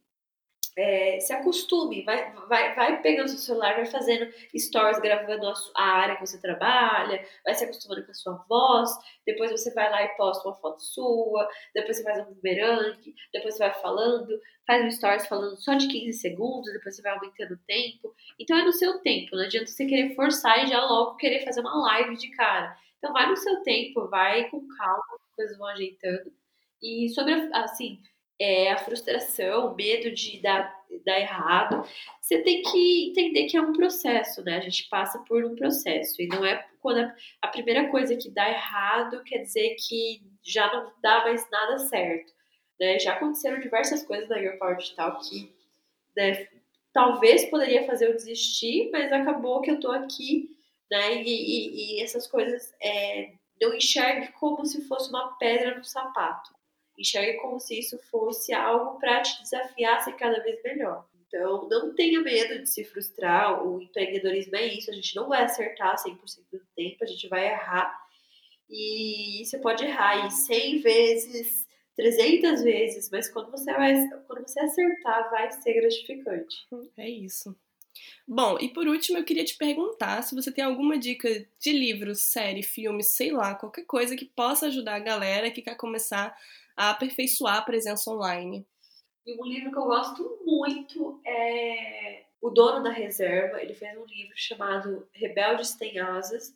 é, 0.78 1.20
se 1.20 1.34
acostume, 1.34 2.04
vai, 2.04 2.34
vai, 2.48 2.76
vai 2.76 3.02
pegando 3.02 3.30
seu 3.30 3.38
celular, 3.38 3.76
vai 3.76 3.86
fazendo 3.86 4.32
stories, 4.58 5.00
gravando 5.00 5.48
a, 5.48 5.54
a, 5.76 5.84
área 5.84 6.16
que 6.16 6.26
você 6.26 6.40
trabalha, 6.40 7.26
vai 7.44 7.54
se 7.54 7.64
acostumando 7.64 8.06
com 8.06 8.12
a 8.12 8.14
sua 8.14 8.46
voz, 8.48 8.90
depois 9.26 9.52
você 9.52 9.74
vai 9.74 9.90
lá 9.90 10.04
e 10.04 10.10
posta 10.16 10.48
uma 10.48 10.56
foto 10.56 10.82
sua, 10.82 11.48
depois 11.74 11.98
você 11.98 12.04
faz 12.04 12.20
um 12.20 12.34
bumerangue, 12.34 13.16
depois 13.34 13.56
você 13.56 13.60
vai 13.60 13.74
falando, 13.82 14.40
faz 14.66 14.86
um 14.86 14.92
stories 14.92 15.28
falando 15.28 15.58
só 15.58 15.74
de 15.74 15.88
15 15.88 16.20
segundos, 16.20 16.72
depois 16.72 16.96
você 16.96 17.02
vai 17.02 17.14
aumentando 17.14 17.54
o 17.54 17.66
tempo. 17.66 18.14
Então 18.40 18.58
é 18.58 18.64
no 18.64 18.74
seu 18.74 19.00
tempo, 19.00 19.36
não 19.36 19.44
adianta 19.44 19.68
você 19.68 19.86
querer 19.86 20.16
forçar 20.16 20.64
e 20.64 20.68
já 20.68 20.84
logo 20.86 21.18
querer 21.18 21.44
fazer 21.44 21.62
uma 21.62 21.76
live 21.88 22.16
de 22.18 22.30
cara. 22.32 22.78
Então 22.98 23.14
vai 23.14 23.30
no 23.30 23.38
seu 23.38 23.62
tempo, 23.64 24.08
vai 24.10 24.50
com 24.50 24.68
calma, 24.78 25.04
as 25.16 25.36
coisas 25.36 25.58
vão 25.58 25.68
ajeitando. 25.68 26.32
E 26.82 27.10
sobre, 27.10 27.34
assim, 27.54 28.00
é, 28.40 28.72
a 28.72 28.78
frustração, 28.78 29.72
o 29.72 29.76
medo 29.76 30.12
de 30.12 30.42
dar, 30.42 30.74
dar 31.06 31.20
errado, 31.20 31.86
você 32.22 32.42
tem 32.42 32.62
que 32.62 33.10
entender 33.10 33.48
que 33.48 33.58
é 33.58 33.62
um 33.62 33.74
processo, 33.74 34.44
né? 34.44 34.58
A 34.58 34.62
gente 34.62 34.88
passa 34.88 35.20
por 35.20 35.44
um 35.44 35.56
processo. 35.56 36.22
E 36.22 36.28
não 36.28 36.46
é 36.46 36.66
quando 36.80 37.00
a, 37.00 37.16
a 37.42 37.48
primeira 37.50 37.90
coisa 37.90 38.16
que 38.16 38.30
dá 38.30 38.50
errado 38.50 39.22
quer 39.24 39.40
dizer 39.40 39.76
que 39.76 40.22
já 40.42 40.72
não 40.72 40.92
dá 41.02 41.24
mais 41.26 41.50
nada 41.52 41.80
certo. 41.80 42.34
Né? 42.80 42.98
Já 42.98 43.14
aconteceram 43.14 43.60
diversas 43.60 44.04
coisas 44.04 44.30
na 44.30 44.38
Your 44.38 44.58
Power 44.58 44.78
Digital 44.78 45.20
que 45.20 45.54
né, 46.16 46.48
talvez 46.94 47.46
poderia 47.50 47.86
fazer 47.86 48.08
eu 48.08 48.14
desistir, 48.14 48.90
mas 48.92 49.12
acabou 49.12 49.62
que 49.62 49.72
eu 49.72 49.80
tô 49.80 49.92
aqui, 49.92 50.50
né? 50.90 51.22
E, 51.22 51.28
e, 51.28 51.98
e 51.98 52.04
essas 52.04 52.26
coisas 52.26 52.74
é, 52.82 53.34
enxergue 53.62 54.32
como 54.40 54.66
se 54.66 54.88
fosse 54.88 55.10
uma 55.10 55.38
pedra 55.38 55.78
no 55.78 55.84
sapato. 55.84 56.59
Enxergue 57.00 57.38
como 57.40 57.60
se 57.60 57.80
isso 57.80 57.98
fosse 58.12 58.54
algo 58.54 59.00
para 59.00 59.22
te 59.22 59.42
desafiar 59.42 59.98
a 59.98 60.02
ser 60.02 60.14
cada 60.14 60.40
vez 60.44 60.62
melhor. 60.64 61.08
Então, 61.28 61.70
não 61.70 61.94
tenha 61.94 62.22
medo 62.22 62.60
de 62.62 62.70
se 62.70 62.84
frustrar. 62.84 63.66
O 63.66 63.82
empreendedorismo 63.82 64.56
é 64.56 64.68
isso. 64.68 64.92
A 64.92 64.94
gente 64.94 65.16
não 65.16 65.30
vai 65.30 65.44
acertar 65.44 65.96
100% 65.96 66.18
do 66.52 66.60
tempo, 66.76 67.04
a 67.04 67.08
gente 67.08 67.28
vai 67.28 67.48
errar. 67.48 67.96
E 68.70 69.44
você 69.46 69.58
pode 69.60 69.84
errar 69.84 70.24
aí 70.24 70.32
100 70.32 70.80
vezes, 70.82 71.68
300 71.96 72.64
vezes, 72.64 73.10
mas 73.12 73.30
quando 73.30 73.50
você, 73.50 73.72
vai, 73.74 73.94
quando 74.28 74.48
você 74.48 74.60
acertar, 74.60 75.30
vai 75.32 75.52
ser 75.52 75.74
gratificante. 75.74 76.68
É 76.98 77.10
isso. 77.10 77.56
Bom, 78.28 78.58
e 78.60 78.70
por 78.70 78.88
último 78.88 79.18
eu 79.18 79.24
queria 79.24 79.44
te 79.44 79.58
perguntar 79.58 80.22
se 80.22 80.36
você 80.36 80.52
tem 80.52 80.64
alguma 80.64 80.98
dica 80.98 81.28
de 81.60 81.72
livro, 81.72 82.14
série, 82.16 82.62
filme, 82.62 83.04
sei 83.04 83.32
lá, 83.32 83.56
qualquer 83.56 83.86
coisa 83.86 84.16
que 84.16 84.26
possa 84.26 84.68
ajudar 84.68 84.96
a 84.96 85.00
galera 85.00 85.52
que 85.52 85.64
quer 85.64 85.76
começar 85.76 86.36
a 86.80 86.92
aperfeiçoar 86.92 87.58
a 87.58 87.62
presença 87.62 88.10
online. 88.10 88.66
E 89.28 89.38
um 89.38 89.46
livro 89.46 89.70
que 89.70 89.78
eu 89.78 89.84
gosto 89.84 90.40
muito 90.46 91.22
é 91.26 92.24
O 92.42 92.50
Dono 92.50 92.82
da 92.82 92.90
Reserva. 92.90 93.62
Ele 93.62 93.74
fez 93.74 93.98
um 93.98 94.06
livro 94.06 94.34
chamado 94.38 95.06
Rebeldes 95.12 95.76
Têm 95.76 96.00
Asas. 96.00 96.56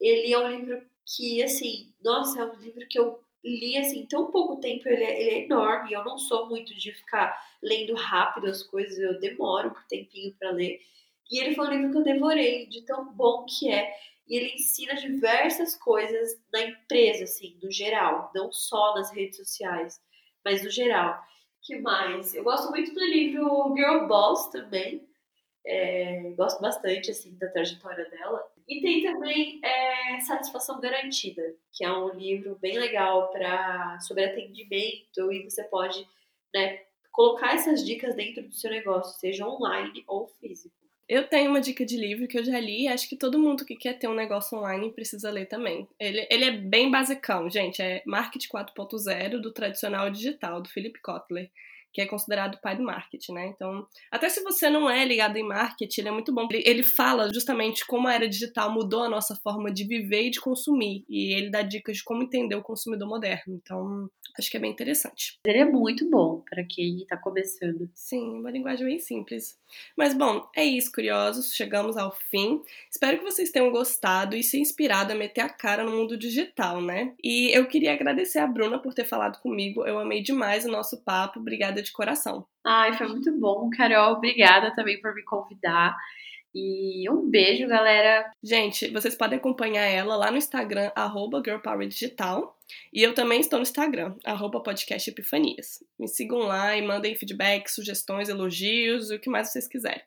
Ele 0.00 0.32
é 0.32 0.38
um 0.38 0.48
livro 0.48 0.80
que, 1.04 1.42
assim, 1.42 1.92
nossa, 2.04 2.40
é 2.40 2.44
um 2.44 2.54
livro 2.54 2.86
que 2.88 2.96
eu 2.96 3.18
li, 3.44 3.76
assim, 3.76 4.06
tão 4.06 4.30
pouco 4.30 4.60
tempo. 4.60 4.88
Ele 4.88 5.02
é, 5.02 5.20
ele 5.20 5.30
é 5.30 5.44
enorme. 5.44 5.92
Eu 5.92 6.04
não 6.04 6.18
sou 6.18 6.48
muito 6.48 6.72
de 6.72 6.92
ficar 6.92 7.36
lendo 7.60 7.94
rápido 7.94 8.46
as 8.46 8.62
coisas. 8.62 8.96
Eu 8.96 9.18
demoro 9.18 9.70
um 9.70 9.88
tempinho 9.88 10.32
para 10.38 10.52
ler. 10.52 10.80
E 11.28 11.40
ele 11.42 11.56
foi 11.56 11.66
um 11.66 11.70
livro 11.70 11.90
que 11.90 11.98
eu 11.98 12.04
devorei, 12.04 12.66
de 12.66 12.82
tão 12.82 13.12
bom 13.12 13.44
que 13.44 13.68
é 13.68 13.92
e 14.26 14.36
ele 14.36 14.54
ensina 14.54 14.94
diversas 14.94 15.76
coisas 15.76 16.40
na 16.52 16.62
empresa, 16.62 17.24
assim, 17.24 17.58
no 17.62 17.70
geral, 17.70 18.30
não 18.34 18.50
só 18.52 18.94
nas 18.94 19.12
redes 19.12 19.36
sociais, 19.36 20.00
mas 20.44 20.62
no 20.62 20.70
geral. 20.70 21.22
que 21.62 21.76
mais? 21.78 22.34
Eu 22.34 22.44
gosto 22.44 22.70
muito 22.70 22.92
do 22.92 23.04
livro 23.04 23.74
Girl 23.76 24.06
Boss 24.06 24.50
também. 24.50 25.06
É, 25.66 26.30
gosto 26.36 26.60
bastante, 26.60 27.10
assim, 27.10 27.36
da 27.38 27.48
trajetória 27.48 28.08
dela. 28.10 28.42
E 28.68 28.80
tem 28.80 29.02
também 29.02 29.60
é, 29.62 30.20
Satisfação 30.20 30.80
Garantida, 30.80 31.42
que 31.72 31.84
é 31.84 31.90
um 31.90 32.10
livro 32.10 32.56
bem 32.56 32.78
legal 32.78 33.30
para 33.30 33.98
sobre 34.00 34.24
atendimento 34.24 35.32
e 35.32 35.42
você 35.42 35.64
pode 35.64 36.06
né, 36.54 36.82
colocar 37.12 37.54
essas 37.54 37.84
dicas 37.84 38.14
dentro 38.14 38.42
do 38.42 38.54
seu 38.54 38.70
negócio, 38.70 39.18
seja 39.18 39.46
online 39.46 40.02
ou 40.06 40.26
físico. 40.26 40.83
Eu 41.08 41.28
tenho 41.28 41.50
uma 41.50 41.60
dica 41.60 41.84
de 41.84 41.96
livro 41.96 42.26
que 42.26 42.38
eu 42.38 42.44
já 42.44 42.58
li 42.58 42.84
e 42.84 42.88
acho 42.88 43.08
que 43.08 43.16
todo 43.16 43.38
mundo 43.38 43.64
que 43.64 43.76
quer 43.76 43.98
ter 43.98 44.08
um 44.08 44.14
negócio 44.14 44.56
online 44.56 44.90
precisa 44.92 45.30
ler 45.30 45.46
também. 45.46 45.86
Ele, 46.00 46.26
ele 46.30 46.44
é 46.44 46.50
bem 46.52 46.90
basicão, 46.90 47.50
gente. 47.50 47.82
É 47.82 48.02
Market 48.06 48.46
4.0 48.46 49.38
do 49.40 49.52
tradicional 49.52 50.10
digital, 50.10 50.62
do 50.62 50.68
Philip 50.68 50.98
Kotler 51.02 51.50
que 51.94 52.00
é 52.00 52.06
considerado 52.06 52.56
o 52.56 52.60
pai 52.60 52.76
do 52.76 52.82
marketing, 52.82 53.32
né? 53.32 53.46
Então, 53.46 53.86
até 54.10 54.28
se 54.28 54.42
você 54.42 54.68
não 54.68 54.90
é 54.90 55.04
ligado 55.04 55.36
em 55.36 55.44
marketing, 55.44 56.00
ele 56.00 56.08
é 56.08 56.12
muito 56.12 56.34
bom. 56.34 56.48
Ele, 56.50 56.64
ele 56.66 56.82
fala 56.82 57.32
justamente 57.32 57.86
como 57.86 58.08
a 58.08 58.14
era 58.14 58.28
digital 58.28 58.68
mudou 58.72 59.04
a 59.04 59.08
nossa 59.08 59.36
forma 59.36 59.72
de 59.72 59.84
viver 59.84 60.24
e 60.24 60.30
de 60.30 60.40
consumir. 60.40 61.04
E 61.08 61.32
ele 61.32 61.50
dá 61.50 61.62
dicas 61.62 61.98
de 61.98 62.04
como 62.04 62.24
entender 62.24 62.56
o 62.56 62.62
consumidor 62.62 63.08
moderno. 63.08 63.54
Então, 63.54 64.10
acho 64.36 64.50
que 64.50 64.56
é 64.56 64.60
bem 64.60 64.72
interessante. 64.72 65.38
Ele 65.46 65.58
é 65.58 65.64
muito 65.64 66.10
bom 66.10 66.42
para 66.50 66.64
quem 66.64 66.98
está 66.98 67.16
começando. 67.16 67.88
Sim, 67.94 68.40
uma 68.40 68.50
linguagem 68.50 68.84
bem 68.84 68.98
simples. 68.98 69.56
Mas, 69.96 70.14
bom, 70.14 70.48
é 70.56 70.64
isso, 70.64 70.90
curiosos. 70.90 71.54
Chegamos 71.54 71.96
ao 71.96 72.10
fim. 72.10 72.60
Espero 72.90 73.18
que 73.18 73.24
vocês 73.24 73.52
tenham 73.52 73.70
gostado 73.70 74.34
e 74.34 74.42
se 74.42 74.58
inspirado 74.58 75.12
a 75.12 75.16
meter 75.16 75.42
a 75.42 75.48
cara 75.48 75.84
no 75.84 75.92
mundo 75.92 76.16
digital, 76.16 76.82
né? 76.82 77.14
E 77.22 77.56
eu 77.56 77.66
queria 77.68 77.92
agradecer 77.92 78.40
a 78.40 78.46
Bruna 78.48 78.80
por 78.80 78.94
ter 78.94 79.04
falado 79.04 79.40
comigo. 79.40 79.86
Eu 79.86 80.00
amei 80.00 80.20
demais 80.20 80.64
o 80.64 80.70
nosso 80.70 81.00
papo. 81.04 81.38
Obrigada 81.38 81.83
de 81.84 81.92
coração. 81.92 82.46
Ai, 82.64 82.92
foi 82.94 83.06
muito 83.06 83.30
bom, 83.38 83.70
Carol. 83.70 84.14
Obrigada 84.14 84.74
também 84.74 85.00
por 85.00 85.14
me 85.14 85.22
convidar. 85.22 85.94
E 86.54 87.10
um 87.10 87.28
beijo, 87.28 87.66
galera. 87.66 88.30
Gente, 88.40 88.88
vocês 88.90 89.16
podem 89.16 89.38
acompanhar 89.38 89.82
ela 89.86 90.14
lá 90.14 90.30
no 90.30 90.36
Instagram, 90.36 90.92
arroba 90.94 91.42
girlpowerdigital. 91.44 92.56
E 92.92 93.02
eu 93.02 93.12
também 93.12 93.40
estou 93.40 93.58
no 93.58 93.64
Instagram, 93.64 94.14
arroba 94.24 94.62
podcast 94.62 95.10
Epifanias. 95.10 95.82
Me 95.98 96.06
sigam 96.06 96.38
lá 96.38 96.76
e 96.76 96.82
mandem 96.82 97.16
feedback, 97.16 97.68
sugestões, 97.68 98.28
elogios, 98.28 99.10
o 99.10 99.18
que 99.18 99.28
mais 99.28 99.50
vocês 99.50 99.66
quiserem. 99.66 100.02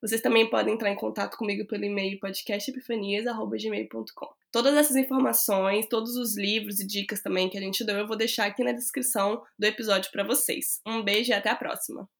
Vocês 0.00 0.20
também 0.20 0.50
podem 0.50 0.74
entrar 0.74 0.90
em 0.90 0.96
contato 0.96 1.36
comigo 1.36 1.66
pelo 1.66 1.84
e-mail 1.84 2.18
podcastepifanias.gmail.com. 2.20 4.28
Todas 4.50 4.74
essas 4.74 4.96
informações, 4.96 5.86
todos 5.88 6.16
os 6.16 6.36
livros 6.36 6.80
e 6.80 6.86
dicas 6.86 7.22
também 7.22 7.48
que 7.48 7.56
a 7.56 7.60
gente 7.60 7.84
deu, 7.84 7.96
eu 7.96 8.06
vou 8.06 8.16
deixar 8.16 8.46
aqui 8.46 8.62
na 8.62 8.72
descrição 8.72 9.42
do 9.58 9.64
episódio 9.64 10.10
para 10.10 10.24
vocês. 10.24 10.80
Um 10.86 11.02
beijo 11.02 11.30
e 11.30 11.34
até 11.34 11.48
a 11.50 11.56
próxima! 11.56 12.12